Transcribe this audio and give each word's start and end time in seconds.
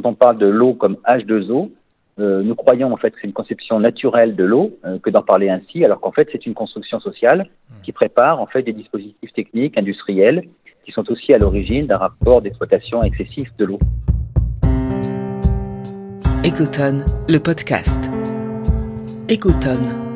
quand 0.00 0.08
on 0.08 0.14
parle 0.14 0.38
de 0.38 0.46
l'eau 0.46 0.74
comme 0.74 0.96
H2O, 1.06 1.70
euh, 2.18 2.42
nous 2.42 2.54
croyons 2.54 2.92
en 2.92 2.96
fait 2.96 3.10
que 3.10 3.18
c'est 3.20 3.26
une 3.26 3.32
conception 3.32 3.80
naturelle 3.80 4.36
de 4.36 4.44
l'eau 4.44 4.78
euh, 4.84 4.98
que 4.98 5.10
d'en 5.10 5.22
parler 5.22 5.48
ainsi, 5.48 5.84
alors 5.84 6.00
qu'en 6.00 6.12
fait 6.12 6.28
c'est 6.32 6.46
une 6.46 6.54
construction 6.54 7.00
sociale 7.00 7.48
qui 7.82 7.92
prépare 7.92 8.40
en 8.40 8.46
fait 8.46 8.62
des 8.62 8.72
dispositifs 8.72 9.32
techniques 9.32 9.78
industriels 9.78 10.44
qui 10.84 10.92
sont 10.92 11.10
aussi 11.10 11.32
à 11.32 11.38
l'origine 11.38 11.86
d'un 11.86 11.98
rapport 11.98 12.42
d'exploitation 12.42 13.02
excessif 13.02 13.48
de 13.58 13.64
l'eau. 13.64 13.78
Ecotone, 16.44 17.04
le 17.28 17.38
podcast. 17.38 18.10
Ecotone. 19.30 20.09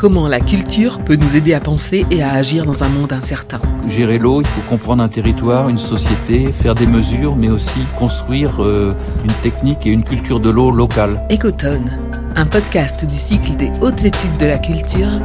Comment 0.00 0.28
la 0.28 0.40
culture 0.40 0.98
peut 1.04 1.16
nous 1.16 1.36
aider 1.36 1.52
à 1.52 1.60
penser 1.60 2.06
et 2.10 2.22
à 2.22 2.32
agir 2.32 2.64
dans 2.64 2.84
un 2.84 2.88
monde 2.88 3.12
incertain. 3.12 3.58
Gérer 3.86 4.16
l'eau, 4.16 4.40
il 4.40 4.46
faut 4.46 4.62
comprendre 4.62 5.02
un 5.02 5.10
territoire, 5.10 5.68
une 5.68 5.76
société, 5.76 6.54
faire 6.54 6.74
des 6.74 6.86
mesures, 6.86 7.36
mais 7.36 7.50
aussi 7.50 7.80
construire 7.98 8.64
euh, 8.64 8.94
une 9.22 9.32
technique 9.42 9.86
et 9.86 9.90
une 9.90 10.02
culture 10.02 10.40
de 10.40 10.48
l'eau 10.48 10.70
locale. 10.70 11.20
Ecotone, 11.30 11.90
un 12.34 12.46
podcast 12.46 13.04
du 13.04 13.16
cycle 13.16 13.56
des 13.56 13.70
hautes 13.82 14.02
études 14.02 14.38
de 14.38 14.46
la 14.46 14.56
culture, 14.56 15.20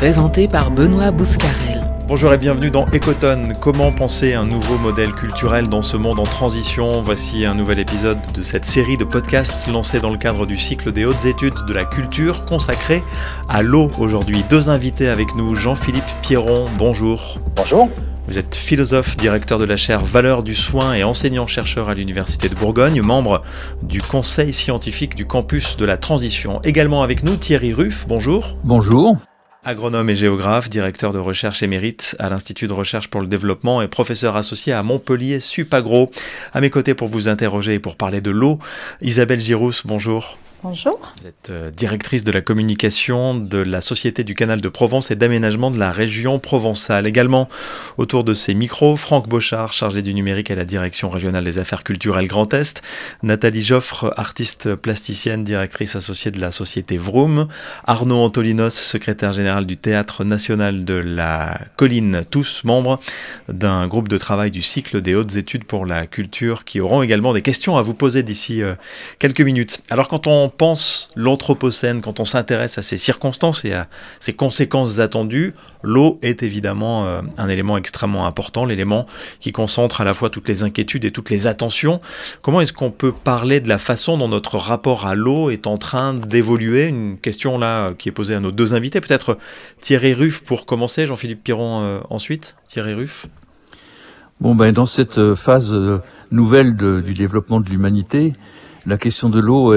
présenté 0.00 0.48
par 0.48 0.70
Benoît 0.70 1.10
Bouscarel. 1.10 1.83
Bonjour 2.06 2.34
et 2.34 2.38
bienvenue 2.38 2.70
dans 2.70 2.84
Ecotone. 2.92 3.54
Comment 3.62 3.90
penser 3.90 4.34
un 4.34 4.44
nouveau 4.44 4.76
modèle 4.76 5.12
culturel 5.12 5.70
dans 5.70 5.80
ce 5.80 5.96
monde 5.96 6.20
en 6.20 6.24
transition? 6.24 7.00
Voici 7.00 7.46
un 7.46 7.54
nouvel 7.54 7.78
épisode 7.78 8.18
de 8.34 8.42
cette 8.42 8.66
série 8.66 8.98
de 8.98 9.04
podcasts 9.04 9.66
lancée 9.68 10.00
dans 10.00 10.10
le 10.10 10.18
cadre 10.18 10.44
du 10.44 10.58
cycle 10.58 10.92
des 10.92 11.06
hautes 11.06 11.24
études 11.24 11.64
de 11.66 11.72
la 11.72 11.86
culture 11.86 12.44
consacré 12.44 13.02
à 13.48 13.62
l'eau 13.62 13.90
aujourd'hui. 13.98 14.44
Deux 14.50 14.68
invités 14.68 15.08
avec 15.08 15.34
nous, 15.34 15.54
Jean-Philippe 15.54 16.04
Pierron, 16.20 16.66
bonjour. 16.76 17.40
Bonjour. 17.56 17.88
Vous 18.28 18.38
êtes 18.38 18.54
philosophe, 18.54 19.16
directeur 19.16 19.58
de 19.58 19.64
la 19.64 19.76
chaire 19.76 20.04
Valeurs 20.04 20.42
du 20.42 20.54
soin 20.54 20.92
et 20.92 21.04
enseignant-chercheur 21.04 21.88
à 21.88 21.94
l'Université 21.94 22.50
de 22.50 22.54
Bourgogne, 22.54 23.00
membre 23.00 23.42
du 23.82 24.02
conseil 24.02 24.52
scientifique 24.52 25.14
du 25.14 25.24
campus 25.24 25.78
de 25.78 25.86
la 25.86 25.96
transition. 25.96 26.60
Également 26.64 27.02
avec 27.02 27.22
nous 27.22 27.36
Thierry 27.36 27.72
Ruff, 27.72 28.04
bonjour. 28.06 28.58
Bonjour. 28.62 29.16
Agronome 29.66 30.10
et 30.10 30.14
géographe, 30.14 30.68
directeur 30.68 31.12
de 31.12 31.18
recherche 31.18 31.62
émérite 31.62 32.14
à 32.18 32.28
l'Institut 32.28 32.66
de 32.66 32.74
recherche 32.74 33.08
pour 33.08 33.22
le 33.22 33.26
développement 33.26 33.80
et 33.80 33.88
professeur 33.88 34.36
associé 34.36 34.74
à 34.74 34.82
Montpellier 34.82 35.40
Supagro. 35.40 36.10
À 36.52 36.60
mes 36.60 36.68
côtés 36.68 36.92
pour 36.92 37.08
vous 37.08 37.28
interroger 37.28 37.72
et 37.74 37.78
pour 37.78 37.96
parler 37.96 38.20
de 38.20 38.30
l'eau, 38.30 38.58
Isabelle 39.00 39.40
Girousse, 39.40 39.86
bonjour. 39.86 40.36
Vous 40.64 41.26
êtes 41.26 41.50
euh, 41.50 41.70
directrice 41.70 42.24
de 42.24 42.32
la 42.32 42.40
communication 42.40 43.34
de 43.34 43.58
la 43.58 43.82
Société 43.82 44.24
du 44.24 44.34
Canal 44.34 44.62
de 44.62 44.68
Provence 44.70 45.10
et 45.10 45.14
d'aménagement 45.14 45.70
de 45.70 45.78
la 45.78 45.92
région 45.92 46.38
provençale. 46.38 47.06
Également 47.06 47.50
autour 47.98 48.24
de 48.24 48.32
ces 48.32 48.54
micros, 48.54 48.96
Franck 48.96 49.28
Bochard, 49.28 49.74
chargé 49.74 50.00
du 50.00 50.14
numérique 50.14 50.50
à 50.50 50.54
la 50.54 50.64
direction 50.64 51.10
régionale 51.10 51.44
des 51.44 51.58
affaires 51.58 51.84
culturelles 51.84 52.28
Grand 52.28 52.54
Est, 52.54 52.82
Nathalie 53.22 53.62
Joffre, 53.62 54.10
artiste 54.16 54.74
plasticienne, 54.74 55.44
directrice 55.44 55.96
associée 55.96 56.30
de 56.30 56.40
la 56.40 56.50
Société 56.50 56.96
Vroom, 56.96 57.46
Arnaud 57.86 58.24
Antolinos, 58.24 58.70
secrétaire 58.70 59.34
général 59.34 59.66
du 59.66 59.76
Théâtre 59.76 60.24
national 60.24 60.86
de 60.86 60.94
la 60.94 61.60
Colline, 61.76 62.22
tous 62.30 62.64
membres 62.64 63.00
d'un 63.50 63.86
groupe 63.86 64.08
de 64.08 64.16
travail 64.16 64.50
du 64.50 64.62
cycle 64.62 65.02
des 65.02 65.14
hautes 65.14 65.36
études 65.36 65.64
pour 65.64 65.84
la 65.84 66.06
culture 66.06 66.64
qui 66.64 66.80
auront 66.80 67.02
également 67.02 67.34
des 67.34 67.42
questions 67.42 67.76
à 67.76 67.82
vous 67.82 67.92
poser 67.92 68.22
d'ici 68.22 68.62
euh, 68.62 68.74
quelques 69.18 69.42
minutes. 69.42 69.82
Alors 69.90 70.08
quand 70.08 70.26
on 70.26 70.53
pense 70.56 71.10
l'Anthropocène, 71.16 72.00
quand 72.00 72.20
on 72.20 72.24
s'intéresse 72.24 72.78
à 72.78 72.82
ces 72.82 72.96
circonstances 72.96 73.64
et 73.64 73.72
à 73.72 73.88
ces 74.20 74.32
conséquences 74.32 74.98
attendues, 74.98 75.54
l'eau 75.82 76.18
est 76.22 76.42
évidemment 76.42 77.06
euh, 77.06 77.22
un 77.38 77.48
élément 77.48 77.76
extrêmement 77.76 78.26
important, 78.26 78.64
l'élément 78.64 79.06
qui 79.40 79.52
concentre 79.52 80.00
à 80.00 80.04
la 80.04 80.14
fois 80.14 80.30
toutes 80.30 80.48
les 80.48 80.62
inquiétudes 80.62 81.04
et 81.04 81.10
toutes 81.10 81.30
les 81.30 81.46
attentions. 81.46 82.00
Comment 82.42 82.60
est-ce 82.60 82.72
qu'on 82.72 82.90
peut 82.90 83.12
parler 83.12 83.60
de 83.60 83.68
la 83.68 83.78
façon 83.78 84.18
dont 84.18 84.28
notre 84.28 84.56
rapport 84.56 85.06
à 85.06 85.14
l'eau 85.14 85.50
est 85.50 85.66
en 85.66 85.78
train 85.78 86.14
d'évoluer? 86.14 86.86
Une 86.86 87.18
question 87.18 87.58
là 87.58 87.92
qui 87.94 88.08
est 88.08 88.12
posée 88.12 88.34
à 88.34 88.40
nos 88.40 88.52
deux 88.52 88.74
invités. 88.74 89.00
Peut-être 89.00 89.38
Thierry 89.80 90.14
Ruff 90.14 90.42
pour 90.42 90.66
commencer, 90.66 91.06
Jean-Philippe 91.06 91.44
Piron 91.44 91.82
euh, 91.82 92.00
ensuite. 92.10 92.56
Thierry 92.66 92.94
Ruff. 92.94 93.26
Bon, 94.40 94.54
ben, 94.54 94.72
dans 94.72 94.86
cette 94.86 95.18
euh, 95.18 95.36
phase 95.36 95.74
nouvelle 96.30 96.76
du 96.76 97.14
développement 97.14 97.60
de 97.60 97.68
l'humanité, 97.68 98.32
la 98.86 98.98
question 98.98 99.28
de 99.30 99.40
l'eau, 99.40 99.72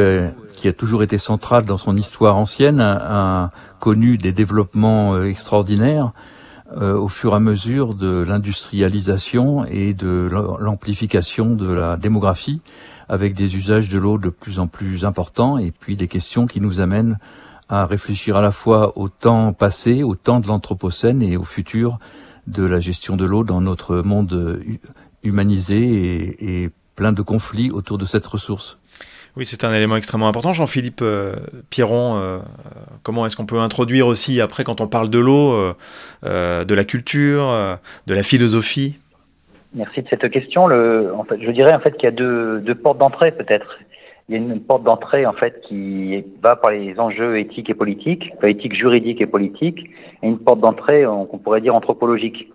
qui 0.67 0.72
a 0.72 0.73
toujours 0.73 1.01
été 1.01 1.17
centrale 1.17 1.63
dans 1.63 1.78
son 1.78 1.95
histoire 1.95 2.35
ancienne, 2.35 2.81
a, 2.81 3.51
connu 3.79 4.17
des 4.17 4.33
développements 4.33 5.16
euh, 5.16 5.29
extraordinaires 5.29 6.11
euh, 6.75 6.94
au 6.94 7.07
fur 7.07 7.31
et 7.31 7.35
à 7.38 7.39
mesure 7.39 7.95
de 7.95 8.25
l'industrialisation 8.28 9.63
et 9.63 9.94
de 9.94 10.28
l'amplification 10.59 11.55
de 11.55 11.72
la 11.72 11.95
démographie, 11.95 12.59
avec 13.07 13.33
des 13.33 13.55
usages 13.55 13.88
de 13.88 13.97
l'eau 13.97 14.17
de 14.17 14.28
plus 14.28 14.59
en 14.59 14.67
plus 14.67 15.05
importants, 15.05 15.57
et 15.57 15.72
puis 15.72 15.95
des 15.95 16.09
questions 16.09 16.47
qui 16.47 16.59
nous 16.59 16.81
amènent 16.81 17.17
à 17.69 17.85
réfléchir 17.85 18.35
à 18.35 18.41
la 18.41 18.51
fois 18.51 18.97
au 18.97 19.07
temps 19.07 19.53
passé, 19.53 20.03
au 20.03 20.16
temps 20.16 20.41
de 20.41 20.47
l'Anthropocène 20.47 21.22
et 21.22 21.38
au 21.38 21.45
futur 21.45 21.97
de 22.45 22.63
la 22.63 22.79
gestion 22.79 23.16
de 23.16 23.23
l'eau 23.23 23.45
dans 23.45 23.61
notre 23.61 24.01
monde 24.01 24.61
humanisé 25.23 25.78
et, 25.78 26.63
et 26.63 26.72
plein 26.97 27.13
de 27.13 27.22
conflits 27.22 27.72
autour 27.72 27.97
de 27.97 28.05
cette 28.05 28.28
ressource. 28.28 28.78
Oui, 29.38 29.46
c'est 29.46 29.64
un 29.64 29.72
élément 29.72 29.96
extrêmement 29.98 30.28
important. 30.28 30.52
Jean-Philippe 30.52 31.02
euh, 31.03 31.36
Pierron, 31.70 32.18
euh, 32.18 32.40
comment 33.03 33.28
est-ce 33.28 33.36
qu'on 33.36 33.46
peut 33.46 33.59
introduire 33.59 34.08
aussi, 34.08 34.42
après, 34.42 34.64
quand 34.64 34.81
on 34.81 34.88
parle 34.88 35.12
de 35.12 35.20
l'eau, 35.20 35.53
euh, 36.24 36.66
de 36.66 36.74
la 36.74 36.84
culture, 36.84 37.78
de 38.08 38.14
la 38.16 38.24
philosophie? 38.24 38.97
Merci 39.76 40.02
de 40.02 40.08
cette 40.09 40.28
question. 40.31 40.68
Je 40.70 41.52
dirais 41.52 41.72
en 41.72 41.80
fait 41.80 41.92
qu'il 41.92 42.06
y 42.06 42.08
a 42.08 42.12
deux, 42.12 42.76
portes 42.81 42.97
d'entrée 42.97 43.31
peut-être. 43.31 43.78
Il 44.28 44.36
y 44.36 44.40
a 44.40 44.42
une 44.42 44.59
porte 44.59 44.84
d'entrée 44.84 45.28
en 45.28 45.34
fait 45.34 45.62
qui 45.62 46.26
va 46.42 46.56
par 46.56 46.72
les 46.72 47.00
enjeux 47.00 47.38
éthiques 47.38 47.70
et 47.70 47.76
politiques, 47.76 48.31
éthiques 48.42 48.76
juridiques 48.76 49.22
et 49.22 49.28
politiques, 49.28 49.92
et 50.24 50.28
une 50.28 50.40
porte 50.40 50.62
d'entrée 50.62 51.06
qu'on 51.30 51.38
pourrait 51.38 51.62
dire 51.62 51.76
anthropologique 51.76 52.52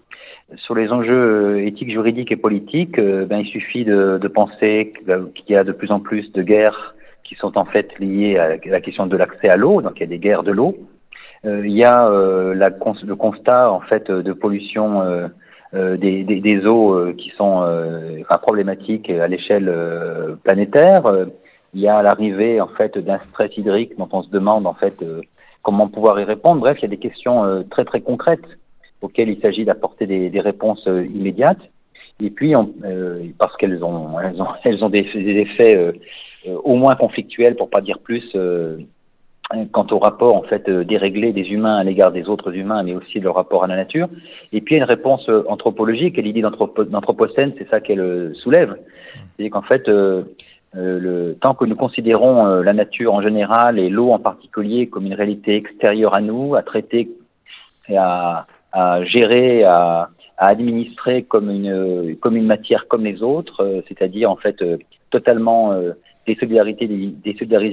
sur 0.56 0.74
les 0.74 0.90
enjeux 0.90 1.56
euh, 1.56 1.66
éthiques, 1.66 1.90
juridiques 1.90 2.32
et 2.32 2.36
politiques, 2.36 2.98
euh, 2.98 3.24
ben, 3.26 3.38
il 3.38 3.46
suffit 3.46 3.84
de, 3.84 4.18
de 4.18 4.28
penser 4.28 4.92
qu'il 5.04 5.54
y 5.54 5.56
a 5.56 5.64
de 5.64 5.72
plus 5.72 5.90
en 5.90 6.00
plus 6.00 6.30
de 6.32 6.42
guerres 6.42 6.94
qui 7.24 7.34
sont 7.36 7.56
en 7.56 7.64
fait 7.64 7.98
liées 7.98 8.36
à 8.36 8.56
la 8.64 8.80
question 8.80 9.06
de 9.06 9.16
l'accès 9.16 9.48
à 9.48 9.56
l'eau, 9.56 9.80
donc 9.80 9.92
il 9.96 10.00
y 10.00 10.04
a 10.04 10.06
des 10.06 10.18
guerres 10.18 10.42
de 10.42 10.52
l'eau. 10.52 10.76
Euh, 11.44 11.66
il 11.66 11.72
y 11.72 11.84
a 11.84 12.06
euh, 12.08 12.54
le 12.54 13.16
constat 13.16 13.70
en 13.70 13.80
fait 13.80 14.10
de 14.10 14.32
pollution 14.32 15.02
euh, 15.02 15.96
des, 15.96 16.22
des, 16.22 16.40
des, 16.40 16.66
eaux 16.66 17.12
qui 17.14 17.30
sont 17.30 17.64
enfin, 18.20 18.38
problématiques 18.42 19.08
à 19.08 19.26
l'échelle 19.26 19.72
planétaire. 20.44 21.02
il 21.72 21.80
y 21.80 21.88
a 21.88 22.02
l'arrivée 22.02 22.60
en 22.60 22.68
fait 22.68 22.98
d'un 22.98 23.18
stress 23.18 23.56
hydrique 23.56 23.96
dont 23.96 24.08
on 24.12 24.22
se 24.22 24.28
demande 24.28 24.66
en 24.66 24.74
fait 24.74 25.02
comment 25.62 25.88
pouvoir 25.88 26.20
y 26.20 26.24
répondre. 26.24 26.60
Bref, 26.60 26.76
il 26.80 26.82
y 26.82 26.84
a 26.84 26.88
des 26.88 26.98
questions 26.98 27.64
très 27.70 27.86
très 27.86 28.02
concrètes 28.02 28.46
auxquelles 29.02 29.28
il 29.28 29.40
s'agit 29.40 29.64
d'apporter 29.64 30.06
des, 30.06 30.30
des, 30.30 30.40
réponses 30.40 30.86
euh, 30.86 31.04
immédiates. 31.06 31.60
Et 32.22 32.30
puis, 32.30 32.54
on, 32.56 32.72
euh, 32.84 33.24
parce 33.38 33.56
qu'elles 33.56 33.84
ont, 33.84 34.18
elles 34.20 34.40
ont, 34.40 34.46
elles 34.64 34.84
ont 34.84 34.88
des, 34.88 35.02
des 35.02 35.40
effets 35.40 35.76
euh, 35.76 35.92
au 36.64 36.76
moins 36.76 36.94
conflictuels, 36.94 37.56
pour 37.56 37.68
pas 37.68 37.80
dire 37.80 37.98
plus, 37.98 38.36
quant 39.70 39.86
au 39.90 39.98
rapport 39.98 40.34
en 40.34 40.42
fait 40.42 40.68
déréglé 40.68 41.32
des 41.32 41.50
humains 41.50 41.76
à 41.76 41.84
l'égard 41.84 42.10
des 42.10 42.28
autres 42.28 42.56
humains, 42.56 42.82
mais 42.82 42.94
aussi 42.94 43.20
de 43.20 43.24
leur 43.24 43.36
rapport 43.36 43.62
à 43.62 43.66
la 43.66 43.76
nature. 43.76 44.08
Et 44.52 44.60
puis, 44.60 44.76
une 44.76 44.82
réponse 44.82 45.28
anthropologique. 45.46 46.18
Et 46.18 46.22
l'idée 46.22 46.42
d'anthropocène, 46.42 47.52
c'est 47.58 47.68
ça 47.68 47.80
qu'elle 47.80 48.32
soulève. 48.34 48.76
C'est 49.38 49.50
qu'en 49.50 49.62
fait, 49.62 49.88
euh, 49.88 50.24
le, 50.74 51.36
tant 51.40 51.54
que 51.54 51.64
nous 51.64 51.76
considérons 51.76 52.46
la 52.46 52.72
nature 52.72 53.14
en 53.14 53.22
général 53.22 53.78
et 53.78 53.88
l'eau 53.88 54.10
en 54.10 54.18
particulier 54.18 54.88
comme 54.88 55.06
une 55.06 55.14
réalité 55.14 55.54
extérieure 55.54 56.16
à 56.16 56.20
nous, 56.20 56.56
à 56.56 56.62
traiter 56.62 57.10
et 57.88 57.96
à, 57.96 58.46
à 58.72 59.04
gérer, 59.04 59.64
à, 59.64 60.08
à, 60.38 60.46
administrer 60.46 61.22
comme 61.22 61.50
une, 61.50 62.16
comme 62.20 62.36
une 62.36 62.46
matière 62.46 62.88
comme 62.88 63.04
les 63.04 63.22
autres, 63.22 63.62
euh, 63.62 63.82
c'est-à-dire 63.88 64.30
en 64.30 64.36
fait 64.36 64.60
euh, 64.62 64.78
totalement 65.10 65.72
euh, 65.72 65.92
désolidarisé 66.26 66.86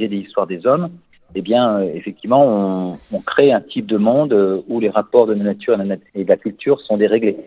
des, 0.07 0.18
histoires 0.18 0.48
des 0.48 0.66
hommes, 0.68 0.90
eh 1.36 1.42
bien, 1.42 1.81
effectivement, 1.81 2.44
on, 2.44 2.98
on, 3.12 3.22
crée 3.22 3.51
un 3.51 3.62
type 3.62 3.86
de 3.86 3.98
monde 3.98 4.63
où 4.68 4.80
les 4.80 4.90
rapports 4.90 5.28
de 5.28 5.34
la 5.34 5.44
nature 5.44 5.80
et 6.16 6.24
de 6.24 6.30
la 6.30 6.38
culture 6.38 6.81
sont 6.81 6.98
déréglés. 6.98 7.38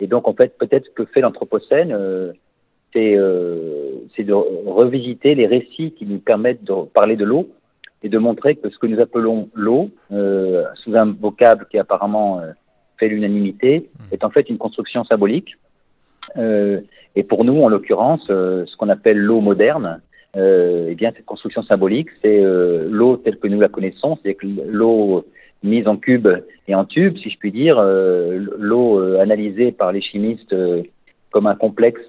Et 0.00 0.06
donc, 0.06 0.28
en 0.28 0.34
fait, 0.34 0.58
peut-être 0.58 0.92
que 0.92 1.06
fait 1.06 1.22
l'Anthropocène, 1.22 1.96
c'est 2.92 3.14
de 3.16 4.32
revisiter 4.66 5.34
les 5.34 5.46
récits 5.46 5.92
qui 5.92 6.04
nous 6.04 6.18
permettent 6.18 6.64
de 6.64 6.74
parler 6.92 7.16
de 7.16 7.24
l'eau 7.24 7.48
et 8.02 8.10
de 8.10 8.18
montrer 8.18 8.56
que 8.56 8.68
ce 8.68 8.76
que 8.76 8.86
nous 8.86 9.00
appelons 9.00 9.48
l'eau, 9.54 9.88
sous 10.10 10.94
un 10.94 11.12
vocable 11.12 11.66
qui 11.70 11.78
est 11.78 11.80
apparemment 11.80 12.42
l'unanimité, 13.08 13.80
mmh. 13.80 14.14
est 14.14 14.24
en 14.24 14.30
fait 14.30 14.48
une 14.48 14.58
construction 14.58 15.04
symbolique. 15.04 15.56
Euh, 16.36 16.80
et 17.14 17.22
pour 17.22 17.44
nous, 17.44 17.62
en 17.62 17.68
l'occurrence, 17.68 18.26
euh, 18.30 18.64
ce 18.66 18.76
qu'on 18.76 18.88
appelle 18.88 19.18
l'eau 19.18 19.40
moderne, 19.40 20.00
euh, 20.36 20.88
eh 20.90 20.94
bien, 20.94 21.12
cette 21.14 21.26
construction 21.26 21.62
symbolique, 21.62 22.08
c'est 22.22 22.42
euh, 22.42 22.88
l'eau 22.90 23.18
telle 23.18 23.36
que 23.36 23.48
nous 23.48 23.60
la 23.60 23.68
connaissons, 23.68 24.18
c'est 24.24 24.36
l'eau 24.42 25.26
mise 25.62 25.86
en 25.86 25.96
cube 25.96 26.28
et 26.66 26.74
en 26.74 26.84
tube, 26.84 27.18
si 27.18 27.30
je 27.30 27.38
puis 27.38 27.52
dire, 27.52 27.80
l'eau 27.80 28.98
analysée 29.18 29.70
par 29.70 29.92
les 29.92 30.00
chimistes 30.00 30.56
comme 31.30 31.46
un 31.46 31.54
complexe 31.54 32.00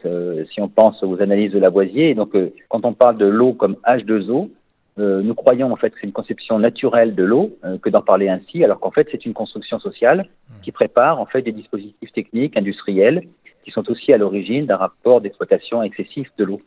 si 0.52 0.60
on 0.60 0.68
pense 0.70 1.04
aux 1.04 1.22
analyses 1.22 1.52
de 1.52 1.60
Lavoisier. 1.60 2.10
Et 2.10 2.16
donc, 2.16 2.36
quand 2.70 2.84
on 2.84 2.94
parle 2.94 3.18
de 3.18 3.28
l'eau 3.28 3.54
comme 3.54 3.76
H2O, 3.86 4.50
nous 4.98 5.34
croyons 5.34 5.72
en 5.72 5.76
fait 5.76 5.90
que 5.90 5.98
c'est 6.00 6.08
une 6.08 6.14
conception 6.14 6.60
naturelle 6.60 7.16
de 7.16 7.24
l'eau 7.24 7.58
que 7.82 7.90
d'en 7.90 8.02
parler 8.02 8.30
ainsi, 8.30 8.64
alors 8.64 8.80
qu'en 8.80 8.92
fait 8.92 9.08
c'est 9.12 9.26
une 9.26 9.34
construction 9.34 9.80
sociale 9.80 10.30
qui 10.62 10.72
prépare 10.72 11.20
en 11.20 11.26
fait 11.26 11.42
des 11.42 11.52
dispositifs 11.52 12.12
techniques 12.12 12.56
industriels 12.58 13.24
qui 13.64 13.72
sont 13.72 13.90
aussi 13.90 14.14
à 14.14 14.18
l'origine 14.18 14.66
d'un 14.66 14.78
rapport 14.78 15.22
d'exploitation 15.22 15.82
excessif 15.84 16.30
de 16.38 16.44
l'eau. 16.44 16.62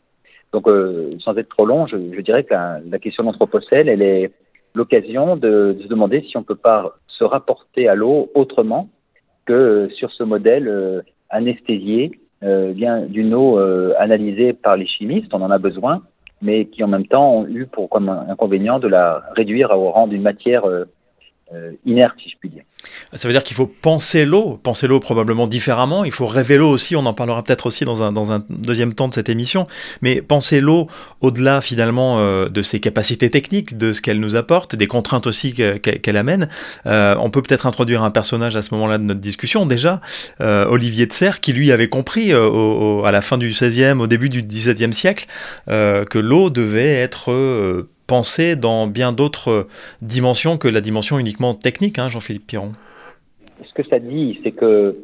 Donc, 0.53 0.67
euh, 0.67 1.11
sans 1.19 1.37
être 1.37 1.49
trop 1.49 1.65
long, 1.65 1.87
je, 1.87 1.97
je 2.13 2.21
dirais 2.21 2.43
que 2.43 2.53
la, 2.53 2.79
la 2.89 2.99
question 2.99 3.23
d'Anthropocène, 3.23 3.87
elle 3.87 4.01
est 4.01 4.31
l'occasion 4.75 5.35
de, 5.35 5.75
de, 5.77 5.83
se 5.83 5.87
demander 5.87 6.21
si 6.21 6.37
on 6.37 6.41
ne 6.41 6.45
peut 6.45 6.55
pas 6.55 6.95
se 7.07 7.23
rapporter 7.23 7.87
à 7.87 7.95
l'eau 7.95 8.29
autrement 8.33 8.89
que 9.45 9.89
sur 9.93 10.11
ce 10.11 10.23
modèle 10.23 10.67
euh, 10.67 11.01
anesthésié 11.29 12.19
euh, 12.43 12.71
bien 12.73 13.01
d'une 13.01 13.33
eau 13.33 13.57
euh, 13.57 13.93
analysée 13.97 14.53
par 14.53 14.77
les 14.77 14.85
chimistes, 14.85 15.33
on 15.33 15.41
en 15.41 15.51
a 15.51 15.57
besoin, 15.57 16.03
mais 16.41 16.65
qui 16.65 16.83
en 16.83 16.87
même 16.87 17.07
temps 17.07 17.39
ont 17.39 17.47
eu 17.47 17.65
pour 17.65 17.89
comme 17.89 18.09
inconvénient 18.09 18.79
de 18.79 18.87
la 18.87 19.23
réduire 19.35 19.71
au 19.71 19.91
rang 19.91 20.07
d'une 20.07 20.21
matière 20.21 20.65
euh, 20.65 20.85
euh, 21.53 21.71
inerte, 21.85 22.15
si 22.19 22.29
je 22.29 22.37
puis 22.37 22.49
dire. 22.49 22.63
Ça 23.13 23.27
veut 23.27 23.33
dire 23.33 23.43
qu'il 23.43 23.55
faut 23.55 23.67
penser 23.67 24.25
l'eau, 24.25 24.59
penser 24.61 24.87
l'eau 24.87 24.99
probablement 24.99 25.47
différemment. 25.47 26.03
Il 26.03 26.11
faut 26.11 26.25
rêver 26.25 26.57
l'eau 26.57 26.69
aussi. 26.69 26.95
On 26.95 27.05
en 27.05 27.13
parlera 27.13 27.43
peut-être 27.43 27.65
aussi 27.65 27.85
dans 27.85 28.03
un, 28.03 28.43
deuxième 28.49 28.93
temps 28.93 29.07
de 29.07 29.13
cette 29.13 29.29
émission. 29.29 29.67
Mais 30.01 30.21
penser 30.21 30.59
l'eau 30.59 30.87
au-delà 31.21 31.61
finalement 31.61 32.19
euh, 32.19 32.49
de 32.49 32.61
ses 32.61 32.79
capacités 32.79 33.29
techniques, 33.29 33.77
de 33.77 33.93
ce 33.93 34.01
qu'elle 34.01 34.19
nous 34.19 34.35
apporte, 34.35 34.75
des 34.75 34.87
contraintes 34.87 35.27
aussi 35.27 35.53
qu'elle 35.53 35.79
qu 35.79 36.09
amène. 36.09 36.49
Euh, 36.85 37.15
on 37.19 37.29
peut 37.29 37.41
peut-être 37.41 37.65
introduire 37.65 38.03
un 38.03 38.11
personnage 38.11 38.55
à 38.55 38.61
ce 38.61 38.73
moment-là 38.73 38.97
de 38.97 39.03
notre 39.03 39.21
discussion. 39.21 39.65
Déjà, 39.65 40.01
euh, 40.41 40.65
Olivier 40.67 41.05
de 41.05 41.13
Serres, 41.13 41.39
qui 41.39 41.53
lui 41.53 41.71
avait 41.71 41.89
compris 41.89 42.33
au, 42.33 42.99
au, 42.99 43.05
à 43.05 43.11
la 43.11 43.21
fin 43.21 43.37
du 43.37 43.51
16e, 43.51 43.99
au 43.99 44.07
début 44.07 44.29
du 44.29 44.43
17e 44.43 44.91
siècle, 44.91 45.27
que 45.67 46.19
l'eau 46.19 46.49
devait 46.49 46.93
être 46.93 47.87
penser 48.07 48.55
dans 48.55 48.87
bien 48.87 49.11
d'autres 49.11 49.67
dimensions 50.01 50.57
que 50.57 50.67
la 50.67 50.81
dimension 50.81 51.19
uniquement 51.19 51.53
technique, 51.53 51.99
hein, 51.99 52.09
Jean-Philippe 52.09 52.47
Piron. 52.47 52.71
Ce 53.63 53.73
que 53.73 53.87
ça 53.87 53.99
dit, 53.99 54.39
c'est 54.43 54.51
que 54.51 54.95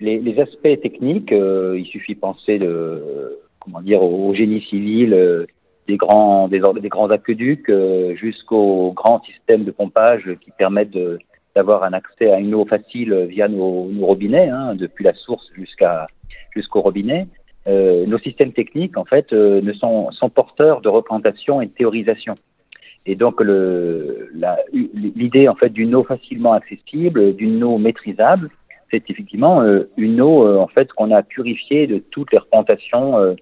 les, 0.00 0.40
aspects 0.40 0.80
techniques, 0.82 1.32
euh, 1.32 1.76
il 1.78 1.86
suffit 1.86 2.14
penser 2.14 2.58
de, 2.58 3.38
comment 3.58 3.80
dire, 3.80 4.02
au 4.02 4.34
génie 4.34 4.62
civil, 4.62 5.12
euh, 5.14 5.46
des, 5.88 5.96
grands, 5.96 6.48
des, 6.48 6.58
grands 6.58 7.10
aqueducs 7.10 7.68
euh, 7.68 8.14
jusqu'aux 8.16 8.92
grands 8.92 9.22
systèmes 9.22 9.64
de 9.64 9.70
pompage 9.70 10.24
qui 10.40 10.50
permettent 10.52 10.96
d'avoir 11.54 11.84
un 11.84 11.92
accès 11.92 12.30
à 12.30 12.38
une 12.38 12.54
eau 12.54 12.64
facile 12.64 13.26
via 13.28 13.48
nos, 13.48 13.88
nos 13.90 14.06
robinets, 14.06 14.48
hein, 14.48 14.74
depuis 14.74 15.04
la 15.04 15.14
source 15.14 15.46
jusqu'à 15.54 16.06
jusqu'au 16.54 16.80
robinet. 16.80 17.26
Euh, 17.66 18.06
nos 18.06 18.18
systèmes 18.18 18.52
techniques, 18.52 18.96
en 18.96 19.04
fait, 19.04 19.32
euh, 19.32 19.60
ne 19.60 19.72
sont, 19.72 20.10
sont, 20.12 20.30
porteurs 20.30 20.80
de 20.80 20.88
représentation 20.88 21.60
et 21.60 21.66
de 21.66 21.72
théorisation. 21.72 22.34
Et 23.06 23.16
donc, 23.16 23.42
l'idée, 24.72 25.48
en 25.48 25.54
fait, 25.54 25.70
d'une 25.70 25.94
eau 25.94 26.04
facilement 26.04 26.52
accessible, 26.52 27.34
d'une 27.34 27.62
eau 27.64 27.78
maîtrisable, 27.78 28.50
c'est 28.90 29.08
effectivement 29.10 29.62
euh, 29.62 29.90
une 29.96 30.20
eau, 30.20 30.46
en 30.58 30.66
fait, 30.68 30.92
qu'on 30.92 31.10
a 31.10 31.22
purifiée 31.22 31.86
de 31.86 31.98
toutes 31.98 32.32
les 32.32 32.38
représentations 32.38 33.36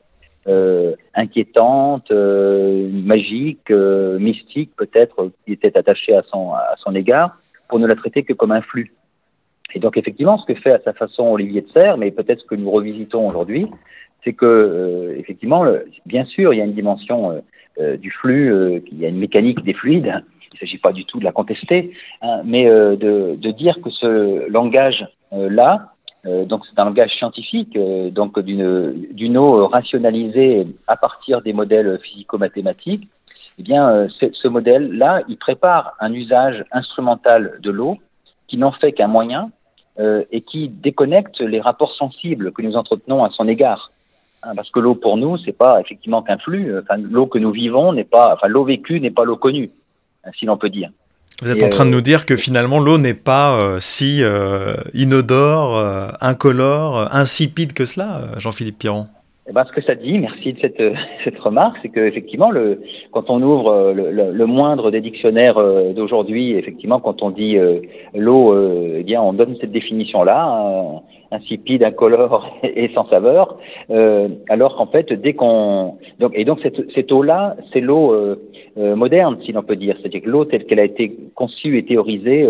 inquiétantes, 1.15 2.11
magiques, 2.11 3.71
mystiques, 3.71 4.71
peut-être, 4.77 5.31
qui 5.45 5.53
étaient 5.53 5.77
attachées 5.77 6.15
à 6.15 6.23
son, 6.23 6.53
à 6.53 6.75
son 6.79 6.95
égard, 6.95 7.39
pour 7.69 7.79
ne 7.79 7.87
la 7.87 7.95
traiter 7.95 8.23
que 8.23 8.33
comme 8.33 8.53
un 8.53 8.63
flux. 8.63 8.95
Et 9.75 9.81
donc, 9.81 9.97
effectivement, 9.97 10.39
ce 10.39 10.47
que 10.47 10.59
fait 10.59 10.73
à 10.73 10.81
sa 10.81 10.93
façon 10.93 11.25
Olivier 11.25 11.61
de 11.61 11.69
Serres, 11.71 11.99
mais 11.99 12.11
peut-être 12.11 12.41
ce 12.41 12.47
que 12.47 12.55
nous 12.55 12.71
revisitons 12.71 13.27
aujourd'hui, 13.27 13.67
c'est 14.25 14.33
que 14.33 14.47
euh, 14.47 15.19
effectivement, 15.19 15.65
bien 16.07 16.25
sûr, 16.25 16.53
il 16.53 16.59
y 16.59 16.61
a 16.61 16.65
une 16.65 16.75
dimension 16.75 17.31
euh, 17.31 17.41
euh, 17.81 17.97
du 17.97 18.11
flux, 18.11 18.83
il 18.91 18.99
y 18.99 19.07
a 19.07 19.09
une 19.09 19.19
mécanique 19.19 19.63
des 19.65 19.75
fluides. 19.75 20.23
Il 20.53 20.55
ne 20.55 20.59
s'agit 20.61 20.79
pas 20.79 20.93
du 20.93 21.05
tout 21.05 21.19
de 21.19 21.25
la 21.25 21.33
contester, 21.33 21.93
hein, 22.23 22.41
mais 22.45 22.65
de, 22.65 23.51
dire 23.53 23.81
que 23.83 23.91
ce 23.91 24.49
langage-là, 24.49 25.93
donc 26.25 26.65
c'est 26.67 26.81
un 26.81 26.87
langage 26.87 27.15
scientifique, 27.17 27.79
donc 28.13 28.41
d'une 28.41 29.37
eau 29.37 29.67
rationalisée 29.69 30.67
à 30.89 30.97
partir 30.97 31.43
des 31.43 31.53
modèles 31.53 32.01
physico-mathématiques. 32.03 33.07
Eh 33.59 33.63
bien, 33.63 34.09
ce 34.09 34.49
modèle-là, 34.49 35.23
il 35.29 35.37
prépare 35.37 35.95
un 36.01 36.13
usage 36.13 36.65
instrumental 36.73 37.59
de 37.61 37.71
l'eau 37.71 37.99
qui 38.49 38.57
n'en 38.57 38.73
fait 38.73 38.93
qu'un 38.93 39.07
moyen 39.07 39.51
et 39.99 40.41
qui 40.41 40.69
déconnecte 40.69 41.41
les 41.41 41.61
rapports 41.61 41.95
sensibles 41.95 42.53
que 42.53 42.63
nous 42.63 42.77
entretenons 42.77 43.23
à 43.23 43.31
son 43.31 43.47
égard. 43.47 43.93
Hein, 44.43 44.53
parce 44.55 44.71
que 44.71 44.79
l'eau 44.79 44.95
pour 44.95 45.17
nous, 45.17 45.37
c'est 45.39 45.57
pas 45.57 45.81
effectivement 45.81 46.23
qu'un 46.23 46.39
flux. 46.39 46.73
Enfin, 46.79 46.97
l'eau 46.99 47.27
que 47.27 47.39
nous 47.39 47.51
vivons 47.51 47.93
n'est 47.93 48.05
pas, 48.05 48.35
enfin, 48.35 48.47
l'eau 48.47 48.65
vécue 48.65 49.01
n'est 49.01 49.11
pas 49.11 49.25
l'eau 49.25 49.37
connue, 49.37 49.71
hein, 50.25 50.31
si 50.39 50.47
l'on 50.47 50.57
peut 50.57 50.71
dire. 50.71 50.91
Vous 51.41 51.51
êtes 51.51 51.63
et 51.63 51.67
en 51.67 51.69
train 51.69 51.85
euh, 51.85 51.89
de 51.89 51.95
nous 51.95 52.01
dire 52.01 52.27
que 52.27 52.37
finalement 52.37 52.81
l'eau 52.81 52.99
n'est 52.99 53.15
pas 53.15 53.57
euh, 53.57 53.79
si 53.81 54.23
euh, 54.23 54.75
inodore, 54.93 55.77
euh, 55.77 56.09
incolore, 56.21 57.09
insipide 57.13 57.73
que 57.73 57.85
cela, 57.85 58.23
Jean-Philippe 58.39 58.79
Piron? 58.79 59.07
Eh 59.49 59.53
ben, 59.53 59.65
ce 59.65 59.73
que 59.73 59.81
ça 59.81 59.95
dit, 59.95 60.19
merci 60.19 60.53
de 60.53 60.61
cette, 60.61 60.83
cette 61.25 61.39
remarque, 61.39 61.77
c'est 61.81 61.89
qu'effectivement, 61.89 62.51
le, 62.51 62.83
quand 63.13 63.31
on 63.31 63.41
ouvre 63.41 63.93
le, 63.95 64.11
le, 64.11 64.33
le 64.33 64.47
moindre 64.47 64.91
des 64.91 65.01
dictionnaires 65.01 65.59
d'aujourd'hui, 65.95 66.53
effectivement, 66.53 67.01
quand 67.01 67.23
on 67.23 67.31
dit 67.31 67.57
euh, 67.57 67.81
l'eau, 68.15 68.53
euh, 68.53 68.99
eh 68.99 69.05
bien, 69.05 69.23
on 69.23 69.33
donne 69.33 69.57
cette 69.61 69.73
définition-là, 69.73 71.03
insipide, 71.31 71.85
incolore 71.85 72.57
et 72.63 72.91
sans 72.95 73.09
saveur, 73.09 73.59
euh, 73.91 74.29
alors 74.49 74.77
qu'en 74.77 74.87
fait, 74.87 75.13
dès 75.13 75.35
qu'on... 75.35 75.99
Donc, 76.19 76.33
et 76.35 76.45
donc, 76.45 76.61
cette, 76.63 76.91
cette 76.93 77.13
eau-là, 77.13 77.57
c'est 77.73 77.81
l'eau 77.81 78.15
moderne, 78.77 79.39
si 79.45 79.51
l'on 79.51 79.65
peut 79.65 79.75
dire. 79.75 79.97
C'est-à-dire 79.99 80.23
que 80.23 80.31
l'eau 80.31 80.45
telle 80.45 80.65
qu'elle 80.65 80.79
a 80.79 80.85
été 80.85 81.13
conçue 81.35 81.79
et 81.79 81.85
théorisée 81.85 82.49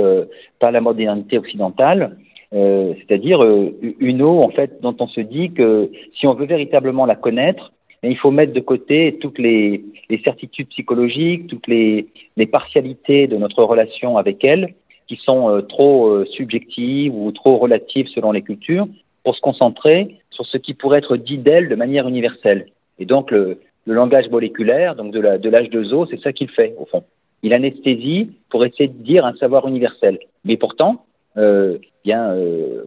par 0.58 0.72
la 0.72 0.82
modernité 0.82 1.38
occidentale, 1.38 2.18
euh, 2.54 2.94
c'est-à-dire 2.96 3.44
euh, 3.44 3.76
une 4.00 4.22
eau 4.22 4.40
en 4.40 4.48
fait 4.48 4.80
dont 4.80 4.96
on 5.00 5.06
se 5.06 5.20
dit 5.20 5.52
que 5.52 5.90
si 6.18 6.26
on 6.26 6.32
veut 6.32 6.46
véritablement 6.46 7.04
la 7.04 7.14
connaître, 7.14 7.72
il 8.02 8.16
faut 8.16 8.30
mettre 8.30 8.52
de 8.52 8.60
côté 8.60 9.18
toutes 9.20 9.38
les, 9.38 9.84
les 10.08 10.18
certitudes 10.22 10.68
psychologiques, 10.68 11.48
toutes 11.48 11.66
les, 11.66 12.06
les, 12.36 12.46
partialités 12.46 13.26
de 13.26 13.36
notre 13.36 13.64
relation 13.64 14.16
avec 14.16 14.44
elle, 14.44 14.74
qui 15.08 15.16
sont 15.16 15.48
euh, 15.48 15.62
trop 15.62 16.08
euh, 16.08 16.26
subjectives 16.26 17.14
ou 17.14 17.32
trop 17.32 17.56
relatives 17.56 18.08
selon 18.08 18.30
les 18.30 18.42
cultures, 18.42 18.86
pour 19.24 19.34
se 19.34 19.40
concentrer 19.40 20.18
sur 20.30 20.46
ce 20.46 20.58
qui 20.58 20.74
pourrait 20.74 20.98
être 20.98 21.16
dit 21.16 21.38
d'elle 21.38 21.68
de 21.68 21.74
manière 21.74 22.06
universelle. 22.06 22.66
Et 22.98 23.06
donc 23.06 23.30
le, 23.30 23.58
langage 23.86 24.28
moléculaire, 24.28 24.94
donc 24.96 25.12
de 25.12 25.20
l'âge 25.20 25.40
la, 25.42 25.62
de, 25.62 25.78
de 25.78 25.84
zoo, 25.84 26.06
c'est 26.10 26.20
ça 26.20 26.34
qu'il 26.34 26.50
fait 26.50 26.74
au 26.78 26.84
fond. 26.84 27.04
Il 27.42 27.54
anesthésie 27.54 28.32
pour 28.50 28.66
essayer 28.66 28.88
de 28.88 29.02
dire 29.02 29.24
un 29.24 29.34
savoir 29.36 29.66
universel. 29.66 30.18
Mais 30.44 30.58
pourtant, 30.58 31.06
euh, 31.38 31.78
bien, 32.04 32.36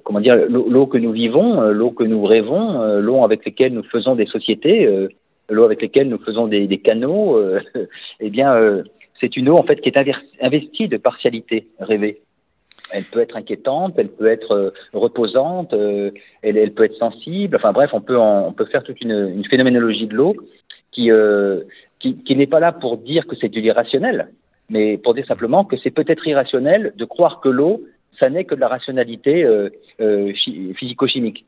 comment 0.03 0.19
dire, 0.19 0.35
l'eau 0.47 0.85
que 0.85 0.99
nous 0.99 1.11
vivons, 1.11 1.61
l'eau 1.71 1.89
que 1.89 2.03
nous 2.03 2.23
rêvons, 2.23 2.99
l'eau 2.99 3.23
avec 3.23 3.43
laquelle 3.45 3.73
nous 3.73 3.83
faisons 3.83 4.13
des 4.13 4.27
sociétés, 4.27 4.87
l'eau 5.49 5.63
avec 5.63 5.81
laquelle 5.81 6.07
nous 6.07 6.19
faisons 6.19 6.45
des, 6.45 6.67
des 6.67 6.77
canaux, 6.77 7.39
eh 8.19 8.29
bien, 8.29 8.83
c'est 9.21 9.37
une 9.37 9.47
eau 9.47 9.57
en 9.57 9.63
fait 9.63 9.79
qui 9.79 9.87
est 9.87 9.97
investie 10.41 10.87
de 10.89 10.97
partialité 10.97 11.67
rêvée. 11.79 12.21
Elle 12.91 13.05
peut 13.05 13.21
être 13.21 13.37
inquiétante, 13.37 13.93
elle 13.97 14.09
peut 14.09 14.27
être 14.27 14.73
reposante, 14.91 15.71
elle, 15.71 16.57
elle, 16.57 16.73
peut 16.73 16.83
être 16.83 16.97
sensible. 16.97 17.55
Enfin 17.55 17.71
bref, 17.71 17.91
on 17.93 18.01
peut 18.01 18.17
on 18.17 18.51
peut 18.51 18.65
faire 18.65 18.83
toute 18.83 18.99
une, 18.99 19.45
phénoménologie 19.49 20.07
de 20.07 20.15
l'eau 20.15 20.35
qui, 20.91 21.09
qui, 21.99 22.17
qui 22.17 22.35
n'est 22.35 22.47
pas 22.47 22.59
là 22.59 22.73
pour 22.73 22.97
dire 22.97 23.27
que 23.27 23.37
c'est 23.37 23.47
du 23.47 23.61
irrationnel, 23.61 24.29
mais 24.69 24.97
pour 24.97 25.13
dire 25.13 25.25
simplement 25.25 25.63
que 25.63 25.77
c'est 25.77 25.91
peut-être 25.91 26.27
irrationnel 26.27 26.91
de 26.97 27.05
croire 27.05 27.39
que 27.39 27.47
l'eau 27.47 27.85
ça 28.21 28.29
n'est 28.29 28.45
que 28.45 28.55
de 28.55 28.59
la 28.59 28.67
rationalité 28.67 29.43
euh, 29.43 29.69
euh, 29.99 30.33
physico-chimique. 30.75 31.45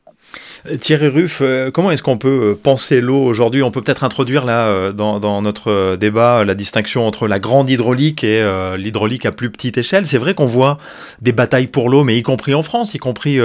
Euh, 0.68 0.78
Thierry 0.78 1.08
Ruff, 1.08 1.40
euh, 1.42 1.72
comment 1.72 1.92
est-ce 1.92 2.04
qu'on 2.04 2.18
peut 2.18 2.52
euh, 2.52 2.60
penser 2.62 3.02
l'eau 3.02 3.22
aujourd'hui? 3.22 3.64
On 3.64 3.72
peut 3.72 3.82
peut-être 3.82 4.04
introduire 4.04 4.46
là 4.46 4.92
dans, 4.92 5.42
notre 5.42 5.96
débat 5.96 6.44
la 6.44 6.56
distinction 6.56 7.08
entre 7.08 7.28
la 7.28 7.40
grande 7.40 7.70
hydraulique 7.70 8.24
et 8.24 8.44
l'hydraulique 8.78 9.26
à 9.26 9.32
plus 9.32 9.50
petite 9.50 9.78
échelle. 9.78 10.06
C'est 10.06 10.18
vrai 10.18 10.34
qu'on 10.34 10.46
voit 10.46 10.78
des 11.22 11.32
batailles 11.32 11.68
pour 11.68 11.90
l'eau, 11.90 12.04
mais 12.04 12.18
y 12.18 12.24
compris 12.24 12.54
en 12.54 12.64
France, 12.64 12.94
y 12.94 13.00
compris 13.00 13.40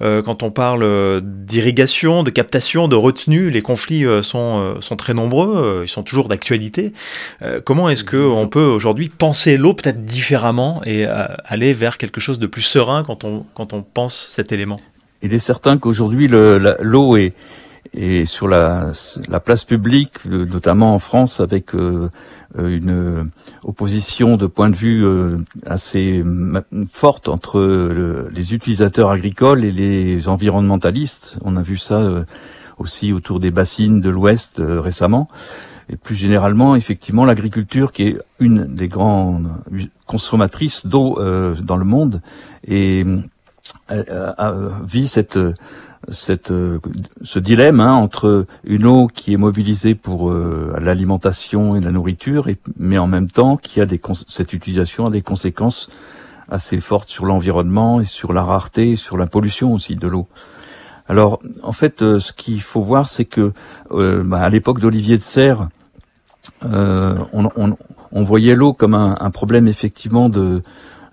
quand 0.00 0.42
on 0.42 0.50
parle 0.50 1.20
d'irrigation, 1.22 2.22
de 2.22 2.30
captation, 2.30 2.88
de 2.88 2.96
retenue, 2.96 3.50
les 3.50 3.62
conflits 3.62 4.04
sont, 4.22 4.80
sont 4.80 4.96
très 4.96 5.14
nombreux, 5.14 5.82
ils 5.84 5.88
sont 5.88 6.02
toujours 6.02 6.28
d'actualité. 6.28 6.92
comment 7.64 7.88
est-ce 7.88 8.04
qu'on 8.04 8.48
peut 8.48 8.64
aujourd'hui 8.64 9.08
penser 9.08 9.56
l'eau 9.56 9.74
peut-être 9.74 10.04
différemment 10.04 10.82
et 10.84 11.06
aller 11.06 11.72
vers 11.72 11.98
quelque 11.98 12.20
chose 12.20 12.38
de 12.38 12.46
plus 12.46 12.62
serein 12.62 13.02
quand 13.04 13.24
on, 13.24 13.44
quand 13.54 13.72
on 13.72 13.82
pense 13.82 14.14
cet 14.14 14.52
élément? 14.52 14.80
Il 15.22 15.32
est 15.32 15.38
certain 15.38 15.78
qu'aujourd'hui 15.78 16.28
l'eau 16.28 17.16
est, 17.16 17.34
est, 17.94 18.24
sur 18.24 18.48
la, 18.48 18.92
la, 19.28 19.40
place 19.40 19.64
publique, 19.64 20.24
notamment 20.24 20.94
en 20.94 20.98
France, 20.98 21.40
avec 21.40 21.74
euh, 21.74 22.08
une 22.56 23.30
opposition 23.64 24.36
de 24.36 24.46
point 24.46 24.68
de 24.68 24.76
vue 24.76 25.04
euh, 25.04 25.38
assez 25.64 26.24
forte 26.90 27.28
entre 27.28 27.60
le, 27.60 28.28
les 28.34 28.52
utilisateurs 28.52 29.10
agricoles 29.10 29.64
et 29.64 29.70
les 29.70 30.28
environnementalistes. 30.28 31.38
On 31.42 31.56
a 31.56 31.62
vu 31.62 31.78
ça 31.78 32.00
euh, 32.00 32.24
aussi 32.78 33.12
autour 33.12 33.40
des 33.40 33.50
bassines 33.50 34.00
de 34.00 34.10
l'Ouest 34.10 34.60
récemment. 34.60 35.28
Et 35.88 35.96
plus 35.96 36.14
généralement, 36.14 36.74
effectivement, 36.74 37.24
l'agriculture 37.24 37.92
qui 37.92 38.04
est 38.04 38.18
une 38.38 38.74
des 38.74 38.88
grandes 38.88 39.62
consommatrices 40.06 40.86
d'eau 40.86 41.18
dans 41.60 41.76
le 41.76 41.84
monde 41.84 42.22
et 42.66 43.04
vit 44.84 45.08
cette 45.08 45.38
cette, 46.10 46.50
euh, 46.50 46.78
ce 47.22 47.38
dilemme 47.38 47.80
hein, 47.80 47.92
entre 47.92 48.46
une 48.64 48.86
eau 48.86 49.06
qui 49.06 49.32
est 49.32 49.36
mobilisée 49.36 49.94
pour 49.94 50.30
euh, 50.30 50.74
l'alimentation 50.80 51.76
et 51.76 51.80
la 51.80 51.92
nourriture, 51.92 52.48
et, 52.48 52.58
mais 52.78 52.98
en 52.98 53.06
même 53.06 53.30
temps 53.30 53.56
qui 53.56 53.80
a 53.80 53.86
des 53.86 54.00
cette 54.28 54.52
utilisation 54.52 55.06
a 55.06 55.10
des 55.10 55.22
conséquences 55.22 55.88
assez 56.50 56.80
fortes 56.80 57.08
sur 57.08 57.24
l'environnement 57.24 58.00
et 58.00 58.04
sur 58.04 58.32
la 58.32 58.42
rareté, 58.42 58.92
et 58.92 58.96
sur 58.96 59.16
la 59.16 59.26
pollution 59.26 59.72
aussi 59.72 59.96
de 59.96 60.08
l'eau. 60.08 60.26
Alors, 61.08 61.40
en 61.62 61.72
fait, 61.72 62.02
euh, 62.02 62.18
ce 62.18 62.32
qu'il 62.32 62.62
faut 62.62 62.82
voir, 62.82 63.08
c'est 63.08 63.24
que 63.24 63.52
bah, 63.90 64.40
à 64.40 64.48
l'époque 64.48 64.80
d'Olivier 64.80 65.18
de 65.18 65.22
Serres, 65.22 65.68
on, 66.62 67.50
on, 67.56 67.76
on, 68.10 68.24
voyait 68.24 68.56
l'eau 68.56 68.72
comme 68.72 68.94
un, 68.94 69.16
un, 69.20 69.30
problème 69.30 69.68
effectivement 69.68 70.28
de 70.28 70.62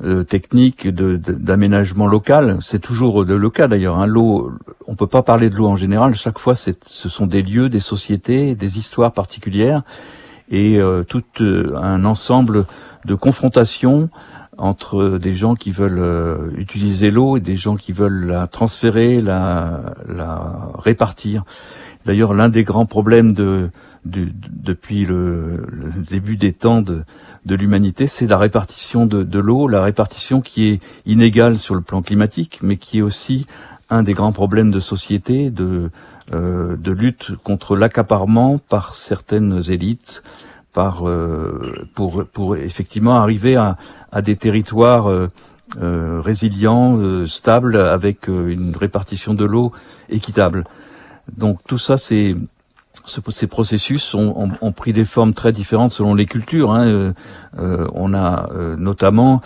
euh, 0.03 0.23
technique 0.23 0.87
d'aménagement 0.87 2.07
local. 2.07 2.57
C'est 2.61 2.79
toujours 2.79 3.23
le 3.23 3.49
cas 3.49 3.67
d'ailleurs. 3.67 3.99
Hein. 3.99 4.05
L'eau, 4.05 4.51
on 4.87 4.95
peut 4.95 5.07
pas 5.07 5.23
parler 5.23 5.49
de 5.49 5.55
l'eau 5.55 5.67
en 5.67 5.75
général. 5.75 6.15
Chaque 6.15 6.39
fois, 6.39 6.55
ce 6.55 6.73
sont 7.09 7.27
des 7.27 7.41
lieux, 7.41 7.69
des 7.69 7.79
sociétés, 7.79 8.55
des 8.55 8.77
histoires 8.77 9.11
particulières 9.11 9.81
et 10.49 10.77
euh, 10.77 11.03
tout 11.03 11.23
euh, 11.41 11.75
un 11.75 12.05
ensemble 12.05 12.65
de 13.05 13.15
confrontations 13.15 14.09
entre 14.57 15.17
des 15.17 15.33
gens 15.33 15.55
qui 15.55 15.71
veulent 15.71 16.51
utiliser 16.57 17.11
l'eau 17.11 17.37
et 17.37 17.39
des 17.39 17.55
gens 17.55 17.77
qui 17.77 17.93
veulent 17.93 18.25
la 18.25 18.47
transférer, 18.47 19.21
la 19.21 19.93
répartir. 20.77 21.45
D'ailleurs, 22.09 22.33
l'un 22.33 22.49
des 22.49 22.63
grands 22.63 22.87
problèmes 22.87 23.33
de, 23.33 23.69
depuis 24.03 25.05
le, 25.05 25.63
début 26.09 26.37
des 26.37 26.53
temps 26.53 26.81
de, 26.81 27.05
l'humanité, 27.45 28.07
c'est 28.07 28.25
la 28.25 28.39
répartition 28.39 29.05
de, 29.05 29.39
l'eau, 29.39 29.67
la 29.67 29.83
répartition 29.83 30.41
qui 30.41 30.69
est 30.69 30.79
inégale 31.05 31.59
sur 31.59 31.75
le 31.75 31.81
plan 31.81 32.01
climatique, 32.01 32.61
mais 32.63 32.77
qui 32.77 32.97
est 32.97 33.01
aussi 33.03 33.45
un 33.91 34.01
des 34.01 34.13
grands 34.13 34.31
problèmes 34.31 34.71
de 34.71 34.79
société, 34.79 35.51
de, 35.51 35.91
euh, 36.33 36.75
lutte 36.83 37.33
contre 37.43 37.75
l'accaparement 37.75 38.57
par 38.57 38.95
certaines 38.95 39.61
élites, 39.69 40.23
euh, 40.77 41.85
pour, 41.93 42.25
pour 42.25 42.55
effectivement 42.55 43.17
arriver 43.17 43.55
à, 43.55 43.77
à 44.11 44.23
des 44.23 44.35
territoires 44.35 45.11
euh, 45.11 46.21
résilients, 46.25 47.27
stables, 47.27 47.75
avec 47.77 48.29
une 48.29 48.75
répartition 48.75 49.35
de 49.35 49.45
l'eau 49.45 49.71
équitable. 50.09 50.63
Donc 51.37 51.59
tout 51.67 51.77
ça, 51.77 51.97
c'est 51.97 52.35
ces 53.31 53.47
processus 53.47 54.13
ont, 54.13 54.51
ont, 54.61 54.71
pris 54.71 54.93
des 54.93 55.05
formes 55.05 55.33
très 55.33 55.51
différentes 55.51 55.91
selon 55.91 56.13
les 56.13 56.25
cultures. 56.25 56.71
Hein. 56.71 56.87
Euh, 56.87 57.13
euh, 57.59 57.87
on 57.93 58.13
a 58.13 58.49
euh, 58.53 58.75
notamment 58.75 59.41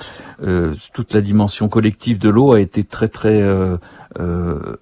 toute 0.93 1.13
la 1.13 1.21
dimension 1.21 1.69
collective 1.69 2.19
de 2.19 2.29
l'eau 2.29 2.53
a 2.53 2.59
été 2.59 2.83
très 2.83 3.07
très 3.07 3.41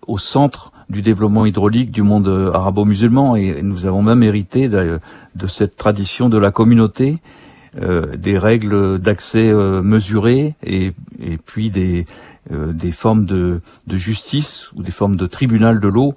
au 0.07 0.17
centre 0.17 0.71
du 0.89 1.01
développement 1.01 1.45
hydraulique 1.45 1.91
du 1.91 2.01
monde 2.01 2.51
arabo-musulman 2.53 3.35
et 3.35 3.61
nous 3.61 3.85
avons 3.85 4.01
même 4.01 4.23
hérité 4.23 4.67
de, 4.69 4.99
de 5.35 5.47
cette 5.47 5.75
tradition 5.75 6.29
de 6.29 6.37
la 6.37 6.51
communauté, 6.51 7.19
des 7.75 8.37
règles 8.37 8.97
d'accès 8.97 9.53
mesurées 9.53 10.55
et, 10.63 10.93
et, 11.19 11.37
puis 11.37 11.69
des, 11.69 12.05
des 12.49 12.91
formes 12.91 13.25
de, 13.25 13.61
de 13.85 13.97
justice 13.97 14.71
ou 14.75 14.81
des 14.81 14.91
formes 14.91 15.15
de 15.15 15.27
tribunal 15.27 15.79
de 15.79 15.87
l'eau 15.87 16.15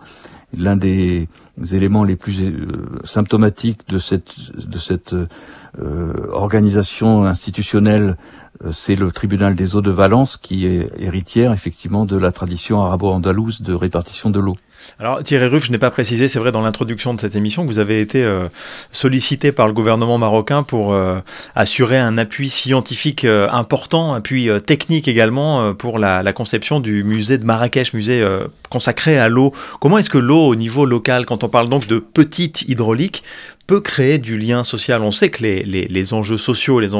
l'un 0.56 0.76
des 0.76 1.28
éléments 1.72 2.04
les 2.04 2.16
plus 2.16 2.40
euh, 2.40 3.00
symptomatiques 3.04 3.80
de 3.88 3.98
cette, 3.98 4.32
cette 4.78 5.14
euh, 5.14 6.28
organisation 6.30 7.24
institutionnelle, 7.24 8.16
euh, 8.64 8.72
c'est 8.72 8.94
le 8.94 9.10
tribunal 9.10 9.54
des 9.54 9.74
eaux 9.74 9.80
de 9.82 9.90
Valence 9.90 10.36
qui 10.36 10.66
est 10.66 10.90
héritière 10.98 11.52
effectivement 11.52 12.04
de 12.04 12.16
la 12.16 12.32
tradition 12.32 12.82
arabo-andalouse 12.82 13.62
de 13.62 13.74
répartition 13.74 14.30
de 14.30 14.40
l'eau. 14.40 14.56
Alors 14.98 15.22
Thierry 15.22 15.46
Ruff, 15.46 15.66
je 15.66 15.72
n'ai 15.72 15.78
pas 15.78 15.90
précisé, 15.90 16.28
c'est 16.28 16.38
vrai 16.38 16.52
dans 16.52 16.60
l'introduction 16.60 17.14
de 17.14 17.20
cette 17.20 17.36
émission 17.36 17.62
que 17.62 17.68
vous 17.68 17.78
avez 17.78 18.00
été 18.00 18.22
euh, 18.22 18.48
sollicité 18.92 19.52
par 19.52 19.66
le 19.66 19.72
gouvernement 19.72 20.18
marocain 20.18 20.62
pour 20.62 20.92
euh, 20.92 21.18
assurer 21.54 21.98
un 21.98 22.18
appui 22.18 22.48
scientifique 22.48 23.24
euh, 23.24 23.48
important, 23.50 24.14
appui 24.14 24.48
technique 24.66 25.08
également 25.08 25.74
pour 25.74 25.98
la, 25.98 26.32
conception 26.32 26.80
du 26.80 27.04
musée 27.04 27.38
de 27.38 27.44
Marrakech, 27.44 27.92
musée 27.94 28.26
consacré 28.68 29.18
à 29.18 29.28
l'eau. 29.28 29.52
Comment 29.80 29.98
est-ce 29.98 30.10
que 30.10 30.18
l'eau 30.18 30.46
au 30.48 30.56
niveau 30.56 30.84
local, 30.84 31.26
quand 31.26 31.44
on 31.44 31.48
parle 31.48 31.68
donc 31.68 31.86
de 31.86 31.98
petite 31.98 32.62
hydraulique, 32.62 33.22
peut 33.66 33.80
créer 33.80 34.18
du 34.18 34.36
lien 34.36 34.64
social? 34.64 35.02
On 35.02 35.12
sait 35.12 35.30
que 35.30 35.42
les, 35.42 35.62
les, 35.62 36.14
enjeux 36.14 36.38
sociaux, 36.38 36.80
les, 36.80 36.94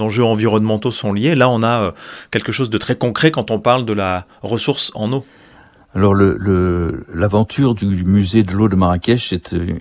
enjeux 0.00 0.24
environnementaux 0.24 0.92
sont 0.92 1.12
liés. 1.12 1.34
Là, 1.34 1.50
on 1.50 1.62
a 1.62 1.92
quelque 2.30 2.52
chose 2.52 2.70
de 2.70 2.78
très 2.78 2.96
concret 2.96 3.30
quand 3.30 3.50
on 3.50 3.58
parle 3.58 3.84
de 3.84 3.92
la 3.92 4.26
ressource 4.42 4.92
en 4.94 5.12
eau. 5.12 5.26
Alors 5.92 6.14
l'aventure 6.14 7.70
le, 7.70 7.74
du 7.74 8.04
musée 8.04 8.44
de 8.44 8.52
l'eau 8.52 8.68
de 8.68 8.76
Marrakech, 8.76 9.28
c'est 9.28 9.52
euh, 9.54 9.76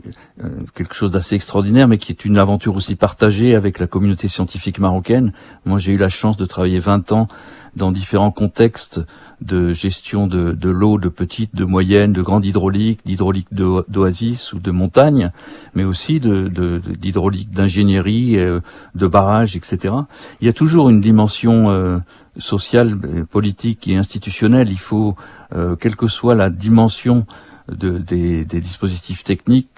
quelque 0.74 0.96
chose 0.96 1.12
d'assez 1.12 1.36
extraordinaire, 1.36 1.88
mais 1.88 2.00
qui 2.00 2.12
est 2.12 2.26
une 2.26 2.40
aventure 2.40 2.76
aussi 2.76 2.96
partagée 2.96 3.54
avec 3.54 3.78
la 3.78 3.86
communauté 3.86 4.28
scientifique 4.28 4.80
marocaine. 4.80 5.34
Moi, 5.66 5.78
j'ai 5.78 5.92
eu 5.92 5.98
la 5.98 6.10
chance 6.10 6.36
de 6.36 6.46
travailler 6.46 6.80
20 6.80 7.12
ans 7.12 7.28
dans 7.76 7.92
différents 7.92 8.32
contextes 8.32 9.00
de 9.42 9.72
gestion 9.72 10.26
de, 10.26 10.54
de 10.54 10.70
l'eau, 10.70 10.98
de 10.98 11.10
petite, 11.10 11.56
de 11.56 11.64
moyenne, 11.64 12.12
de 12.12 12.24
grande 12.24 12.44
hydraulique, 12.44 13.02
d'hydraulique 13.06 13.54
d'oasis 13.54 14.54
ou 14.54 14.60
de 14.60 14.72
montagne, 14.72 15.30
mais 15.76 15.84
aussi 15.84 16.20
d'hydraulique 16.20 17.52
de, 17.52 17.56
d'ingénierie, 17.56 18.38
euh, 18.38 18.62
de 18.96 19.06
barrages, 19.06 19.56
etc. 19.56 19.94
Il 20.42 20.48
y 20.48 20.50
a 20.50 20.54
toujours 20.54 20.90
une 20.90 21.02
dimension 21.02 21.70
euh, 21.70 22.00
sociale, 22.38 22.98
politique 23.30 23.88
et 23.88 23.96
institutionnelle. 23.96 24.70
Il 24.72 24.80
faut 24.80 25.16
euh, 25.54 25.76
quelle 25.76 25.96
que 25.96 26.08
soit 26.08 26.36
la 26.36 26.50
dimension 26.50 27.26
de, 27.72 27.98
des, 27.98 28.46
dispositifs 28.46 29.24
techniques, 29.24 29.70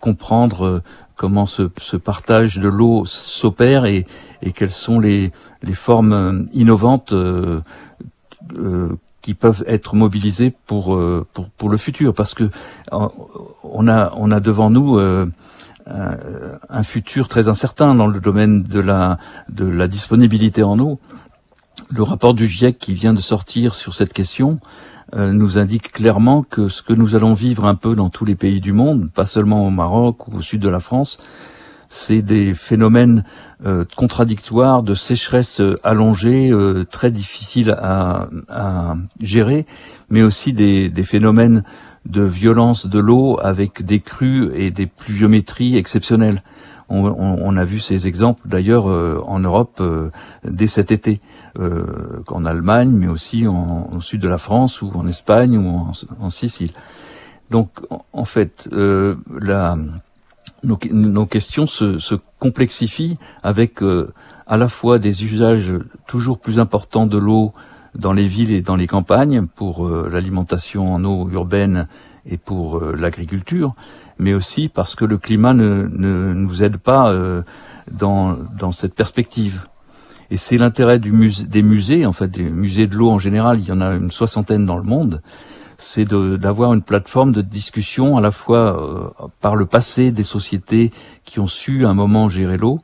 comprendre 0.00 0.64
euh, 0.64 0.82
comment 1.16 1.46
ce, 1.46 1.62
partage 1.96 2.58
de 2.58 2.68
l'eau 2.68 3.04
s'opère 3.06 3.84
et, 3.84 4.06
quelles 4.54 4.70
sont 4.70 4.98
les, 4.98 5.32
formes 5.74 6.12
euh, 6.12 6.42
innovantes 6.52 7.12
euh, 7.12 7.60
qui 9.20 9.34
peuvent 9.34 9.64
être 9.68 9.94
mobilisées 9.94 10.52
pour, 10.66 11.00
pour, 11.56 11.70
le 11.70 11.76
futur. 11.76 12.12
Parce 12.12 12.34
que 12.34 12.48
on 12.90 13.86
a, 13.86 14.12
on 14.16 14.32
a 14.32 14.40
devant 14.40 14.68
nous 14.68 14.98
un 15.86 16.82
futur 16.82 17.28
très 17.28 17.46
incertain 17.46 17.94
dans 17.94 18.08
le 18.08 18.18
domaine 18.18 18.62
de 18.62 18.80
la, 18.80 19.18
de 19.48 19.64
la 19.64 19.86
disponibilité 19.86 20.64
en 20.64 20.76
eau. 20.80 20.98
Le 21.90 22.02
rapport 22.02 22.34
du 22.34 22.48
GIEC 22.48 22.80
qui 22.80 22.94
vient 22.94 23.14
de 23.14 23.20
sortir 23.20 23.74
sur 23.74 23.94
cette 23.94 24.12
question 24.12 24.58
euh, 24.58 24.91
nous 25.14 25.58
indique 25.58 25.92
clairement 25.92 26.42
que 26.42 26.68
ce 26.68 26.82
que 26.82 26.92
nous 26.92 27.14
allons 27.14 27.34
vivre 27.34 27.66
un 27.66 27.74
peu 27.74 27.94
dans 27.94 28.08
tous 28.08 28.24
les 28.24 28.34
pays 28.34 28.60
du 28.60 28.72
monde, 28.72 29.10
pas 29.10 29.26
seulement 29.26 29.66
au 29.66 29.70
Maroc 29.70 30.28
ou 30.28 30.38
au 30.38 30.40
sud 30.40 30.62
de 30.62 30.68
la 30.68 30.80
France, 30.80 31.18
c'est 31.90 32.22
des 32.22 32.54
phénomènes 32.54 33.24
euh, 33.66 33.84
contradictoires 33.94 34.82
de 34.82 34.94
sécheresse 34.94 35.60
euh, 35.60 35.74
allongée, 35.84 36.50
très 36.90 37.10
difficiles 37.10 37.70
à, 37.70 38.26
gérer, 39.20 39.66
mais 40.08 40.22
aussi 40.22 40.54
des 40.54 41.04
phénomènes 41.04 41.62
de 42.06 42.22
violence 42.22 42.86
de 42.86 42.98
l'eau 42.98 43.38
avec 43.42 43.84
des 43.84 44.00
crues 44.00 44.50
et 44.54 44.70
des 44.70 44.86
pluviométries 44.86 45.76
exceptionnelles. 45.76 46.42
On, 46.92 47.06
on, 47.06 47.38
on 47.40 47.56
a 47.56 47.64
vu 47.64 47.80
ces 47.80 48.06
exemples 48.06 48.46
d'ailleurs 48.46 48.86
en 48.86 49.38
Europe 49.38 49.82
dès 50.44 50.66
cet 50.66 50.92
été 50.92 51.20
euh, 51.58 52.22
qu'en 52.24 52.46
Allemagne, 52.46 52.90
mais 52.90 53.08
aussi 53.08 53.46
en, 53.46 53.90
au 53.92 54.00
sud 54.00 54.22
de 54.22 54.28
la 54.28 54.38
France 54.38 54.80
ou 54.80 54.90
en 54.94 55.06
Espagne 55.06 55.58
ou 55.58 55.68
en, 55.68 55.92
en 56.18 56.30
Sicile. 56.30 56.70
Donc, 57.50 57.68
en, 58.14 58.24
fait, 58.24 58.68
euh, 58.72 59.16
la, 59.38 59.76
nos, 60.64 60.78
nos, 60.90 61.26
questions 61.26 61.66
se, 61.66 61.98
se, 61.98 62.14
complexifient 62.38 63.18
avec 63.42 63.82
euh, 63.82 64.10
à 64.46 64.56
la 64.56 64.68
fois 64.68 64.98
des 64.98 65.24
usages 65.24 65.74
toujours 66.06 66.38
plus 66.38 66.58
importants 66.58 67.06
de 67.06 67.18
l'eau 67.18 67.52
dans 67.94 68.14
les 68.14 68.26
villes 68.26 68.52
et 68.52 68.62
dans 68.62 68.76
les 68.76 68.86
campagnes 68.86 69.46
pour 69.46 69.86
euh, 69.86 70.08
l'alimentation 70.10 70.94
en 70.94 71.04
eau 71.04 71.28
urbaine 71.28 71.86
et 72.26 72.36
pour 72.36 72.78
euh, 72.78 72.94
l'agriculture, 72.96 73.74
mais 74.18 74.34
aussi 74.34 74.68
parce 74.68 74.94
que 74.94 75.04
le 75.04 75.18
climat 75.18 75.54
ne, 75.54 75.88
ne 75.90 76.32
nous 76.32 76.62
aide 76.62 76.76
pas 76.76 77.12
dans, 77.90 78.36
dans 78.58 78.70
cette 78.70 78.94
perspective. 78.94 79.66
Et 80.30 80.36
c'est 80.36 80.56
l'intérêt 80.56 80.98
des 80.98 81.62
musées, 81.62 82.06
en 82.06 82.12
fait, 82.12 82.28
des 82.28 82.48
musées 82.48 82.86
de 82.86 82.94
l'eau 82.94 83.10
en 83.10 83.18
général, 83.18 83.58
il 83.58 83.66
y 83.66 83.72
en 83.72 83.80
a 83.80 83.94
une 83.94 84.10
soixantaine 84.10 84.64
dans 84.64 84.76
le 84.76 84.84
monde, 84.84 85.22
c'est 85.76 86.08
d'avoir 86.08 86.72
une 86.72 86.82
plateforme 86.82 87.32
de 87.32 87.42
discussion 87.42 88.16
à 88.16 88.20
la 88.20 88.30
fois 88.30 89.14
par 89.40 89.56
le 89.56 89.66
passé 89.66 90.12
des 90.12 90.22
sociétés 90.22 90.90
qui 91.24 91.40
ont 91.40 91.48
su 91.48 91.84
un 91.84 91.94
moment 91.94 92.28
gérer 92.28 92.56
l'eau, 92.56 92.78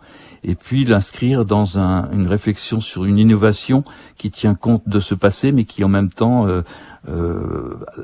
et 0.44 0.54
puis 0.54 0.84
l'inscrire 0.84 1.44
dans 1.44 1.78
un, 1.78 2.10
une 2.12 2.26
réflexion 2.26 2.80
sur 2.80 3.04
une 3.04 3.18
innovation 3.18 3.84
qui 4.16 4.30
tient 4.30 4.54
compte 4.54 4.88
de 4.88 5.00
ce 5.00 5.14
passé, 5.14 5.52
mais 5.52 5.64
qui 5.64 5.84
en 5.84 5.88
même 5.88 6.10
temps 6.10 6.46
euh, 6.46 6.50
euh, 6.50 6.62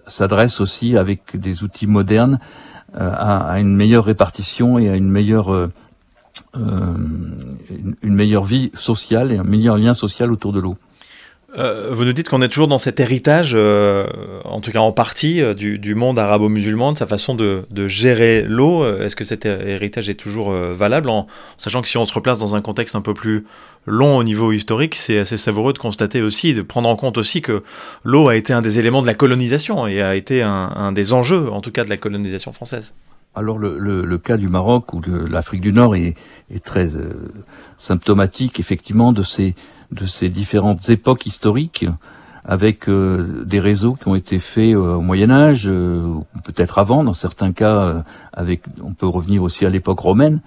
s'adresse 0.07 0.61
aussi 0.61 0.97
avec 0.97 1.37
des 1.37 1.63
outils 1.63 1.87
modernes 1.87 2.39
euh, 2.97 3.11
à, 3.13 3.51
à, 3.51 3.59
une 3.59 3.75
meilleure 3.75 4.05
répartition 4.05 4.79
et 4.79 4.89
à 4.89 4.95
une 4.95 5.11
meilleure 5.11 5.53
euh, 5.53 5.69
une 6.55 8.15
meilleure 8.15 8.45
vie 8.45 8.71
sociale 8.75 9.33
et 9.33 9.39
un 9.39 9.43
meilleur 9.43 9.77
lien 9.77 9.95
social 9.95 10.31
autour 10.31 10.53
de 10.53 10.61
l'eau. 10.61 10.77
Euh, 11.57 11.91
vous 11.93 12.05
nous 12.05 12.13
dites 12.13 12.29
qu'on 12.29 12.43
est 12.43 12.49
toujours 12.49 12.67
dans 12.67 12.79
cet 12.79 12.99
héritage, 12.99 13.53
euh, 13.55 14.07
en 14.45 14.61
tout 14.61 14.73
cas 14.73 14.81
en 14.81 14.91
partie, 14.91 15.41
euh, 15.41 15.55
du, 15.55 15.79
du, 15.79 15.95
monde 15.95 16.19
arabo-musulman, 16.19 16.93
de 16.93 16.99
sa 16.99 17.07
façon 17.07 17.35
de, 17.35 17.65
de 17.71 17.87
gérer 17.87 18.43
l'eau. 18.43 18.85
Est-ce 19.01 19.15
que 19.15 19.25
cet 19.25 19.47
héritage 19.47 20.09
est 20.09 20.15
toujours 20.15 20.51
valable, 20.53 21.09
en 21.09 21.27
sachant 21.57 21.83
que 21.83 21.89
si 21.89 21.97
on 21.97 22.05
se 22.05 22.15
replace 22.15 22.41
dans 22.41 22.57
un 22.57 22.61
contexte 22.61 22.97
un 22.97 23.01
peu 23.01 23.15
plus 23.15 23.47
long 23.87 24.17
au 24.17 24.25
niveau 24.25 24.51
historique, 24.53 24.95
c'est 24.95 25.19
assez 25.19 25.37
savoureux 25.37 25.73
de 25.73 25.79
constater 25.79 26.23
aussi, 26.23 26.55
de 26.55 26.63
prendre 26.63 26.89
en 26.89 26.97
compte 26.97 27.19
aussi 27.19 27.43
que 27.43 27.63
l'eau 28.03 28.29
a 28.29 28.37
été 28.37 28.53
un 28.53 28.63
des 28.63 28.79
éléments 28.79 29.03
de 29.03 29.07
la 29.07 29.15
colonisation 29.15 29.87
et 29.87 30.03
a 30.03 30.17
été 30.17 30.43
un, 30.43 30.73
un 30.75 30.93
des 30.93 31.13
enjeux, 31.13 31.51
en 31.51 31.61
tout 31.61 31.71
cas, 31.71 31.85
de 31.85 31.91
la 31.91 31.97
colonisation 31.97 32.53
française. 32.53 32.93
Alors 33.37 33.59
le, 33.59 33.79
le, 33.79 34.05
le, 34.05 34.19
cas 34.19 34.37
du 34.37 34.49
Maroc 34.49 34.93
ou 34.93 35.01
de 35.01 35.27
l'Afrique 35.27 35.61
du 35.61 35.73
Nord 35.73 35.97
est, 35.97 36.15
est 36.55 36.65
très 36.65 36.89
symptomatique 37.79 38.61
effectivement 38.61 39.13
de 39.13 39.25
ces 39.25 39.57
de 39.93 40.07
ces 40.07 40.29
différentes 40.29 40.89
époques 40.89 41.27
historiques 41.27 41.87
avec 42.45 42.89
euh, 42.89 43.43
des 43.47 43.59
réseaux 43.59 43.95
qui 43.95 44.09
ont 44.09 44.15
été 44.15 44.39
faits 44.39 44.75
euh, 44.75 44.97
au 44.97 45.01
Moyen 45.01 45.31
Âge, 45.31 45.65
euh, 45.67 46.15
peut-être 46.45 46.79
avant, 46.79 47.03
dans 47.03 47.15
certains 47.15 47.53
cas, 47.53 47.77
euh, 47.77 48.03
avec, 48.33 48.63
on 48.83 48.93
peut 48.93 49.07
revenir 49.07 49.43
aussi 49.43 49.65
à 49.65 49.71
l'époque 49.71 50.01
romaine, 50.01 50.41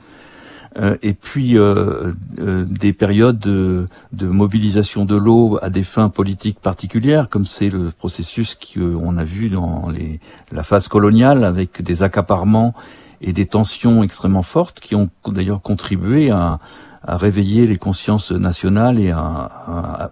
euh, 0.79 0.95
et 1.01 1.13
puis 1.13 1.57
euh, 1.57 2.13
des 2.37 2.93
périodes 2.93 3.39
de, 3.39 3.87
de, 4.13 4.27
mobilisation 4.27 5.05
de 5.05 5.15
l'eau 5.15 5.57
à 5.63 5.71
des 5.71 5.81
fins 5.81 6.09
politiques 6.09 6.59
particulières, 6.59 7.29
comme 7.29 7.45
c'est 7.45 7.69
le 7.69 7.89
processus 7.89 8.55
qu'on 8.55 9.17
a 9.17 9.23
vu 9.23 9.49
dans 9.49 9.89
les, 9.89 10.19
la 10.51 10.61
phase 10.61 10.87
coloniale, 10.87 11.43
avec 11.43 11.81
des 11.81 12.03
accaparements 12.03 12.75
et 13.21 13.33
des 13.33 13.47
tensions 13.47 14.03
extrêmement 14.03 14.43
fortes, 14.43 14.79
qui 14.79 14.93
ont 14.93 15.09
d'ailleurs 15.25 15.61
contribué 15.63 16.29
à, 16.29 16.59
à 17.07 17.17
réveiller 17.17 17.65
les 17.65 17.77
consciences 17.77 18.31
nationales 18.31 18.99
et 18.99 19.11
à, 19.11 20.11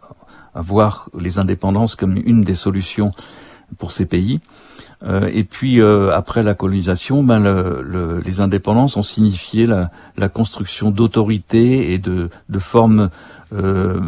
à, 0.55 0.61
voir 0.61 1.09
les 1.19 1.37
indépendances 1.37 1.95
comme 1.95 2.15
une 2.25 2.43
des 2.43 2.55
solutions 2.55 3.11
pour 3.77 3.91
ces 3.91 4.05
pays. 4.05 4.39
Euh, 5.03 5.29
et 5.33 5.43
puis 5.43 5.81
euh, 5.81 6.11
après 6.13 6.41
la 6.41 6.53
colonisation, 6.53 7.21
ben 7.23 7.39
le, 7.39 7.81
le, 7.81 8.19
les 8.19 8.39
indépendances 8.39 8.95
ont 8.97 9.03
signifié 9.03 9.67
la, 9.67 10.29
construction 10.29 10.89
d'autorités 10.89 11.93
et 11.93 11.99
de, 11.99 12.29
formes 12.59 13.09
euh, 13.53 13.99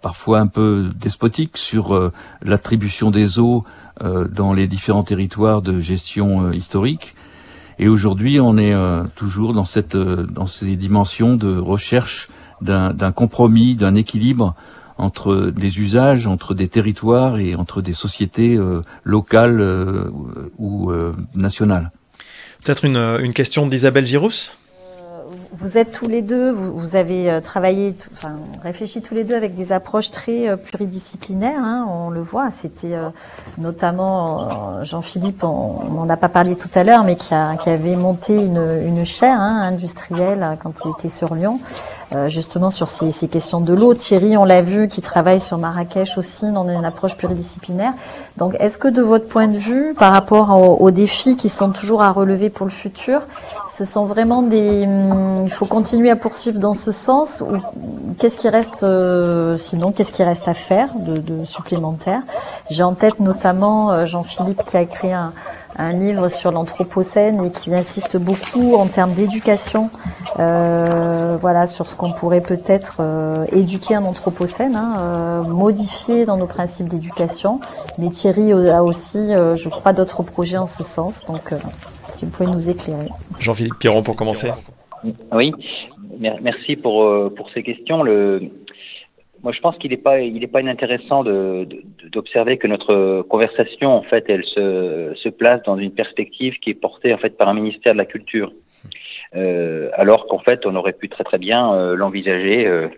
parfois 0.00 0.40
un 0.40 0.46
peu 0.46 0.90
despotiques 0.96 1.58
sur 1.58 2.10
l'attribution 2.42 3.10
des 3.10 3.38
eaux 3.38 3.60
dans 4.00 4.52
les 4.52 4.66
différents 4.66 5.02
territoires 5.02 5.62
de 5.62 5.80
gestion 5.80 6.52
historique. 6.52 7.14
Et 7.78 7.88
aujourd'hui, 7.88 8.40
on 8.40 8.56
est 8.56 8.72
euh, 8.72 9.04
toujours 9.14 9.52
dans 9.52 9.64
cette 9.64 9.94
euh, 9.94 10.24
dans 10.24 10.46
ces 10.46 10.76
dimensions 10.76 11.36
de 11.36 11.58
recherche 11.58 12.28
d'un 12.62 13.12
compromis, 13.12 13.74
d'un 13.74 13.94
équilibre 13.94 14.54
entre 14.98 15.52
des 15.54 15.78
usages, 15.78 16.26
entre 16.26 16.54
des 16.54 16.68
territoires 16.68 17.38
et 17.38 17.54
entre 17.54 17.82
des 17.82 17.92
sociétés 17.92 18.56
euh, 18.56 18.80
locales 19.04 19.60
euh, 19.60 20.10
ou 20.58 20.90
euh, 20.90 21.14
nationales. 21.34 21.90
Peut-être 22.64 22.84
une, 22.84 22.96
une 22.96 23.32
question 23.32 23.66
d'Isabelle 23.66 24.06
Girousse? 24.06 24.56
Vous 25.58 25.78
êtes 25.78 25.90
tous 25.90 26.06
les 26.06 26.22
deux, 26.22 26.50
vous, 26.50 26.76
vous 26.76 26.96
avez 26.96 27.30
euh, 27.30 27.40
travaillé, 27.40 27.96
enfin 28.12 28.34
réfléchi 28.62 29.00
tous 29.00 29.14
les 29.14 29.24
deux 29.24 29.34
avec 29.34 29.54
des 29.54 29.72
approches 29.72 30.10
très 30.10 30.48
euh, 30.48 30.56
pluridisciplinaires. 30.56 31.62
Hein, 31.62 31.86
on 31.88 32.10
le 32.10 32.20
voit. 32.20 32.50
C'était 32.50 32.94
euh, 32.94 33.08
notamment 33.58 34.82
Jean-Philippe, 34.82 35.44
on 35.44 35.84
n'en 35.90 36.08
a 36.08 36.16
pas 36.16 36.28
parlé 36.28 36.56
tout 36.56 36.68
à 36.74 36.84
l'heure, 36.84 37.04
mais 37.04 37.16
qui, 37.16 37.34
a, 37.34 37.56
qui, 37.56 37.70
avait 37.70 37.96
monté 37.96 38.34
une, 38.34 38.82
une 38.86 39.04
chaire 39.04 39.40
hein, 39.40 39.62
industrielle 39.62 40.58
quand 40.62 40.84
il 40.84 40.90
était 40.90 41.08
sur 41.08 41.34
Lyon, 41.34 41.60
justement 42.26 42.70
sur 42.70 42.88
ces, 42.88 43.10
ces 43.10 43.28
questions 43.28 43.60
de 43.60 43.72
l'eau. 43.72 43.94
Thierry, 43.94 44.36
on 44.36 44.44
l'a 44.44 44.62
vu, 44.62 44.88
qui 44.88 45.02
travaille 45.02 45.40
sur 45.40 45.58
Marrakech 45.58 46.18
aussi 46.18 46.50
dans 46.50 46.68
une 46.68 46.84
approche 46.84 47.16
pluridisciplinaire. 47.16 47.92
Donc, 48.36 48.56
est-ce 48.60 48.78
que 48.78 48.88
de 48.88 49.02
votre 49.02 49.26
point 49.26 49.48
de 49.48 49.56
vue, 49.56 49.94
par 49.94 50.12
rapport 50.12 50.50
aux, 50.50 50.84
aux 50.84 50.90
défis 50.90 51.36
qui 51.36 51.48
sont 51.48 51.70
toujours 51.70 52.02
à 52.02 52.10
relever 52.10 52.50
pour 52.50 52.66
le 52.66 52.72
futur, 52.72 53.22
ce 53.70 53.84
sont 53.84 54.04
vraiment 54.04 54.42
des 54.42 54.84
hum, 54.86 55.45
il 55.46 55.52
faut 55.52 55.66
continuer 55.66 56.10
à 56.10 56.16
poursuivre 56.16 56.58
dans 56.58 56.72
ce 56.72 56.90
sens 56.90 57.42
qu'est-ce 58.18 58.36
qui 58.36 58.48
reste 58.48 58.82
euh, 58.82 59.56
sinon 59.56 59.92
qu'est-ce 59.92 60.10
qui 60.10 60.24
reste 60.24 60.48
à 60.48 60.54
faire 60.54 60.88
de, 60.96 61.44
supplémentaire? 61.44 62.22
J'ai 62.68 62.82
en 62.82 62.94
tête 62.94 63.20
notamment 63.20 63.92
euh, 63.92 64.06
Jean-Philippe 64.06 64.64
qui 64.64 64.76
a 64.76 64.82
écrit 64.82 65.12
un, 65.12 65.32
livre 65.92 66.28
sur 66.28 66.52
l'anthropocène 66.52 67.44
et 67.44 67.50
qui 67.50 67.74
insiste 67.74 68.16
beaucoup 68.16 68.76
en 68.76 68.86
termes 68.86 69.12
d'éducation, 69.12 69.90
euh, 70.38 71.36
voilà, 71.38 71.66
sur 71.66 71.86
ce 71.86 71.94
qu'on 71.96 72.12
pourrait 72.14 72.40
peut-être 72.40 73.02
éduquer 73.52 73.94
un 73.94 74.04
anthropocène, 74.04 74.74
hein, 74.74 75.42
modifier 75.46 76.24
dans 76.24 76.38
nos 76.38 76.46
principes 76.46 76.88
d'éducation. 76.88 77.60
Mais 77.98 78.08
Thierry 78.08 78.52
a 78.52 78.82
aussi, 78.82 79.18
je 79.18 79.68
crois, 79.68 79.92
d'autres 79.92 80.22
projets 80.22 80.56
en 80.56 80.64
ce 80.64 80.82
sens. 80.82 81.26
Donc, 81.26 81.52
si 82.08 82.24
vous 82.24 82.30
pouvez 82.30 82.48
nous 82.48 82.70
éclairer. 82.70 83.10
Jean-Philippe 83.38 83.78
Piron 83.78 84.02
pour 84.02 84.16
commencer. 84.16 84.50
Oui, 85.32 85.52
merci 86.40 86.76
pour, 86.76 87.04
euh, 87.04 87.32
pour 87.34 87.50
ces 87.50 87.62
questions. 87.62 88.04
Moi, 89.42 89.52
je 89.52 89.60
pense 89.60 89.76
qu'il 89.78 89.90
n'est 89.90 89.96
pas, 89.96 90.16
pas 90.52 90.60
inintéressant 90.60 91.22
d'observer 91.22 92.56
de, 92.56 92.60
que 92.60 92.66
notre 92.66 93.22
conversation, 93.22 93.92
en 93.92 94.02
fait, 94.02 94.24
elle 94.28 94.44
se, 94.44 95.28
place 95.28 95.62
dans 95.64 95.76
une 95.76 95.92
perspective 95.92 96.58
qui 96.60 96.70
est 96.70 96.74
portée, 96.74 97.12
en 97.12 97.18
fait, 97.18 97.36
par 97.36 97.48
un 97.48 97.54
ministère 97.54 97.92
de 97.92 97.98
la 97.98 98.06
Culture. 98.06 98.52
Euh, 99.34 99.90
alors 99.94 100.26
qu'en 100.26 100.38
fait, 100.38 100.64
on 100.66 100.74
aurait 100.76 100.92
pu 100.92 101.08
très 101.08 101.24
très 101.24 101.38
bien 101.38 101.74
euh, 101.74 101.96
l'envisager 101.96 102.66
euh, 102.66 102.88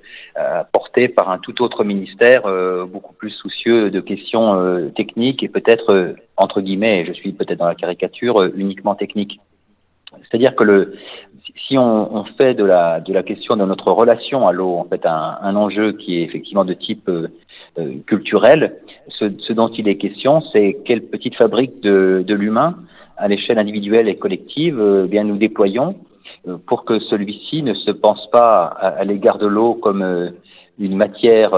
porté 0.73 1.09
par 1.09 1.31
un 1.31 1.39
tout 1.39 1.63
autre 1.63 1.85
ministère 1.85 2.43
beaucoup 2.87 3.15
plus 3.15 3.31
soucieux 3.31 3.91
de 3.91 4.01
questions 4.01 4.91
techniques 4.95 5.43
et 5.43 5.49
peut-être 5.49 6.15
entre 6.37 6.61
guillemets, 6.61 7.05
je 7.07 7.13
suis 7.13 7.33
peut-être 7.33 7.59
dans 7.59 7.67
la 7.67 7.75
caricature, 7.75 8.45
uniquement 8.55 8.95
technique. 8.95 9.41
C'est-à-dire 10.23 10.55
que 10.55 10.65
le, 10.65 10.95
si 11.67 11.77
on, 11.79 12.25
fait 12.37 12.55
de 12.55 12.65
la, 12.65 13.01
question 13.25 13.57
de 13.57 13.65
notre 13.65 13.93
relation 13.93 14.47
à 14.49 14.53
l'eau 14.53 14.77
en 14.77 14.85
fait 14.85 15.05
un, 15.05 15.57
enjeu 15.57 15.93
qui 15.93 16.19
est 16.19 16.23
effectivement 16.23 16.65
de 16.65 16.75
type 16.75 17.09
euh, 17.09 17.29
culturel, 18.07 18.77
ce, 19.09 19.53
dont 19.53 19.69
il 19.69 19.89
est 19.89 19.97
question, 19.97 20.41
c'est 20.53 20.79
quelle 20.85 21.03
petite 21.03 21.37
fabrique 21.37 21.81
de, 21.81 22.25
l'humain 22.35 22.77
à 23.17 23.29
l'échelle 23.29 23.59
individuelle 23.59 24.09
et 24.09 24.15
collective 24.15 24.79
euh, 24.81 25.07
bien 25.07 25.25
nous 25.25 25.37
déployons 25.37 25.97
euh, 26.47 26.57
pour 26.67 26.85
que 26.85 27.01
celui-ci 27.01 27.63
ne 27.63 27.75
se 27.75 27.91
pense 27.91 28.31
pas 28.31 28.65
à, 28.65 29.05
l'égard 29.05 29.39
de 29.39 29.47
l'eau 29.47 29.75
comme 29.75 30.03
euh, 30.03 30.31
une 30.79 30.97
matière 30.97 31.51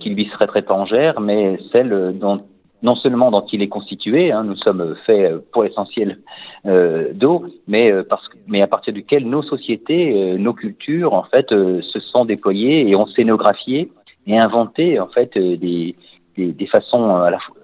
qui 0.00 0.08
lui 0.08 0.30
serait 0.32 0.46
très 0.46 0.60
étrangère, 0.60 1.20
mais 1.20 1.58
celle 1.72 2.14
dont 2.18 2.38
non 2.82 2.96
seulement 2.96 3.30
dont 3.30 3.46
il 3.52 3.62
est 3.62 3.68
constitué, 3.68 4.32
hein, 4.32 4.44
nous 4.44 4.56
sommes 4.56 4.96
faits 5.06 5.50
pour 5.52 5.62
l'essentiel 5.62 6.18
euh, 6.66 7.12
d'eau, 7.12 7.44
mais 7.68 7.90
euh, 7.92 8.04
mais 8.46 8.60
à 8.62 8.66
partir 8.66 8.92
duquel 8.92 9.28
nos 9.28 9.42
sociétés, 9.42 10.32
euh, 10.32 10.38
nos 10.38 10.52
cultures, 10.52 11.14
en 11.14 11.24
fait, 11.24 11.52
euh, 11.52 11.80
se 11.82 12.00
sont 12.00 12.24
déployées 12.24 12.88
et 12.88 12.96
ont 12.96 13.06
scénographié 13.06 13.92
et 14.26 14.38
inventé 14.38 15.00
en 15.00 15.08
fait 15.08 15.36
euh, 15.36 15.56
des, 15.56 15.96
des, 16.36 16.52
des 16.52 16.66
façons 16.66 17.16
à 17.16 17.30
la 17.30 17.38
fois 17.38 17.56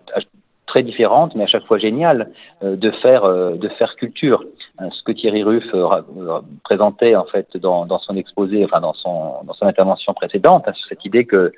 très 0.67 0.83
différentes, 0.83 1.35
mais 1.35 1.45
à 1.45 1.47
chaque 1.47 1.65
fois 1.65 1.79
géniales, 1.79 2.31
euh, 2.63 2.77
de 2.77 2.91
faire 2.91 3.25
de 3.27 3.69
faire 3.79 3.97
culture. 3.97 4.45
ce 4.91 5.03
que 5.03 5.13
Thierry 5.13 5.43
Ruff 5.43 5.65
présentait 6.63 7.17
en 7.17 7.25
fait 7.25 7.57
dans, 7.57 7.87
dans 7.87 7.99
son 7.99 8.17
exposé, 8.17 8.65
enfin 8.65 8.81
dans 8.81 8.93
son 8.95 9.43
dans 9.45 9.55
son 9.55 9.67
intervention 9.67 10.13
précédente, 10.13 10.65
hein, 10.67 10.75
sur 10.75 10.87
cette 10.89 11.05
idée 11.05 11.25
que 11.25 11.53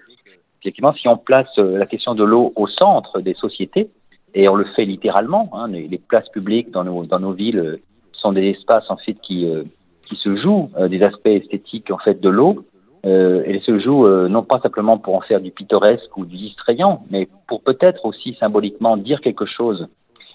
effectivement, 0.60 0.92
si 0.94 1.08
on 1.08 1.16
place 1.16 1.48
euh, 1.58 1.78
la 1.78 1.86
question 1.86 2.14
de 2.14 2.24
l'eau 2.24 2.52
au 2.56 2.66
centre 2.66 3.20
des 3.20 3.34
sociétés, 3.34 3.90
et 4.34 4.48
on 4.48 4.54
le 4.54 4.64
fait 4.64 4.84
littéralement, 4.84 5.50
hein, 5.52 5.68
les, 5.68 5.98
places 5.98 6.28
publiques 6.28 6.70
dans 6.70 6.84
nos, 6.84 7.04
dans 7.04 7.18
nos 7.18 7.32
villes 7.32 7.58
euh, 7.58 7.76
sont 8.12 8.32
des 8.32 8.48
espaces 8.50 8.88
en 8.90 8.96
fait 8.96 9.14
qui, 9.14 9.46
euh, 9.46 9.64
qui 10.10 10.16
se 10.16 10.36
jouent 10.36 10.70
euh, 10.76 10.88
des 10.88 11.02
aspects 11.02 11.28
esthétiques 11.28 11.90
en 11.90 11.98
fait 11.98 12.20
de 12.20 12.28
l'eau, 12.28 12.64
euh, 13.06 13.58
se 13.60 13.78
jouent 13.78 14.06
euh, 14.06 14.28
non 14.28 14.42
pas 14.42 14.60
simplement 14.60 14.98
pour 14.98 15.14
en 15.14 15.20
faire 15.20 15.40
du 15.40 15.50
pittoresque 15.50 16.16
ou 16.16 16.24
du 16.24 16.36
distrayant, 16.36 17.04
mais 17.10 17.28
pour 17.46 17.62
peut-être 17.62 18.04
aussi 18.04 18.34
symboliquement 18.38 18.96
dire 18.96 19.20
quelque 19.20 19.46
chose 19.46 19.88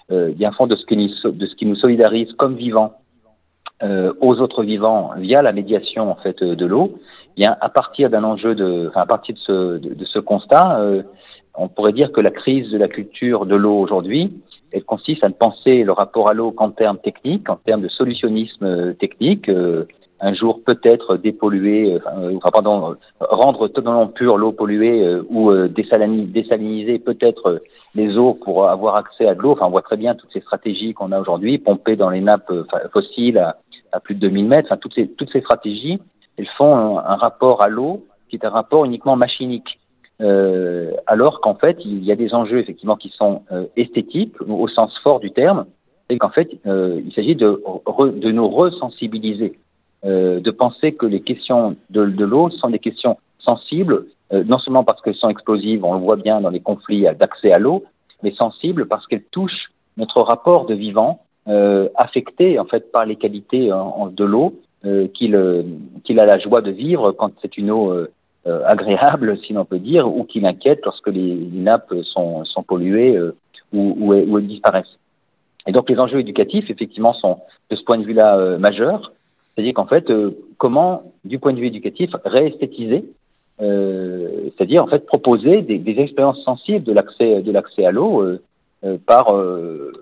bien 0.08 0.52
fond 0.52 0.68
de 0.68 0.76
ce, 0.76 0.86
qui 0.86 0.96
nous, 0.96 1.32
de 1.32 1.46
ce 1.46 1.56
qui 1.56 1.66
nous 1.66 1.74
solidarise 1.74 2.32
comme 2.34 2.54
vivants 2.54 2.92
aux 3.82 4.40
autres 4.40 4.62
vivants 4.62 5.10
via 5.18 5.42
la 5.42 5.52
médiation 5.52 6.10
en 6.10 6.14
fait 6.16 6.42
de 6.42 6.66
l'eau 6.66 6.98
bien, 7.36 7.56
à 7.60 7.68
partir 7.68 8.10
d'un 8.10 8.24
enjeu 8.24 8.54
de, 8.54 8.88
enfin, 8.88 9.02
à 9.02 9.06
partir 9.06 9.34
de 9.34 9.40
ce, 9.40 9.78
de, 9.78 10.04
ce 10.04 10.18
constat, 10.18 10.80
euh, 10.80 11.02
on 11.54 11.68
pourrait 11.68 11.92
dire 11.92 12.12
que 12.12 12.20
la 12.20 12.30
crise 12.30 12.70
de 12.70 12.78
la 12.78 12.88
culture 12.88 13.46
de 13.46 13.54
l'eau 13.54 13.78
aujourd'hui 13.78 14.32
elle 14.72 14.84
consiste 14.84 15.24
à 15.24 15.28
ne 15.28 15.34
penser 15.34 15.84
le 15.84 15.92
rapport 15.92 16.28
à 16.28 16.34
l'eau 16.34 16.50
qu'en 16.50 16.70
termes 16.70 16.98
techniques, 16.98 17.48
en 17.48 17.56
termes 17.56 17.82
de 17.82 17.88
solutionnisme 17.88 18.94
technique. 18.94 19.48
un 20.20 20.34
jour 20.34 20.60
peut-être 20.64 21.16
dépolluer, 21.16 21.96
enfin, 22.36 22.50
pardon, 22.52 22.96
rendre 23.20 23.68
totalement 23.68 24.08
pure 24.08 24.36
l'eau 24.36 24.52
polluée 24.52 25.20
ou 25.30 25.52
désaliniser 25.68 26.98
peut-être 26.98 27.62
les 27.94 28.18
eaux 28.18 28.34
pour 28.34 28.68
avoir 28.68 28.96
accès 28.96 29.26
à 29.28 29.34
de 29.34 29.40
l'eau. 29.40 29.52
Enfin, 29.52 29.66
on 29.66 29.70
voit 29.70 29.82
très 29.82 29.96
bien 29.96 30.14
toutes 30.14 30.32
ces 30.32 30.40
stratégies 30.40 30.92
qu'on 30.94 31.12
a 31.12 31.20
aujourd'hui, 31.20 31.58
pomper 31.58 31.96
dans 31.96 32.10
les 32.10 32.20
nappes 32.20 32.52
fossiles 32.92 33.54
à, 33.96 34.00
plus 34.00 34.14
de 34.14 34.20
2000 34.20 34.46
mètres. 34.46 34.68
Enfin, 34.68 34.76
toutes 34.76 34.94
ces, 34.94 35.08
toutes 35.08 35.30
ces 35.30 35.40
stratégies, 35.40 36.00
elles 36.36 36.48
font 36.56 36.98
un 36.98 37.16
rapport 37.16 37.62
à 37.62 37.68
l'eau 37.68 38.06
qui 38.28 38.36
est 38.36 38.44
un 38.44 38.50
rapport 38.50 38.84
uniquement 38.84 39.16
machinique. 39.16 39.78
Euh, 40.20 40.92
alors 41.06 41.40
qu'en 41.40 41.54
fait, 41.54 41.78
il 41.84 42.02
y 42.04 42.12
a 42.12 42.16
des 42.16 42.34
enjeux 42.34 42.58
effectivement 42.58 42.96
qui 42.96 43.10
sont 43.10 43.42
euh, 43.52 43.66
esthétiques 43.76 44.34
au 44.40 44.66
sens 44.68 44.96
fort 45.02 45.20
du 45.20 45.30
terme, 45.30 45.66
et 46.08 46.18
qu'en 46.18 46.30
fait, 46.30 46.48
euh, 46.66 47.00
il 47.04 47.12
s'agit 47.12 47.34
de, 47.34 47.62
de 47.98 48.30
nous 48.30 48.48
resensibiliser, 48.48 49.58
de 50.04 50.50
penser 50.52 50.92
que 50.92 51.04
les 51.04 51.20
questions 51.20 51.74
de, 51.90 52.04
de 52.04 52.24
l'eau 52.24 52.48
sont 52.50 52.70
des 52.70 52.78
questions 52.78 53.16
sensibles, 53.38 54.06
non 54.30 54.58
seulement 54.58 54.84
parce 54.84 55.02
qu'elles 55.02 55.16
sont 55.16 55.28
explosives, 55.28 55.84
on 55.84 55.94
le 55.94 55.98
voit 55.98 56.14
bien 56.14 56.40
dans 56.40 56.50
les 56.50 56.60
conflits 56.60 57.06
d'accès 57.18 57.52
à 57.52 57.58
l'eau, 57.58 57.82
mais 58.22 58.32
sensibles 58.34 58.86
parce 58.86 59.04
qu'elles 59.08 59.24
touchent 59.32 59.72
notre 59.96 60.20
rapport 60.22 60.66
de 60.66 60.74
vivant, 60.74 61.25
affecté 61.94 62.58
en 62.58 62.64
fait 62.64 62.90
par 62.90 63.06
les 63.06 63.16
qualités 63.16 63.68
de 63.68 64.24
l'eau 64.24 64.54
qu'il 65.14 65.64
qu'il 66.04 66.20
a 66.20 66.26
la 66.26 66.38
joie 66.38 66.60
de 66.60 66.70
vivre 66.70 67.12
quand 67.12 67.32
c'est 67.40 67.56
une 67.56 67.70
eau 67.70 67.92
euh, 68.46 68.62
agréable, 68.64 69.38
si 69.44 69.54
l'on 69.54 69.64
peut 69.64 69.80
dire, 69.80 70.06
ou 70.06 70.22
qui 70.22 70.38
l'inquiète 70.38 70.78
lorsque 70.84 71.08
les, 71.08 71.34
nappes 71.52 71.92
sont, 72.04 72.44
sont 72.44 72.62
polluées 72.62 73.16
euh, 73.16 73.34
ou, 73.72 73.96
ou, 73.98 74.14
ou, 74.14 74.40
disparaissent. 74.40 74.98
Et 75.66 75.72
donc 75.72 75.90
les 75.90 75.98
enjeux 75.98 76.20
éducatifs, 76.20 76.70
effectivement, 76.70 77.12
sont 77.12 77.40
de 77.70 77.74
ce 77.74 77.82
point 77.82 77.98
de 77.98 78.04
vue-là 78.04 78.38
euh, 78.38 78.56
majeurs. 78.56 79.12
C'est-à-dire 79.54 79.74
qu'en 79.74 79.86
fait, 79.86 80.12
comment, 80.58 81.02
du 81.24 81.40
point 81.40 81.54
de 81.54 81.58
vue 81.58 81.66
éducatif, 81.66 82.10
réesthétiser, 82.24 83.04
c'est-à-dire 83.58 84.84
en 84.84 84.86
fait 84.86 85.06
proposer 85.06 85.62
des, 85.62 85.78
des 85.78 85.98
expériences 85.98 86.44
sensibles 86.44 86.84
de 86.84 86.92
l'accès 86.92 87.40
de 87.40 87.50
l'accès 87.50 87.86
à 87.86 87.90
l'eau 87.90 88.22
par 89.06 89.34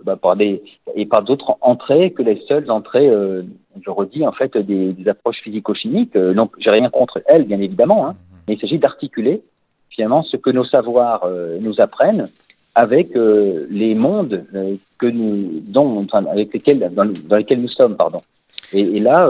bah, 0.05 0.17
par 0.17 0.37
des 0.37 0.63
et 0.95 1.07
par 1.07 1.23
d'autres 1.23 1.57
entrées 1.61 2.11
que 2.11 2.23
les 2.23 2.43
seules 2.49 2.71
entrées, 2.71 3.11
je 3.81 3.91
redis 3.91 4.27
en 4.27 4.33
fait 4.33 4.57
des, 4.57 4.93
des 4.93 5.09
approches 5.09 5.41
physico-chimiques. 5.43 6.17
donc 6.17 6.53
j'ai 6.59 6.71
rien 6.71 6.91
contre 6.91 7.23
elles, 7.27 7.45
bien 7.45 7.61
évidemment. 7.61 8.07
Hein, 8.07 8.17
mais 8.47 8.55
il 8.55 8.61
s'agit 8.61 8.79
d'articuler 8.79 9.43
finalement 9.95 10.23
ce 10.23 10.37
que 10.37 10.51
nos 10.51 10.65
savoirs 10.65 11.25
euh, 11.25 11.59
nous 11.61 11.81
apprennent 11.81 12.27
avec 12.75 13.17
euh, 13.17 13.67
les 13.71 13.95
mondes 13.95 14.45
euh, 14.55 14.75
que 14.99 15.07
nous, 15.07 15.61
dont, 15.61 16.01
enfin, 16.01 16.25
avec 16.27 16.53
lesquels, 16.53 16.81
dans, 16.93 17.07
dans, 17.29 17.37
lesquels 17.37 17.61
nous 17.61 17.69
sommes, 17.69 17.97
pardon. 17.97 18.21
Et, 18.75 18.97
et 18.97 19.01
là, 19.01 19.29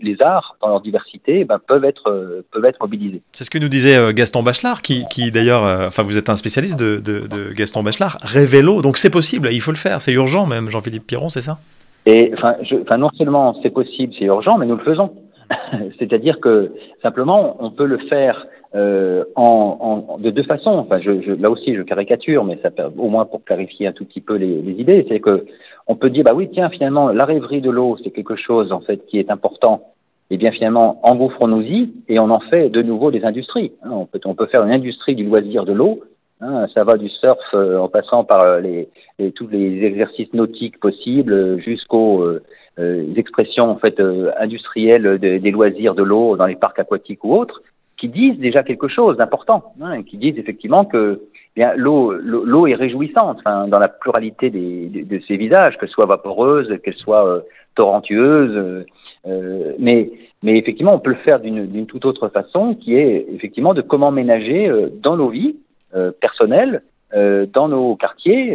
les 0.00 0.16
arts, 0.22 0.56
dans 0.60 0.68
leur 0.68 0.80
diversité, 0.80 1.44
ben, 1.44 1.58
peuvent 1.58 1.84
être 1.84 2.44
peuvent 2.50 2.64
être 2.64 2.80
mobilisés. 2.80 3.22
C'est 3.32 3.44
ce 3.44 3.50
que 3.50 3.58
nous 3.58 3.68
disait 3.68 4.12
Gaston 4.14 4.42
Bachelard, 4.42 4.82
qui, 4.82 5.04
qui 5.10 5.30
d'ailleurs, 5.30 5.62
enfin, 5.86 6.02
vous 6.02 6.18
êtes 6.18 6.30
un 6.30 6.36
spécialiste 6.36 6.78
de, 6.78 6.96
de, 6.96 7.26
de 7.26 7.52
Gaston 7.52 7.82
Bachelard. 7.82 8.18
Révélo, 8.22 8.82
donc 8.82 8.96
c'est 8.96 9.10
possible, 9.10 9.48
il 9.52 9.60
faut 9.60 9.72
le 9.72 9.76
faire, 9.76 10.00
c'est 10.00 10.12
urgent 10.12 10.46
même. 10.46 10.70
Jean-Philippe 10.70 11.06
Piron, 11.06 11.28
c'est 11.28 11.40
ça? 11.40 11.58
Et 12.06 12.32
enfin, 12.36 12.96
non 12.96 13.10
seulement 13.18 13.56
c'est 13.62 13.70
possible, 13.70 14.14
c'est 14.18 14.26
urgent, 14.26 14.58
mais 14.58 14.66
nous 14.66 14.76
le 14.76 14.84
faisons. 14.84 15.12
C'est-à-dire 15.98 16.40
que 16.40 16.72
simplement, 17.02 17.56
on 17.60 17.70
peut 17.70 17.84
le 17.84 17.98
faire 17.98 18.46
euh, 18.74 19.24
en, 19.34 20.06
en, 20.08 20.18
de 20.18 20.30
deux 20.30 20.44
façons. 20.44 20.70
Enfin, 20.70 21.00
je, 21.00 21.20
je, 21.22 21.32
là 21.32 21.50
aussi, 21.50 21.74
je 21.74 21.82
caricature, 21.82 22.44
mais 22.44 22.58
ça 22.62 22.70
au 22.96 23.08
moins 23.08 23.24
pour 23.24 23.44
clarifier 23.44 23.88
un 23.88 23.92
tout 23.92 24.04
petit 24.04 24.20
peu 24.20 24.36
les, 24.36 24.62
les 24.62 24.72
idées. 24.72 25.04
C'est 25.08 25.20
que 25.20 25.46
on 25.86 25.96
peut 25.96 26.10
dire, 26.10 26.24
bah 26.24 26.32
oui, 26.34 26.48
tiens, 26.52 26.68
finalement, 26.68 27.08
la 27.08 27.24
rêverie 27.24 27.60
de 27.60 27.70
l'eau, 27.70 27.96
c'est 28.02 28.10
quelque 28.10 28.36
chose 28.36 28.72
en 28.72 28.80
fait 28.80 29.06
qui 29.06 29.18
est 29.18 29.30
important. 29.30 29.92
Et 30.28 30.34
eh 30.34 30.38
bien 30.38 30.50
finalement, 30.50 30.98
engouffrons-nous-y 31.04 31.92
et 32.08 32.18
on 32.18 32.30
en 32.30 32.40
fait 32.40 32.68
de 32.68 32.82
nouveau 32.82 33.12
des 33.12 33.24
industries. 33.24 33.70
Hein, 33.84 33.90
on, 33.92 34.06
peut, 34.06 34.18
on 34.24 34.34
peut 34.34 34.46
faire 34.46 34.64
une 34.64 34.72
industrie 34.72 35.14
du 35.14 35.24
loisir 35.24 35.64
de 35.64 35.72
l'eau. 35.72 36.00
Hein, 36.40 36.66
ça 36.74 36.82
va 36.82 36.96
du 36.96 37.08
surf 37.08 37.38
euh, 37.54 37.78
en 37.78 37.88
passant 37.88 38.24
par 38.24 38.42
euh, 38.42 38.60
les, 38.60 38.88
tous 39.32 39.46
les 39.46 39.84
exercices 39.84 40.32
nautiques 40.34 40.80
possibles 40.80 41.60
jusqu'aux 41.60 42.24
euh, 42.24 43.14
expressions 43.16 43.70
en 43.70 43.76
fait 43.76 44.02
industrielles 44.36 45.18
de, 45.20 45.38
des 45.38 45.50
loisirs 45.52 45.94
de 45.94 46.02
l'eau 46.02 46.36
dans 46.36 46.46
les 46.46 46.56
parcs 46.56 46.80
aquatiques 46.80 47.22
ou 47.24 47.32
autres, 47.32 47.62
qui 47.96 48.08
disent 48.08 48.38
déjà 48.38 48.64
quelque 48.64 48.88
chose 48.88 49.16
d'important, 49.16 49.72
hein, 49.80 50.02
qui 50.02 50.16
disent 50.16 50.38
effectivement 50.38 50.84
que 50.84 51.22
bien 51.56 51.72
l'eau 51.74 52.12
l'eau 52.12 52.66
est 52.66 52.74
réjouissante 52.74 53.42
dans 53.44 53.78
la 53.78 53.88
pluralité 53.88 54.50
des, 54.50 54.88
de, 54.88 55.20
ses 55.26 55.36
visages, 55.36 55.76
qu'elle 55.78 55.88
soit 55.88 56.06
vaporeuse, 56.06 56.78
qu'elle 56.84 56.94
soit 56.94 57.26
euh, 57.26 57.40
torrentueuse, 57.76 58.84
euh, 59.26 59.72
mais 59.78 60.10
mais 60.42 60.58
effectivement 60.58 60.94
on 60.94 60.98
peut 60.98 61.10
le 61.10 61.16
faire 61.16 61.40
d'une 61.40 61.86
toute 61.86 62.04
autre 62.04 62.28
façon, 62.28 62.74
qui 62.74 62.94
est 62.94 63.26
effectivement 63.32 63.74
de 63.74 63.82
comment 63.82 64.10
ménager 64.10 64.68
euh, 64.68 64.88
dans 65.02 65.16
nos 65.16 65.28
vies 65.28 65.56
euh, 65.94 66.10
personnelles, 66.20 66.82
dans 67.14 67.68
nos 67.68 67.94
quartiers, 67.96 68.54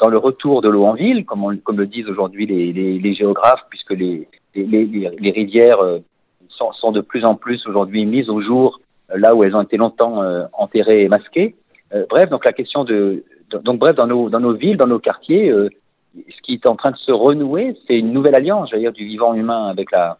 dans 0.00 0.08
le 0.08 0.16
retour 0.16 0.60
de 0.60 0.68
l'eau 0.68 0.86
en 0.86 0.94
ville, 0.94 1.24
comme, 1.24 1.58
comme 1.58 1.76
le 1.76 1.86
disent 1.86 2.08
aujourd'hui 2.08 2.44
les, 2.46 2.72
les, 2.72 3.14
géographes, 3.14 3.64
puisque 3.68 3.92
les, 3.92 4.26
les, 4.56 4.86
les 4.86 5.30
rivières 5.30 5.78
sont, 6.48 6.90
de 6.90 7.00
plus 7.00 7.24
en 7.24 7.36
plus 7.36 7.64
aujourd'hui 7.68 8.06
mises 8.06 8.28
au 8.28 8.40
jour 8.40 8.80
là 9.14 9.36
où 9.36 9.44
elles 9.44 9.54
ont 9.54 9.62
été 9.62 9.76
longtemps 9.76 10.20
enterrées 10.54 11.02
et 11.02 11.08
masquées. 11.08 11.54
Euh, 11.92 12.06
bref, 12.08 12.28
donc 12.30 12.44
la 12.44 12.52
question 12.52 12.84
de, 12.84 13.24
donc 13.50 13.78
bref 13.78 13.96
dans 13.96 14.06
nos 14.06 14.30
dans 14.30 14.40
nos 14.40 14.54
villes, 14.54 14.76
dans 14.76 14.86
nos 14.86 14.98
quartiers, 14.98 15.50
euh, 15.50 15.68
ce 16.14 16.40
qui 16.42 16.54
est 16.54 16.66
en 16.66 16.76
train 16.76 16.92
de 16.92 16.96
se 16.96 17.12
renouer, 17.12 17.76
c'est 17.86 17.98
une 17.98 18.12
nouvelle 18.12 18.34
alliance, 18.34 18.70
j'allais 18.70 18.82
dire, 18.82 18.92
du 18.92 19.04
vivant 19.04 19.34
humain 19.34 19.68
avec 19.68 19.90
la 19.90 20.18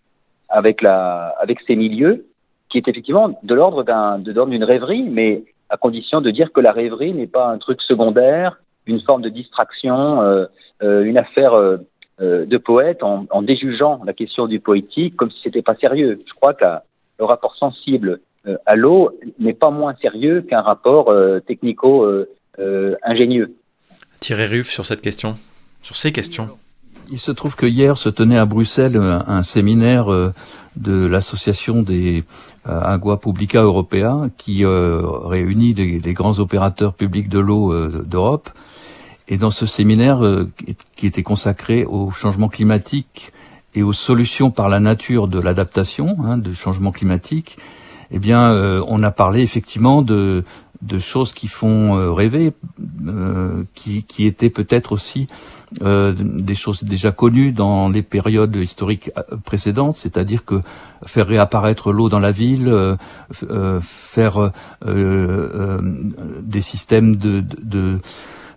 avec 0.48 0.82
la 0.82 1.34
avec 1.40 1.60
ces 1.66 1.76
milieux, 1.76 2.26
qui 2.68 2.78
est 2.78 2.88
effectivement 2.88 3.38
de 3.42 3.54
l'ordre 3.54 3.84
d'un 3.84 4.18
de 4.18 4.32
l'ordre 4.32 4.50
d'une 4.50 4.64
rêverie, 4.64 5.04
mais 5.08 5.44
à 5.68 5.76
condition 5.76 6.20
de 6.20 6.30
dire 6.30 6.52
que 6.52 6.60
la 6.60 6.72
rêverie 6.72 7.12
n'est 7.12 7.28
pas 7.28 7.48
un 7.48 7.58
truc 7.58 7.80
secondaire 7.82 8.60
une 8.86 9.00
forme 9.02 9.22
de 9.22 9.28
distraction, 9.28 10.20
euh, 10.22 10.46
une 10.80 11.18
affaire 11.18 11.54
de 12.18 12.56
poète 12.56 13.02
en, 13.04 13.26
en, 13.30 13.42
déjugeant 13.42 14.00
la 14.04 14.12
question 14.12 14.46
du 14.46 14.58
poétique 14.58 15.14
comme 15.16 15.30
si 15.30 15.40
c'était 15.42 15.62
pas 15.62 15.76
sérieux. 15.76 16.18
Je 16.26 16.34
crois 16.34 16.54
que 16.54 16.64
le 17.18 17.24
rapport 17.24 17.54
sensible 17.54 18.20
à 18.66 18.74
l'eau 18.74 19.10
n'est 19.38 19.54
pas 19.54 19.70
moins 19.70 19.94
sérieux 20.00 20.42
qu'un 20.42 20.62
rapport 20.62 21.14
technico-ingénieux. 21.46 23.54
Thierry 24.20 24.46
Ruff 24.46 24.68
sur 24.68 24.86
cette 24.86 25.02
question, 25.02 25.36
sur 25.82 25.96
ces 25.96 26.12
questions. 26.12 26.48
Il 27.10 27.18
se 27.18 27.32
trouve 27.32 27.56
que 27.56 27.66
hier 27.66 27.98
se 27.98 28.08
tenait 28.08 28.38
à 28.38 28.46
Bruxelles 28.46 28.96
un, 28.96 29.24
un 29.26 29.42
séminaire 29.42 30.32
de 30.76 31.06
l'association 31.06 31.82
des 31.82 32.24
euh, 32.68 32.80
Agua 32.80 33.18
Publica 33.18 33.62
Europea 33.62 34.28
qui 34.36 34.64
euh, 34.64 35.02
réunit 35.04 35.74
des, 35.74 35.98
des, 35.98 36.14
grands 36.14 36.38
opérateurs 36.38 36.94
publics 36.94 37.28
de 37.28 37.38
l'eau 37.38 37.72
euh, 37.72 38.04
d'Europe. 38.06 38.50
Et 39.28 39.36
dans 39.36 39.50
ce 39.50 39.64
séminaire 39.64 40.20
qui 40.96 41.06
était 41.06 41.22
consacré 41.22 41.84
au 41.84 42.10
changement 42.10 42.48
climatique 42.48 43.30
et 43.76 43.84
aux 43.84 43.92
solutions 43.92 44.50
par 44.50 44.68
la 44.68 44.80
nature 44.80 45.28
de 45.28 45.38
l'adaptation, 45.38 46.16
hein, 46.24 46.36
de 46.36 46.52
changement 46.52 46.90
climatique, 46.90 47.56
eh 48.10 48.18
bien, 48.18 48.50
on 48.86 49.02
a 49.02 49.10
parlé 49.10 49.42
effectivement 49.42 50.02
de, 50.02 50.44
choses 50.98 51.32
qui 51.32 51.48
font 51.48 51.96
euh, 51.96 52.12
rêver, 52.12 52.52
euh, 53.06 53.64
qui, 53.74 54.26
étaient 54.26 54.50
peut-être 54.50 54.92
aussi 54.92 55.26
euh, 55.82 56.12
des 56.18 56.56
choses 56.56 56.82
déjà 56.82 57.12
connues 57.12 57.52
dans 57.52 57.88
les 57.88 58.02
périodes 58.02 58.56
historiques 58.56 59.12
euh, 59.16 59.36
précédentes, 59.36 59.96
c'est-à-dire 59.96 60.44
que 60.44 60.62
faire 61.06 61.28
réapparaître 61.28 61.92
l'eau 61.92 62.08
dans 62.08 62.18
la 62.18 62.32
ville, 62.32 62.68
euh, 62.68 63.80
faire 63.80 64.50
des 64.82 66.60
systèmes 66.60 67.14
de, 67.14 68.00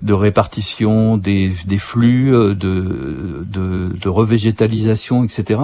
répartition 0.09 1.17
des, 1.17 1.53
flux, 1.77 2.31
de 2.31 4.07
revégétalisation, 4.07 5.23
etc. 5.23 5.59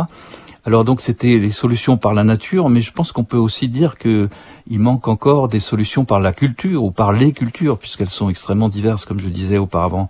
Alors 0.66 0.84
donc 0.84 1.02
c'était 1.02 1.38
les 1.40 1.52
solutions 1.52 1.98
par 1.98 2.14
la 2.14 2.24
nature, 2.24 2.70
mais 2.70 2.82
je 2.82 2.92
pense 2.92 3.12
qu'on 3.12 3.24
peut 3.24 3.38
aussi 3.38 3.70
dire 3.70 3.98
que 3.98 4.30
il 4.68 4.80
manque 4.80 5.08
encore 5.08 5.48
des 5.48 5.60
solutions 5.60 6.06
par 6.06 6.20
la 6.20 6.34
culture 6.34 6.84
ou 6.84 6.92
par 6.92 7.12
les 7.12 7.32
cultures, 7.32 7.78
puisqu'elles 7.78 8.10
sont 8.10 8.30
extrêmement 8.30 8.70
diverses, 8.70 9.06
comme 9.06 9.20
je 9.20 9.30
disais 9.30 9.58
auparavant. 9.58 10.10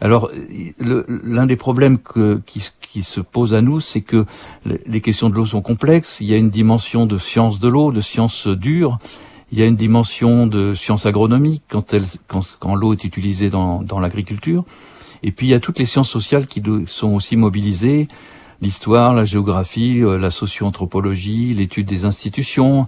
Alors 0.00 0.30
l'un 0.78 1.46
des 1.46 1.56
problèmes 1.56 1.98
qui, 2.46 3.02
se 3.02 3.20
pose 3.20 3.54
à 3.54 3.62
nous, 3.62 3.80
c'est 3.80 4.02
que 4.02 4.26
les 4.64 5.00
questions 5.00 5.30
de 5.30 5.34
l'eau 5.34 5.46
sont 5.46 5.62
complexes. 5.62 6.18
Il 6.20 6.26
y 6.26 6.34
a 6.34 6.36
une 6.36 6.50
dimension 6.50 7.06
de 7.06 7.16
science 7.16 7.60
de 7.60 7.68
l'eau, 7.68 7.92
de 7.92 8.00
science 8.00 8.48
dure. 8.48 8.98
Il 9.52 9.58
y 9.58 9.62
a 9.62 9.66
une 9.66 9.76
dimension 9.76 10.46
de 10.46 10.74
science 10.74 11.06
agronomique 11.06 11.62
quand, 11.68 12.74
l'eau 12.74 12.92
est 12.92 13.04
utilisée 13.04 13.48
dans 13.48 14.00
l'agriculture. 14.00 14.64
Et 15.22 15.30
puis 15.30 15.46
il 15.46 15.50
y 15.50 15.54
a 15.54 15.60
toutes 15.60 15.78
les 15.78 15.86
sciences 15.86 16.10
sociales 16.10 16.46
qui 16.46 16.62
sont 16.86 17.14
aussi 17.14 17.36
mobilisées, 17.36 18.08
l'histoire, 18.62 19.12
la 19.12 19.24
géographie, 19.24 20.00
euh, 20.00 20.16
la 20.16 20.30
socio-anthropologie, 20.30 21.52
l'étude 21.52 21.86
des 21.86 22.06
institutions. 22.06 22.86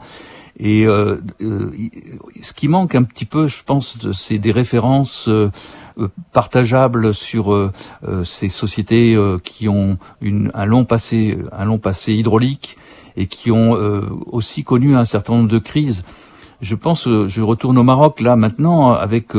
Et 0.61 0.85
ce 0.85 2.53
qui 2.55 2.69
manque 2.69 2.95
un 2.95 3.03
petit 3.03 3.25
peu, 3.25 3.49
je 3.49 3.65
pense, 3.65 3.99
c'est 4.13 4.39
des 4.39 4.53
références 4.53 5.29
partageables 6.33 7.13
sur 7.13 7.73
ces 8.23 8.49
sociétés 8.49 9.19
qui 9.43 9.67
ont 9.67 9.99
une, 10.21 10.53
un 10.55 10.65
long 10.65 10.85
passé, 10.85 11.37
un 11.51 11.65
long 11.65 11.79
passé 11.79 12.15
hydraulique 12.15 12.79
et 13.17 13.27
qui 13.27 13.51
ont 13.51 13.73
aussi 14.31 14.63
connu 14.63 14.95
un 14.95 15.05
certain 15.05 15.35
nombre 15.35 15.49
de 15.49 15.59
crises. 15.59 16.05
Je 16.61 16.77
pense, 16.77 17.09
je 17.09 17.43
retourne 17.43 17.77
au 17.77 17.83
Maroc 17.83 18.21
là 18.21 18.37
maintenant 18.37 18.93
avec 18.93 19.33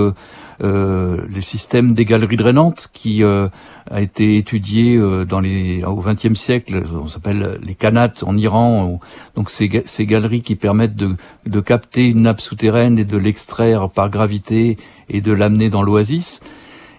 euh, 0.63 1.17
le 1.27 1.41
système 1.41 1.93
des 1.93 2.05
galeries 2.05 2.37
drainantes 2.37 2.89
qui 2.93 3.23
euh, 3.23 3.49
a 3.91 4.01
été 4.01 4.37
étudié 4.37 4.95
euh, 4.95 5.25
dans 5.25 5.39
les 5.39 5.83
au 5.83 5.97
XXe 5.97 6.33
siècle, 6.33 6.83
on 6.93 7.07
s'appelle 7.07 7.59
les 7.61 7.75
kanates 7.75 8.23
en 8.23 8.37
Iran. 8.37 8.99
Donc 9.35 9.49
ces, 9.49 9.83
ces 9.85 10.05
galeries 10.05 10.41
qui 10.41 10.55
permettent 10.55 10.95
de, 10.95 11.15
de 11.45 11.59
capter 11.59 12.07
une 12.07 12.21
nappe 12.21 12.41
souterraine 12.41 12.97
et 12.97 13.05
de 13.05 13.17
l'extraire 13.17 13.89
par 13.89 14.09
gravité 14.09 14.77
et 15.09 15.21
de 15.21 15.33
l'amener 15.33 15.69
dans 15.69 15.83
l'oasis. 15.83 16.39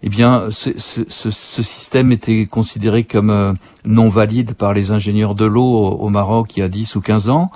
Eh 0.02 0.10
bien, 0.10 0.48
ce, 0.50 0.70
ce, 0.76 1.02
ce, 1.08 1.62
système 1.62 2.12
était 2.12 2.44
considéré 2.46 3.04
comme 3.04 3.54
non 3.86 4.08
valide 4.10 4.54
par 4.54 4.74
les 4.74 4.90
ingénieurs 4.90 5.34
de 5.34 5.46
l'eau 5.46 5.88
au 5.88 6.08
Maroc 6.10 6.56
il 6.56 6.60
y 6.60 6.62
a 6.62 6.68
10 6.68 6.94
ou 6.96 7.00
15 7.00 7.30
ans. 7.30 7.50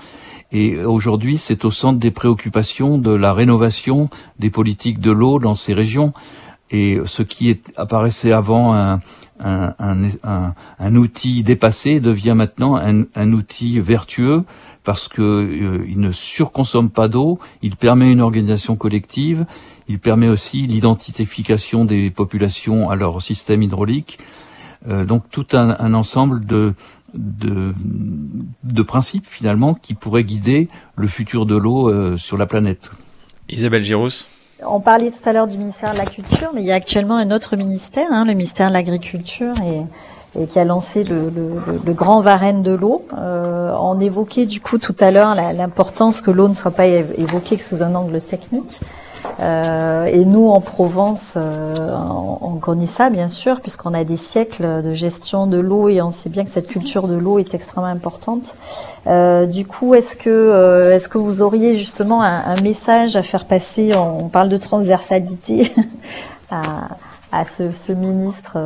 Et 0.52 0.84
aujourd'hui, 0.84 1.38
c'est 1.38 1.64
au 1.64 1.70
centre 1.70 1.98
des 1.98 2.10
préoccupations 2.10 2.98
de 2.98 3.10
la 3.10 3.32
rénovation 3.32 4.10
des 4.38 4.50
politiques 4.50 5.00
de 5.00 5.10
l'eau 5.10 5.38
dans 5.38 5.54
ces 5.54 5.74
régions. 5.74 6.12
Et 6.72 6.98
ce 7.04 7.22
qui 7.22 7.60
apparaissait 7.76 8.32
avant 8.32 8.74
un, 8.74 9.00
un, 9.42 9.74
un, 10.22 10.54
un, 10.78 10.94
outil 10.96 11.42
dépassé 11.42 12.00
devient 12.00 12.34
maintenant 12.36 12.76
un, 12.76 13.32
outil 13.32 13.80
vertueux 13.80 14.44
parce 14.84 15.08
que 15.08 15.22
euh, 15.22 15.84
il 15.88 16.00
ne 16.00 16.10
surconsomme 16.10 16.90
pas 16.90 17.08
d'eau, 17.08 17.38
il 17.62 17.76
permet 17.76 18.10
une 18.10 18.20
organisation 18.20 18.76
collective, 18.76 19.44
il 19.88 19.98
permet 19.98 20.28
aussi 20.28 20.66
l'identification 20.66 21.84
des 21.84 22.10
populations 22.10 22.88
à 22.90 22.96
leur 22.96 23.20
système 23.20 23.62
hydraulique. 23.62 24.18
Euh, 24.88 25.04
donc 25.04 25.24
tout 25.30 25.46
un, 25.52 25.92
ensemble 25.92 26.46
de, 26.46 26.72
de, 27.14 27.74
de 28.64 28.82
principes 28.82 29.26
finalement 29.26 29.74
qui 29.74 29.94
pourraient 29.94 30.24
guider 30.24 30.68
le 30.96 31.08
futur 31.08 31.46
de 31.46 31.56
l'eau 31.56 31.88
euh, 31.88 32.16
sur 32.16 32.36
la 32.36 32.46
planète. 32.46 32.90
Isabelle 33.48 33.84
Girousse 33.84 34.28
on 34.66 34.80
parlait 34.80 35.10
tout 35.10 35.26
à 35.26 35.32
l'heure 35.32 35.46
du 35.46 35.56
ministère 35.56 35.92
de 35.92 35.98
la 35.98 36.04
Culture, 36.04 36.50
mais 36.54 36.60
il 36.60 36.66
y 36.66 36.72
a 36.72 36.74
actuellement 36.74 37.16
un 37.16 37.30
autre 37.30 37.56
ministère, 37.56 38.06
hein, 38.10 38.24
le 38.26 38.34
ministère 38.34 38.68
de 38.68 38.74
l'Agriculture, 38.74 39.54
et, 40.36 40.46
qui 40.46 40.58
a 40.58 40.64
lancé 40.64 41.02
le, 41.02 41.30
grand 41.94 42.20
Varenne 42.20 42.62
de 42.62 42.72
l'eau. 42.72 43.06
Euh, 43.16 43.72
on 43.80 43.98
évoquait 43.98 44.46
du 44.46 44.60
coup 44.60 44.78
tout 44.78 44.94
à 45.00 45.10
l'heure 45.10 45.34
l'importance 45.34 46.20
que 46.20 46.30
l'eau 46.30 46.46
ne 46.46 46.52
soit 46.52 46.70
pas 46.70 46.86
évoquée 46.86 47.56
que 47.56 47.62
sous 47.62 47.82
un 47.82 47.94
angle 47.94 48.20
technique. 48.20 48.80
Euh, 49.40 50.04
et 50.06 50.24
nous, 50.24 50.48
en 50.48 50.60
Provence, 50.60 51.34
euh, 51.36 51.74
on, 52.40 52.56
connaît 52.56 52.86
ça, 52.86 53.08
bien 53.08 53.28
sûr, 53.28 53.60
puisqu'on 53.60 53.94
a 53.94 54.04
des 54.04 54.16
siècles 54.16 54.82
de 54.82 54.92
gestion 54.92 55.46
de 55.46 55.58
l'eau 55.58 55.88
et 55.88 56.02
on 56.02 56.10
sait 56.10 56.28
bien 56.28 56.44
que 56.44 56.50
cette 56.50 56.68
culture 56.68 57.08
de 57.08 57.14
l'eau 57.14 57.38
est 57.38 57.54
extrêmement 57.54 57.88
importante. 57.88 58.54
Euh, 59.06 59.46
du 59.46 59.64
coup, 59.64 59.94
est-ce 59.94 60.14
que, 60.14 60.90
est-ce 60.92 61.08
que 61.08 61.16
vous 61.16 61.40
auriez 61.40 61.76
justement 61.76 62.22
un, 62.22 62.60
message 62.62 63.16
à 63.16 63.22
faire 63.22 63.46
passer 63.46 63.92
On, 63.96 64.28
parle 64.28 64.50
de 64.50 64.58
transversalité 64.58 65.72
à, 66.50 67.44
ce, 67.44 67.92
ministre 67.92 68.58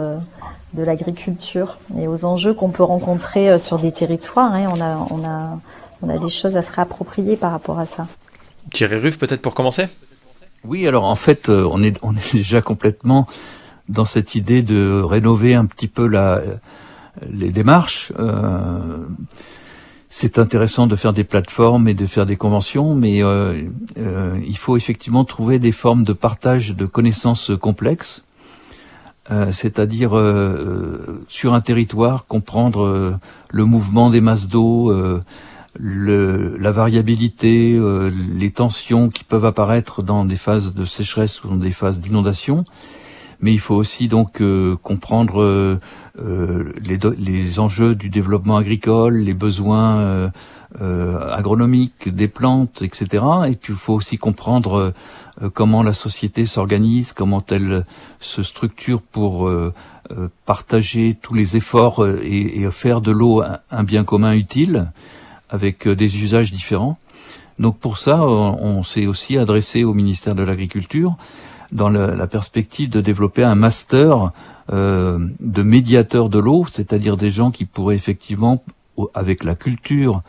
de 0.73 0.83
l'agriculture 0.83 1.79
et 1.97 2.09
aux 2.09 2.25
enjeux 2.25 2.53
qu'on 2.53 2.71
peut 2.71 2.83
rencontrer 2.83 3.59
sur 3.59 3.79
des 3.79 3.93
territoires. 3.93 4.53
Hein. 4.53 4.67
On 4.75 4.81
a, 4.81 5.07
on 5.11 5.25
a, 5.25 5.61
on 6.03 6.09
a 6.09 6.19
des 6.19 6.29
choses 6.29 6.57
à 6.57 6.63
se 6.63 6.73
réapproprier 6.73 7.37
par 7.37 7.53
rapport 7.53 7.79
à 7.79 7.87
ça? 7.87 8.09
Thierry 8.73 8.97
Ruff, 8.97 9.19
peut-être 9.19 9.43
pour 9.43 9.55
commencer? 9.55 9.87
Oui, 10.67 10.87
alors 10.87 11.05
en 11.05 11.15
fait, 11.15 11.49
euh, 11.49 11.69
on 11.71 11.83
est, 11.83 11.99
on 12.03 12.13
est 12.13 12.33
déjà 12.33 12.63
complètement 12.63 13.27
dans 13.89 14.05
cette 14.05 14.35
idée 14.35 14.63
de 14.63 15.01
rénover 15.03 15.55
un 15.55 15.67
petit 15.67 15.89
peu 15.89 16.07
la, 16.07 16.41
les 17.31 17.51
démarches. 17.51 18.13
Euh, 18.19 19.05
c'est 20.09 20.39
intéressant 20.39 20.87
de 20.87 20.97
faire 20.97 21.13
des 21.13 21.25
plateformes 21.25 21.89
et 21.89 21.95
de 21.95 22.07
faire 22.07 22.25
des 22.25 22.37
conventions, 22.37 22.95
mais 22.95 23.23
euh, 23.23 23.63
il 24.47 24.57
faut 24.57 24.77
effectivement 24.77 25.25
trouver 25.25 25.59
des 25.59 25.73
formes 25.73 26.05
de 26.05 26.13
partage 26.13 26.77
de 26.77 26.87
connaissances 26.87 27.51
complexes, 27.61 28.23
c'est-à-dire 29.51 30.11
sur 31.27 31.55
un 31.55 31.61
territoire 31.61 32.27
comprendre 32.27 33.19
le 33.51 33.65
mouvement 33.65 34.09
des 34.09 34.21
masses 34.21 34.47
d'eau 34.47 34.93
le, 35.79 36.57
la 36.59 36.71
variabilité, 36.71 37.75
euh, 37.75 38.11
les 38.35 38.51
tensions 38.51 39.09
qui 39.09 39.25
peuvent 39.25 39.45
apparaître 39.45 40.03
dans 40.03 40.25
des 40.25 40.37
phases 40.37 40.75
de 40.75 40.85
sécheresse 40.85 41.43
ou 41.45 41.49
dans 41.49 41.57
des 41.57 41.73
phases 41.73 42.01
d'inondation. 42.01 42.65
Mais 43.41 43.53
il 43.53 43.59
faut 43.59 43.75
aussi 43.75 44.09
donc 44.09 44.41
euh, 44.41 44.77
comprendre 44.77 45.43
euh, 45.43 46.73
les, 46.83 46.99
les, 47.19 47.59
enjeux 47.59 47.95
du 47.95 48.09
développement 48.09 48.57
agricole, 48.57 49.17
les 49.17 49.35
besoins 49.35 50.31
agronomiques 50.81 52.09
des 52.09 52.27
plantes, 52.27 52.83
etc. 52.83 53.25
Et 53.49 53.55
puis 53.55 53.73
il 53.75 53.79
faut 53.79 53.95
aussi 53.95 54.17
comprendre 54.17 54.93
comment 55.53 55.83
la 55.83 55.93
société 55.93 56.47
s'organise, 56.47 57.13
comment 57.13 57.45
elle 57.51 57.85
se 58.19 58.43
structure 58.43 59.03
pour 59.03 59.51
partager 60.47 61.17
tous 61.21 61.35
les 61.35 61.57
efforts 61.57 62.07
et, 62.07 62.63
et 62.63 62.71
faire 62.73 63.01
de 63.01 63.13
l'eau 63.13 63.43
un 63.71 63.85
bien 63.85 64.05
commun 64.05 64.33
utile 64.33 64.87
avec 65.49 65.87
euh, 65.87 65.95
des 65.95 66.17
usages 66.19 66.53
différents. 66.53 66.99
Donc 67.59 67.79
pour 67.79 67.99
ça, 67.99 68.21
on, 68.21 68.83
s'est 68.83 69.07
aussi 69.07 69.39
adressé 69.39 69.85
au 69.85 69.95
ministère 69.95 70.35
de 70.35 70.43
l'Agriculture 70.43 71.13
dans 71.71 71.89
la, 71.89 72.27
perspective 72.27 72.91
de 72.91 73.01
développer 73.01 73.45
un 73.45 73.55
master 73.55 74.31
euh, 74.73 75.25
de 75.39 75.63
médiateurs 75.63 76.29
de 76.29 76.41
l'eau, 76.41 76.67
c'est-à-dire 76.71 77.17
des 77.17 77.31
gens 77.31 77.53
qui 77.53 77.65
pourraient 77.65 77.95
effectivement, 77.95 78.65
avec 79.15 79.45
la 79.45 79.55
culture 79.55 80.23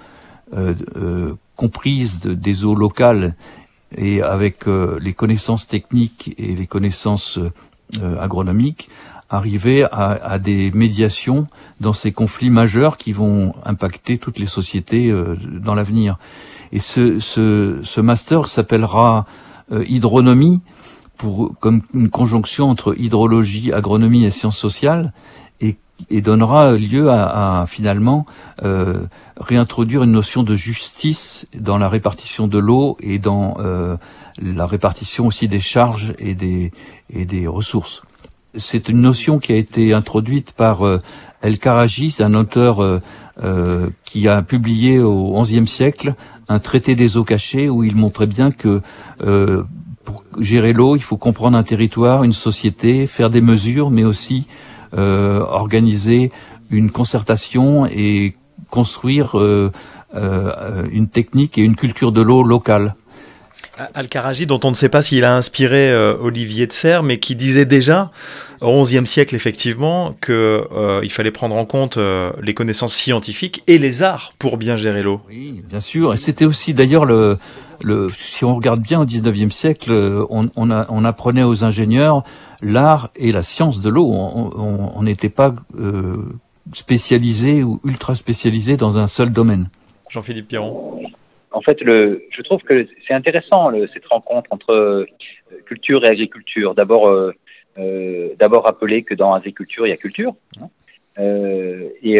euh, 0.56 0.76
euh 0.96 1.34
comprise 1.56 2.20
des 2.20 2.66
eaux 2.66 2.76
locales 2.76 3.34
et 3.98 4.22
avec 4.22 4.66
les 4.68 5.14
connaissances 5.14 5.68
techniques 5.68 6.36
et 6.38 6.54
les 6.54 6.68
connaissances 6.68 7.40
agronomiques, 8.20 8.90
arriver 9.30 9.86
à, 9.92 10.38
des 10.40 10.72
médiations 10.72 11.48
dans 11.80 11.94
ces 11.94 12.12
conflits 12.12 12.50
majeurs 12.50 12.98
qui 12.98 13.12
vont 13.12 13.54
impacter 13.66 14.18
toutes 14.18 14.40
les 14.40 14.46
sociétés 14.46 15.10
euh, 15.10 15.36
dans 15.36 15.74
l'avenir. 15.74 16.18
Et 16.72 16.80
ce, 16.80 18.00
master 18.02 18.48
s'appellera 18.48 19.26
euh, 19.72 19.84
hydronomie 19.88 20.62
pour 21.18 21.56
comme 21.60 21.82
une 21.94 22.10
conjonction 22.10 22.70
entre 22.70 22.94
hydrologie, 22.98 23.72
agronomie 23.72 24.26
et 24.26 24.32
sciences 24.32 24.58
sociales 24.58 25.14
et, 25.62 25.78
et 26.10 26.22
donnera 26.22 26.74
lieu 26.74 27.10
à, 27.10 27.62
à 27.62 27.66
finalement 27.66 28.26
euh, 28.64 29.06
réintroduire 29.38 30.04
une 30.04 30.12
notion 30.12 30.44
de 30.44 30.56
justice 30.56 31.48
dans 31.58 31.78
la 31.78 31.90
répartition 31.90 32.48
de 32.48 32.58
l'eau 32.58 32.98
et 33.00 33.18
dans 33.18 33.58
euh, 33.60 33.96
la 34.42 34.68
répartition 34.68 35.28
aussi 35.28 35.48
des 35.48 35.62
charges 35.62 36.14
et 36.20 36.36
et 37.10 37.26
des 37.26 37.48
ressources 37.48 38.04
c'est 38.58 38.90
une 38.90 39.02
notion 39.02 39.40
qui 39.40 39.52
a 39.52 39.56
été 39.56 39.94
introduite 39.94 40.52
par 40.52 40.86
euh, 40.86 41.02
El 41.42 41.60
Karaji, 41.60 42.16
un 42.20 42.34
auteur 42.34 42.82
euh, 42.82 43.02
euh, 43.44 43.90
qui 44.06 44.28
a 44.28 44.42
publié 44.42 45.00
au 45.00 45.42
XIe 45.42 45.68
siècle 45.68 46.14
un 46.48 46.60
traité 46.60 46.96
des 46.96 47.18
eaux 47.18 47.24
cachées 47.24 47.70
où 47.70 47.84
il 47.84 47.96
montrait 47.96 48.28
bien 48.28 48.52
que 48.52 48.82
pour 50.04 50.24
gérer 50.40 50.74
l'eau, 50.74 50.96
il 50.96 51.02
faut 51.02 51.18
comprendre 51.18 51.58
un 51.58 51.64
territoire, 51.64 52.24
une 52.24 52.34
société, 52.34 53.08
faire 53.08 53.32
des 53.32 53.42
mesures, 53.42 53.90
mais 53.90 54.04
aussi 54.04 54.46
organiser 54.94 56.32
une 56.70 56.92
concertation 56.92 57.88
et 57.88 58.36
construire 58.70 59.36
une 60.14 61.08
technique 61.08 61.58
et 61.58 61.64
une 61.64 61.76
culture 61.76 62.12
de 62.12 62.22
l'eau 62.22 62.44
locale. 62.44 62.94
Al-Karaji, 63.94 64.46
dont 64.46 64.60
on 64.64 64.70
ne 64.70 64.76
sait 64.76 64.90
pas 64.90 65.02
s'il 65.02 65.24
a 65.24 65.36
inspiré 65.36 65.92
euh, 65.92 66.16
Olivier 66.20 66.68
de 66.68 66.72
Serres, 66.72 67.04
mais 67.04 67.18
qui 67.18 67.36
disait 67.36 67.66
déjà 67.66 68.12
au 68.62 68.84
XIe 68.84 69.06
siècle 69.06 69.36
effectivement 69.36 70.16
qu'il 70.24 70.34
euh, 70.34 71.08
fallait 71.10 71.32
prendre 71.32 71.56
en 71.56 71.66
compte 71.66 71.98
euh, 71.98 72.32
les 72.42 72.54
connaissances 72.54 72.94
scientifiques 72.94 73.64
et 73.68 73.78
les 73.78 74.02
arts 74.02 74.34
pour 74.40 74.58
bien 74.58 74.78
gérer 74.78 75.04
l'eau. 75.04 75.22
Oui, 75.28 75.62
bien 75.68 75.82
sûr. 75.82 76.14
Et 76.14 76.18
c'était 76.18 76.46
aussi 76.46 76.74
d'ailleurs 76.74 77.06
le, 77.06 77.38
le, 77.82 78.08
si 78.10 78.46
on 78.46 78.56
regarde 78.56 78.82
bien 78.82 79.02
au 79.02 79.06
XIXe 79.06 79.54
siècle, 79.54 79.92
on, 80.30 80.50
on, 80.56 80.72
a, 80.72 80.86
on, 80.90 81.04
apprenait 81.04 81.44
aux 81.44 81.64
ingénieurs 81.64 82.24
l'art 82.62 83.10
et 83.16 83.32
la 83.32 83.44
science 83.44 83.82
de 83.82 83.90
l'eau. 83.90 84.10
On 84.10 85.04
n'était 85.04 85.30
pas 85.30 85.54
spécialisé 86.74 87.62
ou 87.62 87.82
ultra 87.84 88.16
spécialisé 88.16 88.78
dans 88.78 88.98
un 88.98 89.08
seul 89.08 89.32
domaine. 89.32 89.70
Jean-Philippe 90.10 90.48
Piron 90.48 91.02
en 91.56 91.62
fait, 91.62 91.78
je 91.82 92.42
trouve 92.42 92.62
que 92.64 92.86
c'est 93.08 93.14
intéressant 93.14 93.72
cette 93.94 94.06
rencontre 94.08 94.52
entre 94.52 94.72
euh, 94.72 95.06
culture 95.66 96.04
et 96.04 96.10
agriculture. 96.10 96.76
D'abord, 96.76 97.08
euh, 97.08 97.32
euh, 97.78 98.30
d'abord 98.38 98.66
rappeler 98.66 99.04
que 99.04 99.14
dans 99.14 99.34
agriculture, 99.34 99.88
il 99.88 99.92
y 99.92 99.94
a 99.94 99.98
culture. 99.98 100.34
Hein. 100.60 100.68
et 102.04 102.18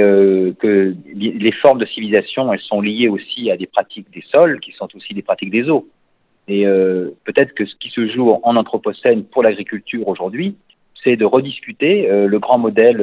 que 0.62 0.96
les 1.14 1.52
formes 1.52 1.80
de 1.80 1.86
civilisation, 1.86 2.54
elles 2.54 2.62
sont 2.62 2.80
liées 2.80 3.10
aussi 3.10 3.52
à 3.52 3.58
des 3.58 3.68
pratiques 3.68 4.10
des 4.14 4.24
sols, 4.34 4.62
qui 4.62 4.72
sont 4.72 4.88
aussi 4.96 5.14
des 5.14 5.22
pratiques 5.22 5.52
des 5.52 5.70
eaux. 5.70 5.86
Et 6.48 6.64
peut-être 7.26 7.54
que 7.54 7.66
ce 7.66 7.76
qui 7.76 7.90
se 7.90 8.08
joue 8.08 8.32
en 8.42 8.56
Anthropocène 8.56 9.26
pour 9.26 9.44
l'agriculture 9.44 10.08
aujourd'hui, 10.08 10.56
c'est 11.04 11.18
de 11.18 11.26
rediscuter 11.26 12.08
le 12.08 12.40
grand 12.40 12.58
modèle 12.58 13.02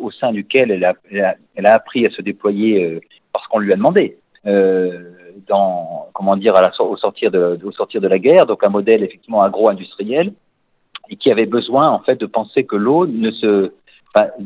au 0.00 0.10
sein 0.10 0.32
duquel 0.32 0.70
elle 0.70 1.66
a, 1.66 1.74
appris 1.74 2.06
à 2.06 2.10
se 2.10 2.22
déployer 2.22 3.00
parce 3.34 3.46
qu'on 3.48 3.58
lui 3.58 3.74
a 3.74 3.76
demandé. 3.76 4.16
Dans 5.48 6.08
comment 6.12 6.36
dire 6.36 6.54
au 6.80 6.96
sortir 6.96 7.30
de 7.30 7.58
au 7.64 7.72
sortir 7.72 8.00
de 8.00 8.08
la 8.08 8.18
guerre 8.18 8.46
donc 8.46 8.62
un 8.64 8.68
modèle 8.68 9.02
effectivement 9.02 9.42
agro-industriel 9.42 10.32
et 11.10 11.16
qui 11.16 11.30
avait 11.30 11.46
besoin 11.46 11.90
en 11.90 12.00
fait 12.00 12.16
de 12.16 12.26
penser 12.26 12.64
que 12.64 12.76
l'eau 12.76 13.06
ne 13.06 13.30
se 13.30 13.72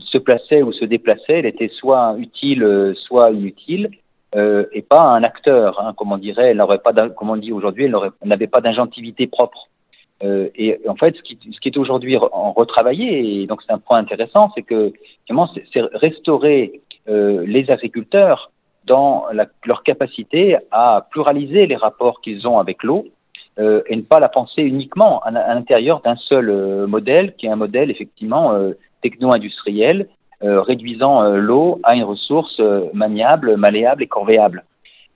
se 0.00 0.18
plaçait 0.18 0.62
ou 0.62 0.72
se 0.72 0.86
déplaçait, 0.86 1.40
elle 1.40 1.46
était 1.46 1.68
soit 1.68 2.16
utile, 2.18 2.94
soit 2.96 3.30
inutile, 3.32 3.90
euh, 4.34 4.66
et 4.72 4.82
pas 4.82 5.02
un 5.02 5.22
acteur. 5.22 5.80
Hein, 5.80 5.94
comme 5.96 6.12
on 6.12 6.18
dirait, 6.18 6.50
elle 6.50 6.58
n'aurait 6.58 6.78
pas, 6.78 6.92
comme 7.10 7.30
on 7.30 7.36
dit 7.36 7.52
aujourd'hui, 7.52 7.84
elle 7.86 8.28
n'avait 8.28 8.46
pas 8.46 8.60
d'ingentivité 8.60 9.26
propre. 9.26 9.68
Euh, 10.24 10.48
et 10.56 10.80
en 10.88 10.96
fait, 10.96 11.16
ce 11.16 11.22
qui, 11.22 11.38
ce 11.52 11.60
qui 11.60 11.68
est 11.68 11.76
aujourd'hui 11.76 12.16
en 12.16 12.52
retravaillé, 12.52 13.42
et 13.42 13.46
donc 13.46 13.62
c'est 13.62 13.72
un 13.72 13.78
point 13.78 13.98
intéressant, 13.98 14.50
c'est 14.54 14.62
que 14.62 14.92
c'est 15.72 15.80
restaurer 15.94 16.80
euh, 17.08 17.44
les 17.46 17.70
agriculteurs 17.70 18.50
dans 18.88 19.26
leur 19.64 19.82
capacité 19.82 20.56
à 20.70 21.06
pluraliser 21.10 21.66
les 21.66 21.76
rapports 21.76 22.20
qu'ils 22.20 22.48
ont 22.48 22.58
avec 22.58 22.82
l'eau 22.82 23.06
euh, 23.58 23.82
et 23.88 23.96
ne 23.96 24.02
pas 24.02 24.20
la 24.20 24.28
penser 24.28 24.62
uniquement 24.62 25.20
à, 25.20 25.30
l'intérieur 25.32 26.00
d'un 26.00 26.14
seul 26.16 26.48
euh, 26.48 26.86
modèle, 26.86 27.34
qui 27.36 27.46
est 27.46 27.50
un 27.50 27.56
modèle 27.56 27.90
effectivement 27.90 28.52
euh, 28.52 28.72
techno-industriel, 29.02 30.08
réduisant 30.40 31.30
l'eau 31.30 31.80
à 31.82 31.96
une 31.96 32.04
ressource 32.04 32.60
maniable, 32.92 33.56
malléable 33.56 34.04
et 34.04 34.06
corvéable. 34.06 34.64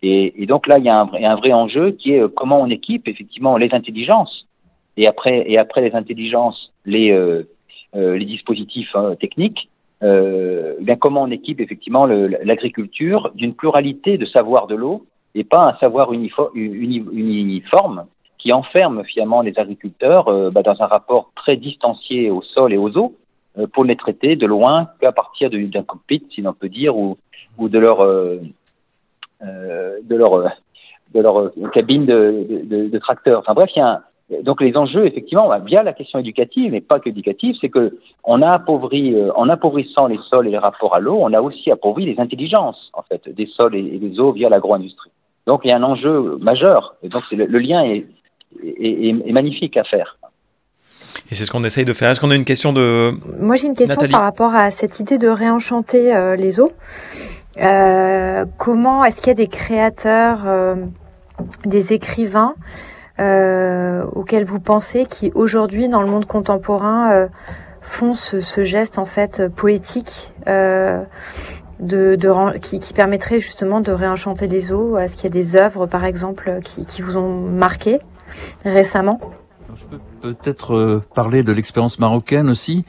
Et, 0.03 0.47
donc 0.47 0.67
là, 0.67 0.79
il 0.79 0.85
y, 0.85 0.89
a 0.89 0.99
un, 1.01 1.37
vrai 1.37 1.53
enjeu 1.53 1.93
qui 1.93 2.15
est 2.15 2.35
comment 2.35 2.61
on 2.61 2.69
équipe 2.71 3.07
effectivement 3.07 3.57
les 3.57 3.73
intelligences 3.73 4.49
et 4.97 5.07
après, 5.07 5.45
les 5.45 5.95
intelligences, 5.95 6.73
les, 6.85 7.17
les 7.95 8.25
dispositifs 8.25 8.97
hein, 8.97 9.15
techniques, 9.15 9.69
euh, 10.03 10.75
bien 10.81 10.97
comment 10.97 11.23
on 11.23 11.31
équipe 11.31 11.61
effectivement 11.61 12.07
l'agriculture 12.07 13.31
d'une 13.35 13.55
pluralité 13.55 14.19
de 14.19 14.27
savoirs 14.27 14.67
de 14.67 14.75
l'eau 14.75 15.07
et 15.35 15.45
pas 15.45 15.69
un 15.69 15.79
savoir 15.79 16.13
uniforme, 16.13 18.07
qui 18.39 18.53
enferme 18.53 19.05
finalement 19.05 19.41
les 19.41 19.57
agriculteurs 19.59 20.29
euh, 20.29 20.51
bah, 20.51 20.63
dans 20.63 20.81
un 20.83 20.87
rapport 20.87 21.31
très 21.37 21.57
distancié 21.57 22.31
au 22.31 22.43
sol 22.43 22.73
et 22.73 22.77
aux 22.77 22.97
eaux 22.99 23.15
euh, 23.59 23.67
pour 23.73 23.85
les 23.85 23.97
traiter 23.97 24.35
de 24.35 24.47
loin 24.47 24.89
qu'à 25.01 25.13
partir 25.13 25.49
d'un 25.51 25.83
cockpit, 25.85 26.27
si 26.35 26.43
l'on 26.43 26.53
peut 26.53 26.69
dire, 26.69 26.97
ou, 26.97 27.17
de 27.59 27.79
leur 27.79 28.01
euh, 28.01 28.41
de 29.41 30.17
leur 30.17 30.51
de 31.15 31.21
leur 31.21 31.53
cabine 31.73 32.07
de, 32.07 32.63
de, 32.65 32.89
de, 32.89 32.99
tracteur. 32.99 33.41
Enfin 33.41 33.55
bref, 33.55 33.71
il 33.77 33.79
y 33.79 33.83
a 33.83 33.89
un, 33.89 34.03
donc 34.43 34.61
les 34.61 34.77
enjeux, 34.77 35.07
effectivement, 35.07 35.51
via 35.61 35.83
la 35.83 35.93
question 35.93 36.19
éducative, 36.19 36.73
mais 36.73 36.81
pas 36.81 37.01
qu'éducative, 37.01 37.57
c'est 37.61 37.69
que 37.69 37.99
on 38.25 38.41
a 38.41 38.49
appauvri, 38.49 39.15
euh, 39.15 39.31
en 39.35 39.49
appauvrissant 39.49 40.07
les 40.07 40.19
sols 40.31 40.49
et 40.49 40.51
les 40.51 40.59
rapports 40.59 40.97
à 40.97 41.01
l'eau, 41.01 41.19
on 41.21 41.33
a 41.33 41.41
aussi 41.41 41.71
appauvri 41.71 42.07
les 42.07 42.19
intelligences 42.19 42.91
en 42.95 43.03
fait 43.03 43.29
des 43.29 43.47
sols 43.47 43.75
et, 43.75 43.99
des 43.99 44.21
eaux 44.21 44.33
via 44.33 44.49
l'agro-industrie. 44.49 45.11
Donc 45.47 45.63
il 45.65 45.69
y 45.69 45.73
a 45.73 45.77
un 45.77 45.83
enjeu 45.83 46.39
majeur. 46.41 46.95
Et 47.03 47.09
donc 47.09 47.23
le, 47.31 47.47
le, 47.47 47.59
lien 47.59 47.85
est, 47.85 48.07
est, 48.63 49.09
est, 49.09 49.33
magnifique 49.33 49.77
à 49.77 49.85
faire. 49.85 50.17
Et 51.31 51.35
c'est 51.35 51.45
ce 51.45 51.51
qu'on 51.51 51.65
essaye 51.65 51.85
de 51.85 51.93
faire. 51.93 52.11
Est-ce 52.11 52.21
qu'on 52.21 52.31
a 52.31 52.37
une 52.37 52.45
question 52.45 52.73
de 52.73 53.13
Moi 53.39 53.57
j'ai 53.57 53.67
une 53.67 53.75
question 53.75 53.97
Nathalie 53.97 54.13
par 54.13 54.23
rapport 54.23 54.55
à 54.55 54.71
cette 54.71 55.01
idée 55.01 55.19
de 55.19 55.29
réenchanter 55.29 56.15
euh, 56.15 56.37
les 56.37 56.61
eaux. 56.61 56.73
Euh, 57.59 58.47
comment 58.57 59.05
est-ce 59.05 59.21
qu'il 59.21 59.29
y 59.29 59.31
a 59.31 59.35
des 59.35 59.47
créateurs, 59.47 60.45
euh, 60.47 60.77
des 61.67 61.93
écrivains 61.93 62.55
euh, 63.21 64.05
auxquels 64.13 64.45
vous 64.45 64.61
pensez 64.61 65.07
qui 65.07 65.31
aujourd'hui 65.35 65.89
dans 65.89 66.03
le 66.03 66.09
monde 66.09 66.25
contemporain 66.25 67.13
euh, 67.13 67.27
font 67.81 68.15
ce, 68.15 68.41
ce, 68.41 68.65
geste 68.65 68.99
en 68.99 69.05
fait 69.05 69.49
poétique 69.49 70.33
euh, 70.49 71.03
de, 71.81 72.15
de 72.15 72.59
qui, 72.59 72.79
qui, 72.79 72.93
permettrait 72.93 73.41
justement 73.41 73.81
de 73.81 73.93
réenchanter 73.93 74.47
les 74.47 74.73
eaux. 74.73 74.97
Est-ce 74.99 75.17
qu'il 75.17 75.25
y 75.25 75.27
a 75.27 75.31
des 75.31 75.57
œuvres 75.57 75.87
par 75.87 76.05
exemple 76.05 76.61
qui, 76.65 76.87
qui 76.87 77.03
vous 77.03 77.17
ont 77.17 77.41
marqué 77.41 77.99
récemment? 78.65 79.21
Je 79.75 79.85
peux 79.87 79.99
peut-être 80.35 80.75
euh, 80.75 81.03
parler 81.15 81.43
de 81.43 81.53
l'expérience 81.53 81.99
marocaine 81.99 82.49
aussi. 82.49 82.85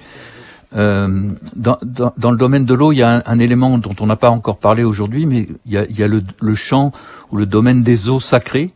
Euh, 0.76 1.32
dans, 1.56 1.78
dans, 1.84 2.14
dans, 2.18 2.32
le 2.32 2.38
domaine 2.38 2.66
de 2.66 2.74
l'eau, 2.74 2.92
il 2.92 2.98
y 2.98 3.04
a 3.04 3.18
un, 3.18 3.24
un 3.26 3.40
élément 3.40 3.78
dont 3.78 3.96
on 4.00 4.08
n'a 4.08 4.16
pas 4.16 4.32
encore 4.32 4.58
parlé 4.58 4.84
aujourd'hui, 4.84 5.26
mais 5.26 5.48
il 5.66 5.72
y 5.72 5.78
a, 5.78 5.86
il 5.86 5.98
y 5.98 6.04
a 6.04 6.08
le, 6.08 6.24
le, 6.42 6.56
champ 6.56 6.92
ou 7.32 7.38
le 7.38 7.46
domaine 7.46 7.84
des 7.84 8.10
eaux 8.10 8.20
sacrées, 8.20 8.72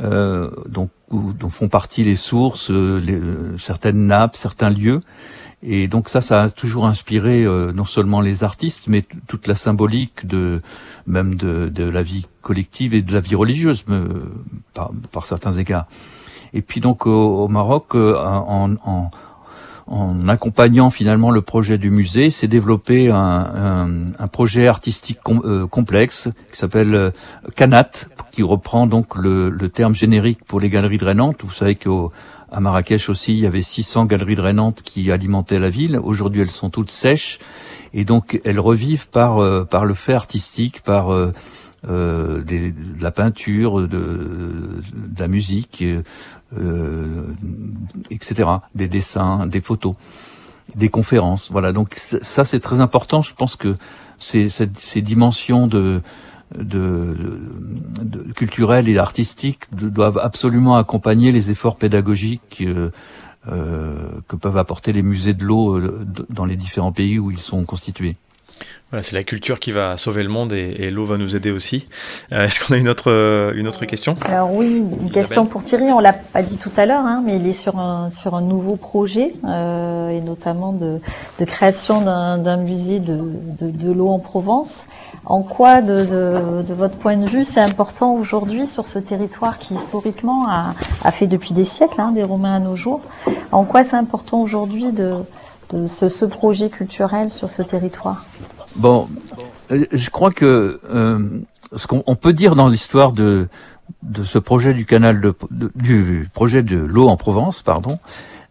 euh, 0.00 0.50
donc 0.68 0.90
dont 1.10 1.48
font 1.48 1.68
partie 1.68 2.04
les 2.04 2.16
sources, 2.16 2.70
les, 2.70 3.20
certaines 3.58 4.06
nappes, 4.06 4.36
certains 4.36 4.70
lieux. 4.70 5.00
Et 5.62 5.88
donc 5.88 6.08
ça, 6.08 6.20
ça 6.20 6.42
a 6.42 6.50
toujours 6.50 6.86
inspiré 6.86 7.44
euh, 7.44 7.72
non 7.72 7.84
seulement 7.84 8.20
les 8.20 8.44
artistes, 8.44 8.84
mais 8.86 9.04
toute 9.26 9.48
la 9.48 9.56
symbolique 9.56 10.26
de 10.26 10.60
même 11.06 11.34
de, 11.34 11.68
de, 11.68 11.84
la 11.84 12.02
vie 12.02 12.26
collective 12.42 12.94
et 12.94 13.02
de 13.02 13.12
la 13.12 13.20
vie 13.20 13.34
religieuse, 13.34 13.84
me, 13.88 14.30
par, 14.72 14.92
par, 15.10 15.26
certains 15.26 15.54
égards. 15.54 15.86
Et 16.52 16.62
puis 16.62 16.80
donc 16.80 17.06
au, 17.06 17.44
au 17.44 17.48
Maroc, 17.48 17.94
en, 17.96 18.76
en, 18.84 19.10
en 19.88 20.28
accompagnant 20.28 20.90
finalement 20.90 21.30
le 21.30 21.40
projet 21.40 21.78
du 21.78 21.90
musée, 21.90 22.30
s'est 22.30 22.48
développé 22.48 23.10
un, 23.10 23.16
un, 23.16 23.88
un, 24.18 24.28
projet 24.28 24.66
artistique 24.66 25.18
euh, 25.28 25.66
complexe 25.66 26.28
qui 26.52 26.58
s'appelle 26.58 26.94
euh, 26.94 27.10
Canat, 27.56 27.90
qui 28.30 28.42
reprend 28.42 28.86
donc 28.86 29.16
le, 29.16 29.48
le, 29.48 29.68
terme 29.68 29.94
générique 29.94 30.44
pour 30.44 30.60
les 30.60 30.68
galeries 30.68 30.98
drainantes. 30.98 31.42
Vous 31.42 31.52
savez 31.52 31.74
qu'à 31.74 32.60
Marrakech 32.60 33.08
aussi, 33.08 33.32
il 33.32 33.38
y 33.38 33.46
avait 33.46 33.62
600 33.62 34.04
galeries 34.04 34.36
drainantes 34.36 34.82
qui 34.82 35.10
alimentaient 35.10 35.58
la 35.58 35.70
ville. 35.70 35.98
Aujourd'hui, 36.02 36.42
elles 36.42 36.50
sont 36.50 36.70
toutes 36.70 36.90
sèches 36.90 37.38
et 37.94 38.04
donc 38.04 38.40
elles 38.44 38.60
revivent 38.60 39.08
par 39.08 39.38
euh, 39.38 39.64
par 39.64 39.84
le 39.84 39.94
fait 39.94 40.12
artistique, 40.14 40.82
par 40.82 41.12
euh, 41.12 41.32
euh, 41.86 42.42
de 42.42 42.72
la 43.00 43.10
peinture, 43.10 43.86
de, 43.86 44.82
la 45.18 45.28
musique, 45.28 45.84
euh, 46.56 47.22
etc. 48.10 48.48
Des 48.74 48.88
dessins, 48.88 49.46
des 49.46 49.60
photos, 49.60 49.94
des 50.74 50.88
conférences. 50.88 51.50
Voilà. 51.50 51.72
Donc 51.72 51.94
ça 51.98 52.44
c'est 52.44 52.60
très 52.60 52.80
important. 52.80 53.22
Je 53.22 53.34
pense 53.34 53.56
que 53.56 53.74
ces, 54.18 54.48
dimensions 55.02 55.66
de 55.66 56.00
de, 56.56 57.14
culturelles 58.34 58.88
et 58.88 58.98
artistiques 58.98 59.64
doivent 59.72 60.18
absolument 60.18 60.76
accompagner 60.76 61.32
les 61.32 61.50
efforts 61.50 61.76
pédagogiques 61.76 62.62
euh, 62.62 62.90
euh, 63.48 63.94
que 64.28 64.36
peuvent 64.36 64.56
apporter 64.56 64.92
les 64.92 65.02
musées 65.02 65.34
de 65.34 65.44
l'eau 65.44 65.76
euh, 65.76 66.06
dans 66.30 66.44
les 66.44 66.56
différents 66.56 66.92
pays 66.92 67.18
où 67.18 67.30
ils 67.30 67.38
sont 67.38 67.64
constitués. 67.64 68.16
Voilà, 68.90 69.02
c'est 69.02 69.14
la 69.14 69.22
culture 69.22 69.60
qui 69.60 69.70
va 69.70 69.98
sauver 69.98 70.22
le 70.22 70.30
monde 70.30 70.54
et, 70.54 70.76
et 70.78 70.90
l'eau 70.90 71.04
va 71.04 71.18
nous 71.18 71.36
aider 71.36 71.50
aussi. 71.50 71.86
Euh, 72.32 72.46
Est-ce 72.46 72.58
qu'on 72.58 72.72
a 72.72 72.78
une 72.78 72.88
autre, 72.88 73.10
euh, 73.10 73.52
une 73.54 73.68
autre 73.68 73.84
question? 73.84 74.16
Alors 74.24 74.54
oui, 74.54 74.82
une 75.02 75.10
question 75.10 75.44
pour 75.44 75.62
Thierry. 75.62 75.92
On 75.92 75.98
l'a 75.98 76.14
pas 76.14 76.40
dit 76.40 76.56
tout 76.56 76.72
à 76.74 76.86
l'heure, 76.86 77.04
hein, 77.04 77.22
mais 77.22 77.36
il 77.36 77.46
est 77.46 77.52
sur 77.52 77.78
un 77.78 78.08
sur 78.08 78.34
un 78.34 78.40
nouveau 78.40 78.76
projet 78.76 79.34
euh, 79.46 80.08
et 80.08 80.22
notamment 80.22 80.72
de, 80.72 81.00
de 81.38 81.44
création 81.44 82.00
d'un 82.00 82.56
musée 82.56 82.98
de, 82.98 83.18
de, 83.60 83.70
de 83.70 83.92
l'eau 83.92 84.08
en 84.08 84.20
Provence. 84.20 84.86
En 85.26 85.42
quoi, 85.42 85.82
de, 85.82 86.06
de, 86.06 86.62
de 86.62 86.72
votre 86.72 86.96
point 86.96 87.18
de 87.18 87.28
vue, 87.28 87.44
c'est 87.44 87.60
important 87.60 88.14
aujourd'hui 88.14 88.66
sur 88.66 88.86
ce 88.86 88.98
territoire 88.98 89.58
qui 89.58 89.74
historiquement 89.74 90.46
a, 90.48 90.72
a 91.04 91.10
fait 91.10 91.26
depuis 91.26 91.52
des 91.52 91.64
siècles, 91.64 92.00
hein, 92.00 92.12
des 92.12 92.22
Romains 92.22 92.56
à 92.56 92.58
nos 92.58 92.74
jours? 92.74 93.02
En 93.52 93.64
quoi 93.64 93.84
c'est 93.84 93.96
important 93.96 94.40
aujourd'hui 94.40 94.92
de, 94.92 95.16
de 95.70 95.86
ce, 95.86 96.08
ce 96.08 96.24
projet 96.24 96.70
culturel 96.70 97.28
sur 97.28 97.50
ce 97.50 97.60
territoire? 97.60 98.24
Bon, 98.78 99.08
je 99.70 100.10
crois 100.10 100.30
que 100.30 100.80
euh, 100.88 101.40
ce 101.74 101.86
qu'on 101.86 102.14
peut 102.14 102.32
dire 102.32 102.54
dans 102.54 102.68
l'histoire 102.68 103.12
de 103.12 103.48
de 104.02 104.22
ce 104.22 104.38
projet 104.38 104.74
du 104.74 104.84
canal 104.86 105.20
de, 105.20 105.34
du 105.74 106.28
projet 106.32 106.62
de 106.62 106.76
l'eau 106.76 107.08
en 107.08 107.16
Provence, 107.16 107.62
pardon, 107.62 107.98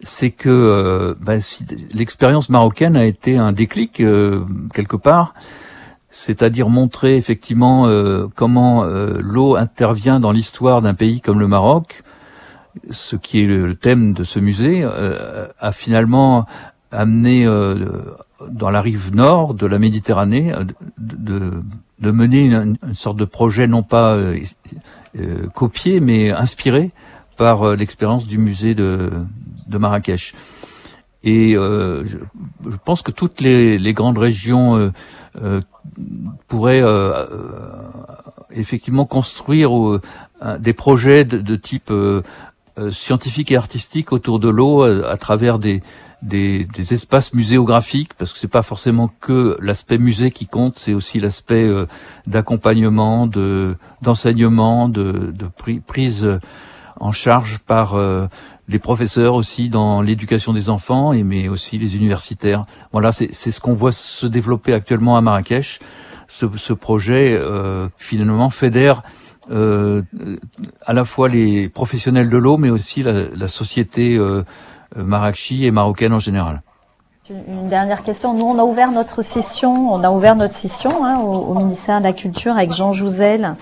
c'est 0.01 0.31
que 0.31 0.49
euh, 0.49 1.15
ben, 1.19 1.39
si, 1.39 1.65
l'expérience 1.93 2.49
marocaine 2.49 2.97
a 2.97 3.05
été 3.05 3.37
un 3.37 3.51
déclic 3.51 4.01
euh, 4.01 4.43
quelque 4.73 4.97
part, 4.97 5.33
c'est-à-dire 6.09 6.69
montrer 6.69 7.17
effectivement 7.17 7.87
euh, 7.87 8.27
comment 8.35 8.83
euh, 8.83 9.19
l'eau 9.21 9.55
intervient 9.55 10.19
dans 10.19 10.31
l'histoire 10.31 10.81
d'un 10.81 10.93
pays 10.93 11.21
comme 11.21 11.39
le 11.39 11.47
Maroc, 11.47 12.01
ce 12.89 13.15
qui 13.15 13.43
est 13.43 13.47
le 13.47 13.75
thème 13.75 14.13
de 14.13 14.23
ce 14.23 14.39
musée, 14.39 14.81
euh, 14.83 15.47
a 15.59 15.71
finalement 15.71 16.45
amené 16.91 17.45
dans 18.49 18.69
la 18.69 18.81
rive 18.81 19.13
nord 19.15 19.53
de 19.53 19.65
la 19.65 19.79
Méditerranée 19.79 20.53
de, 20.97 21.15
de, 21.15 21.63
de 21.99 22.11
mener 22.11 22.45
une, 22.45 22.77
une, 22.87 22.95
sorte 22.95 23.17
de 23.17 23.25
projet 23.25 23.67
non 23.67 23.83
pas 23.83 24.13
euh, 24.13 24.39
euh, 25.19 25.47
copié 25.53 25.99
mais 25.99 26.31
inspiré 26.31 26.89
par 27.37 27.63
euh, 27.63 27.75
l'expérience 27.75 28.25
du 28.25 28.37
musée 28.37 28.75
de, 28.75 29.11
de 29.67 29.77
Marrakech. 29.77 30.33
Et 31.23 31.53
je, 31.53 32.05
je, 32.05 32.77
pense 32.85 33.01
que 33.01 33.11
toutes 33.11 33.41
les, 33.41 33.77
les 33.77 33.91
grandes 33.91 34.19
régions 34.19 34.93
pourraient 36.47 36.83
effectivement 38.51 39.03
construire 39.05 39.99
des 40.59 40.71
projets 40.71 41.25
de, 41.25 41.39
de 41.39 41.55
type 41.57 41.91
scientifique 42.91 43.51
et 43.51 43.57
artistique 43.57 44.13
autour 44.13 44.39
de 44.39 44.47
l'eau 44.47 44.83
à 44.83 45.17
travers 45.17 45.59
des, 45.59 45.81
des, 46.21 46.65
des, 46.65 46.93
espaces 46.93 47.33
muséographiques, 47.33 48.13
parce 48.15 48.33
que 48.33 48.39
c'est 48.39 48.47
pas 48.47 48.63
forcément 48.63 49.09
que 49.21 49.57
l'aspect 49.61 49.97
musée 49.97 50.31
qui 50.31 50.47
compte, 50.47 50.75
c'est 50.75 50.93
aussi 50.93 51.19
l'aspect 51.19 51.63
euh, 51.63 51.85
d'accompagnement, 52.25 53.27
de 53.27 53.75
d'enseignement, 54.01 54.89
de, 54.89 55.33
de 55.33 55.79
prise 55.85 56.27
en 56.99 57.11
charge 57.11 57.59
par 57.59 57.95
euh, 57.95 58.27
les 58.67 58.79
professeurs 58.79 59.35
aussi 59.35 59.69
dans 59.69 60.01
l'éducation 60.01 60.53
des 60.53 60.69
enfants, 60.69 61.13
et 61.13 61.23
mais 61.23 61.47
aussi 61.47 61.77
les 61.77 61.95
universitaires. 61.95 62.65
Voilà, 62.91 63.11
c'est 63.11 63.31
ce 63.31 63.59
qu'on 63.59 63.73
voit 63.73 63.91
se 63.91 64.25
développer 64.25 64.73
actuellement 64.73 65.17
à 65.17 65.21
Marrakech. 65.21 65.79
Ce, 66.27 66.45
ce 66.57 66.73
projet 66.73 67.31
euh, 67.33 67.87
finalement 67.97 68.49
fédère 68.49 69.01
euh, 69.49 70.01
à 70.85 70.91
la 70.91 71.05
fois 71.05 71.29
les 71.29 71.69
professionnels 71.69 72.29
de 72.29 72.37
l'eau, 72.37 72.57
mais 72.57 72.69
aussi 72.69 73.01
la, 73.01 73.29
la 73.29 73.47
société 73.47 74.17
euh, 74.17 74.43
marrakchi 74.95 75.65
et 75.65 75.71
marocaine 75.71 76.13
en 76.13 76.19
général. 76.19 76.61
Une 77.29 77.67
dernière 77.67 78.03
question. 78.03 78.33
Nous, 78.33 78.45
on 78.45 78.57
a 78.57 78.63
ouvert 78.63 78.89
notre 78.91 79.21
session, 79.21 79.91
on 79.91 80.01
a 80.01 80.09
ouvert 80.11 80.37
notre 80.37 80.53
session 80.53 81.03
hein, 81.03 81.19
au, 81.19 81.55
ministère 81.55 81.99
de 81.99 82.05
la 82.05 82.13
Culture 82.13 82.55
avec 82.55 82.71
Jean 82.71 82.93
Jouzel, 82.93 83.55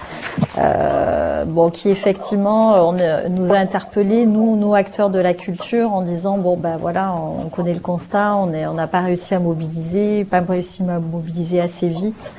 euh, 0.60 1.46
bon, 1.46 1.72
qui 1.72 1.90
effectivement 1.90 2.90
on, 2.90 2.96
nous 3.30 3.52
a 3.52 3.58
interpellés, 3.58 4.28
nous, 4.28 4.56
nous 4.56 4.76
acteurs 4.76 5.10
de 5.10 5.18
la 5.18 5.34
culture, 5.34 5.94
en 5.94 6.02
disant 6.02 6.38
bon 6.38 6.58
ben 6.58 6.78
voilà, 6.78 7.12
on, 7.16 7.50
connaît 7.50 7.74
le 7.74 7.80
constat, 7.80 8.36
on 8.36 8.54
on 8.54 8.74
n'a 8.76 8.88
pas 8.88 9.02
réussi 9.02 9.34
à 9.34 9.40
mobiliser, 9.40 10.26
pas 10.26 10.42
réussi 10.42 10.84
à 10.84 11.00
mobiliser 11.00 11.60
assez 11.60 11.88
vite. 11.88 12.34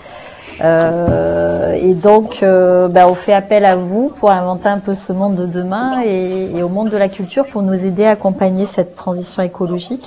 Euh, 0.63 1.75
et 1.75 1.95
donc, 1.95 2.43
euh, 2.43 2.89
bah, 2.89 3.09
on 3.09 3.15
fait 3.15 3.33
appel 3.33 3.65
à 3.65 3.77
vous 3.77 4.09
pour 4.09 4.31
inventer 4.31 4.69
un 4.69 4.79
peu 4.79 4.95
ce 4.95 5.13
monde 5.13 5.35
de 5.35 5.47
demain 5.47 6.03
et, 6.03 6.63
au 6.63 6.69
monde 6.69 6.89
de 6.89 6.97
la 6.97 7.09
culture 7.09 7.47
pour 7.47 7.63
nous 7.63 7.87
aider 7.87 8.05
à 8.05 8.13
accompagner 8.13 8.65
cette 8.65 8.95
transition 8.95 9.43
écologique. 9.43 10.07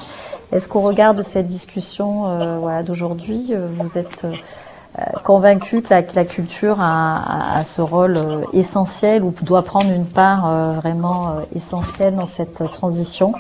Est-ce 0.52 0.68
qu'au 0.68 0.82
regard 0.82 1.14
de 1.14 1.22
cette 1.22 1.46
discussion 1.46 2.28
euh, 2.28 2.58
voilà, 2.60 2.82
d'aujourd'hui, 2.82 3.48
euh, 3.52 3.68
vous 3.76 4.00
êtes 4.00 4.26
euh, 4.26 5.02
convaincu 5.24 5.84
que 5.84 5.94
la, 5.94 6.26
culture 6.26 6.78
a, 6.80 7.58
a, 7.58 7.64
ce 7.64 7.82
rôle 7.82 8.20
essentiel 8.54 9.24
ou 9.24 9.34
doit 9.44 9.62
prendre 9.62 9.92
une 9.92 10.08
part 10.08 10.74
vraiment 10.74 11.38
essentielle 11.56 12.16
dans 12.16 12.26
cette 12.26 12.68
transition? 12.72 13.34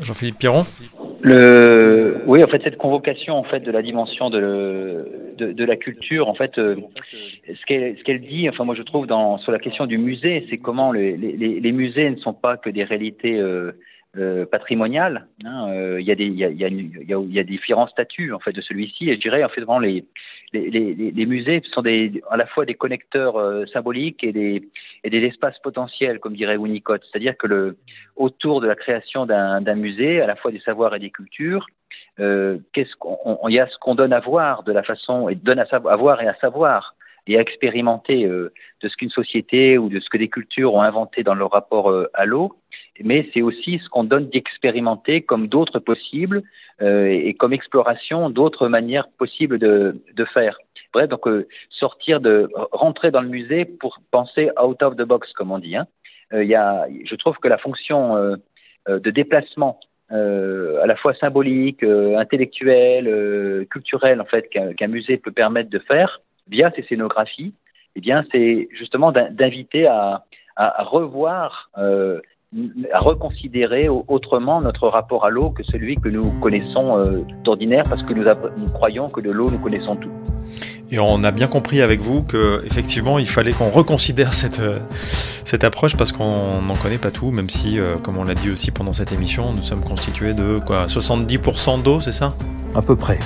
Jean-Philippe 0.00 0.38
Piron 0.38 0.66
le, 1.22 2.20
oui, 2.26 2.42
en 2.42 2.48
fait, 2.48 2.60
cette 2.64 2.78
convocation 2.78 3.34
en 3.34 3.44
fait 3.44 3.60
de 3.60 3.70
la 3.70 3.80
dimension 3.80 4.28
de, 4.28 5.06
de, 5.38 5.64
la 5.64 5.76
culture, 5.76 6.28
en 6.28 6.34
fait, 6.34 6.58
euh, 6.58 6.76
ce 7.46 8.02
qu'elle 8.04 8.20
dit, 8.20 8.48
enfin 8.48 8.64
moi 8.64 8.74
je 8.74 8.82
trouve 8.82 9.06
dans 9.06 9.38
sur 9.38 9.52
la 9.52 9.60
question 9.60 9.86
du 9.86 9.98
musée, 9.98 10.46
c'est 10.50 10.58
comment 10.58 10.90
les, 10.90 11.72
musées 11.72 12.10
ne 12.10 12.16
sont 12.16 12.34
pas 12.34 12.56
que 12.56 12.70
des 12.70 12.82
réalités 12.82 13.38
euh, 13.38 13.72
euh, 14.18 14.44
patrimoniales. 14.44 15.26
Hein, 15.44 15.70
euh, 15.70 16.00
il 16.00 16.06
y 16.06 16.12
a 16.12 16.14
des 16.14 16.26
il 16.26 16.34
y 16.34 16.44
a, 16.44 16.50
il 16.50 16.60
y 16.60 16.64
a, 16.64 16.68
il 16.68 17.32
y 17.32 17.38
a 17.38 17.44
différents 17.44 17.86
statuts 17.86 18.32
en 18.32 18.38
fait 18.40 18.52
de 18.52 18.60
celui-ci, 18.60 19.08
et 19.08 19.14
je 19.14 19.20
dirais 19.20 19.42
en 19.42 19.48
fait 19.48 19.62
vraiment 19.62 19.78
les 19.78 20.04
les, 20.52 20.70
les, 20.70 21.10
les, 21.10 21.26
musées 21.26 21.62
sont 21.72 21.82
des, 21.82 22.22
à 22.30 22.36
la 22.36 22.46
fois 22.46 22.66
des 22.66 22.74
connecteurs 22.74 23.36
euh, 23.36 23.64
symboliques 23.72 24.22
et 24.22 24.32
des, 24.32 24.68
et 25.02 25.08
des 25.08 25.24
espaces 25.24 25.58
potentiels, 25.60 26.18
comme 26.20 26.34
dirait 26.34 26.56
Winnicott. 26.56 27.02
C'est-à-dire 27.10 27.36
que 27.38 27.46
le, 27.46 27.78
autour 28.16 28.60
de 28.60 28.66
la 28.66 28.74
création 28.74 29.24
d'un 29.24 29.74
musée, 29.74 30.20
à 30.20 30.26
la 30.26 30.36
fois 30.36 30.50
des 30.50 30.60
savoirs 30.60 30.94
et 30.94 30.98
des 30.98 31.10
cultures, 31.10 31.66
euh, 32.20 32.58
qu'est-ce 32.74 32.94
qu'on, 32.96 33.38
il 33.48 33.54
y 33.54 33.60
a 33.60 33.66
ce 33.66 33.78
qu'on 33.78 33.94
donne 33.94 34.12
à 34.12 34.20
voir 34.20 34.62
de 34.62 34.72
la 34.72 34.82
façon, 34.82 35.30
et 35.30 35.34
donne 35.34 35.58
à, 35.58 35.66
savoir, 35.66 35.94
à 35.94 35.96
voir 35.96 36.20
et 36.20 36.28
à 36.28 36.34
savoir 36.34 36.94
et 37.26 37.38
à 37.38 37.40
expérimenter 37.40 38.26
de 38.26 38.52
ce 38.82 38.96
qu'une 38.96 39.08
société 39.08 39.78
ou 39.78 39.88
de 39.88 40.00
ce 40.00 40.10
que 40.10 40.18
des 40.18 40.28
cultures 40.28 40.74
ont 40.74 40.82
inventé 40.82 41.22
dans 41.22 41.34
leur 41.34 41.52
rapport 41.52 41.94
à 42.14 42.26
l'eau, 42.26 42.56
mais 43.04 43.28
c'est 43.32 43.42
aussi 43.42 43.80
ce 43.82 43.88
qu'on 43.88 44.04
donne 44.04 44.28
d'expérimenter 44.28 45.22
comme 45.22 45.48
d'autres 45.48 45.78
possibles 45.78 46.42
euh, 46.80 47.06
et 47.06 47.34
comme 47.34 47.52
exploration 47.52 48.30
d'autres 48.30 48.68
manières 48.68 49.08
possibles 49.18 49.58
de, 49.58 50.02
de 50.14 50.24
faire. 50.24 50.58
Bref, 50.92 51.08
donc 51.08 51.26
euh, 51.26 51.46
sortir 51.70 52.20
de 52.20 52.50
rentrer 52.72 53.10
dans 53.10 53.22
le 53.22 53.28
musée 53.28 53.64
pour 53.64 54.00
penser 54.10 54.50
out 54.62 54.82
of 54.82 54.96
the 54.96 55.02
box, 55.02 55.32
comme 55.32 55.50
on 55.50 55.58
dit. 55.58 55.76
Hein. 55.76 55.86
Euh, 56.32 56.44
y 56.44 56.54
a, 56.54 56.86
je 57.04 57.14
trouve 57.16 57.38
que 57.38 57.48
la 57.48 57.58
fonction 57.58 58.16
euh, 58.16 58.36
euh 58.88 58.98
de 58.98 59.10
déplacement 59.10 59.78
euh, 60.10 60.82
à 60.82 60.86
la 60.86 60.96
fois 60.96 61.14
symbolique, 61.14 61.82
intellectuelle, 61.82 63.66
culturelle, 63.70 64.20
en 64.20 64.26
fait, 64.26 64.48
qu'un 64.50 64.74
qu 64.74 64.86
musée 64.88 65.16
peut 65.16 65.32
permettre 65.32 65.70
de 65.70 65.78
faire 65.78 66.20
via 66.48 66.70
ses 66.72 66.82
scénographies, 66.82 67.54
eh 67.96 68.00
bien, 68.00 68.24
c'est 68.30 68.68
justement 68.72 69.12
d'inviter 69.12 69.86
à, 69.86 70.24
à, 70.56 70.82
revoir 70.82 71.70
euh, 71.78 72.20
reconsidérer 72.94 73.88
autrement 73.88 74.60
notre 74.60 74.88
rapport 74.88 75.24
à 75.24 75.30
l'eau 75.30 75.50
que 75.50 75.62
celui 75.62 75.96
que 75.96 76.08
nous 76.08 76.30
connaissons 76.40 76.98
euh, 76.98 77.22
d'ordinaire 77.44 77.84
parce 77.88 78.02
que 78.02 78.12
nous, 78.12 78.24
nous, 78.24 78.66
croyons 78.72 79.06
que 79.06 79.20
de 79.20 79.30
l'eau 79.30 79.50
nous 79.50 79.58
connaissons 79.58 79.96
tout. 79.96 80.10
Et 80.90 80.98
on 80.98 81.24
a 81.24 81.30
bien 81.30 81.46
compris 81.46 81.80
avec 81.80 82.00
vous 82.00 82.22
que 82.22 82.62
effectivement 82.66 83.18
il 83.18 83.26
fallait 83.26 83.52
qu'on 83.52 83.70
reconsidère 83.70 84.34
cette, 84.34 84.60
euh, 84.60 84.78
cette 85.44 85.64
approche 85.64 85.96
parce 85.96 86.12
qu'on 86.12 86.60
n'en 86.60 86.76
connaît 86.76 86.98
pas 86.98 87.10
tout, 87.10 87.30
même 87.30 87.48
si, 87.48 87.78
euh, 87.78 87.96
comme 87.96 88.18
on 88.18 88.24
l'a 88.24 88.34
dit 88.34 88.50
aussi 88.50 88.70
pendant 88.70 88.92
cette 88.92 89.12
émission, 89.12 89.52
nous 89.52 89.62
sommes 89.62 89.82
constitués 89.82 90.34
de 90.34 90.58
quoi 90.58 90.86
70% 90.86 91.82
d'eau, 91.82 92.00
c'est 92.00 92.12
ça? 92.12 92.34
À 92.74 92.82
peu 92.82 92.96
près 92.96 93.18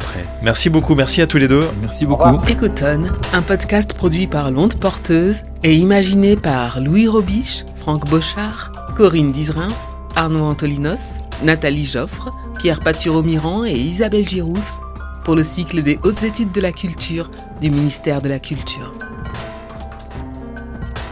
peu 0.00 0.04
près. 0.04 0.24
Merci 0.42 0.70
beaucoup, 0.70 0.94
merci 0.94 1.22
à 1.22 1.26
tous 1.26 1.38
les 1.38 1.48
deux. 1.48 1.64
Merci 1.80 2.06
beaucoup. 2.06 2.36
Écoutone, 2.48 3.12
un 3.32 3.42
podcast 3.42 3.94
produit 3.94 4.26
par 4.26 4.50
l'onde 4.50 4.74
porteuse 4.74 5.42
et 5.62 5.74
imaginé 5.74 6.36
par 6.36 6.80
Louis 6.80 7.08
Robiche, 7.08 7.64
Franck 7.76 8.08
Bochard, 8.08 8.72
Corinne 8.96 9.30
Dizrins, 9.30 9.68
Arnaud 10.16 10.44
Antolinos, 10.44 11.20
Nathalie 11.42 11.86
Joffre, 11.86 12.30
Pierre 12.58 12.80
Paturo-Miran 12.80 13.64
et 13.64 13.72
Isabelle 13.72 14.28
Girousse 14.28 14.78
pour 15.24 15.36
le 15.36 15.44
cycle 15.44 15.82
des 15.82 15.98
hautes 16.02 16.22
études 16.22 16.52
de 16.52 16.60
la 16.60 16.72
culture 16.72 17.30
du 17.60 17.70
ministère 17.70 18.22
de 18.22 18.28
la 18.28 18.38
Culture. 18.38 18.94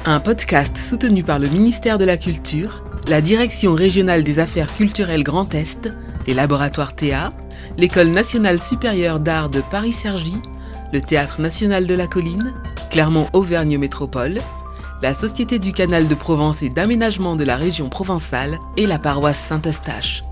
Un 0.05 0.21
podcast 0.21 0.77
soutenu 0.79 1.23
par 1.23 1.39
le 1.39 1.49
ministère 1.49 1.99
de 1.99 2.05
la 2.05 2.17
Culture, 2.17 2.83
la 3.09 3.21
Direction 3.21 3.75
régionale 3.75 4.25
des 4.25 4.39
affaires 4.39 4.75
culturelles 4.75 5.23
Grand 5.23 5.55
Est, 5.55 5.91
les 6.27 6.35
laboratoires 6.35 6.95
Théa, 6.95 7.31
l'École 7.79 8.09
nationale 8.09 8.61
supérieure 8.61 9.21
d'art 9.21 9.49
de 9.49 9.61
Paris-Cergy, 9.61 10.35
le 10.93 11.01
Théâtre 11.01 11.41
national 11.41 11.87
de 11.87 11.95
la 11.95 12.09
Colline, 12.09 12.53
Clermont-Auvergne 12.91 13.79
Métropole, 13.79 14.41
la 15.01 15.15
Société 15.15 15.61
du 15.61 15.73
Canal 15.73 16.09
de 16.09 16.15
Provence 16.17 16.63
et 16.63 16.71
d'aménagement 16.71 17.37
de 17.37 17.45
la 17.45 17.57
région 17.57 17.89
provençale 17.89 18.59
et 18.77 18.87
la 18.87 18.99
paroisse 18.99 19.39
Saint-Eustache. 19.39 20.23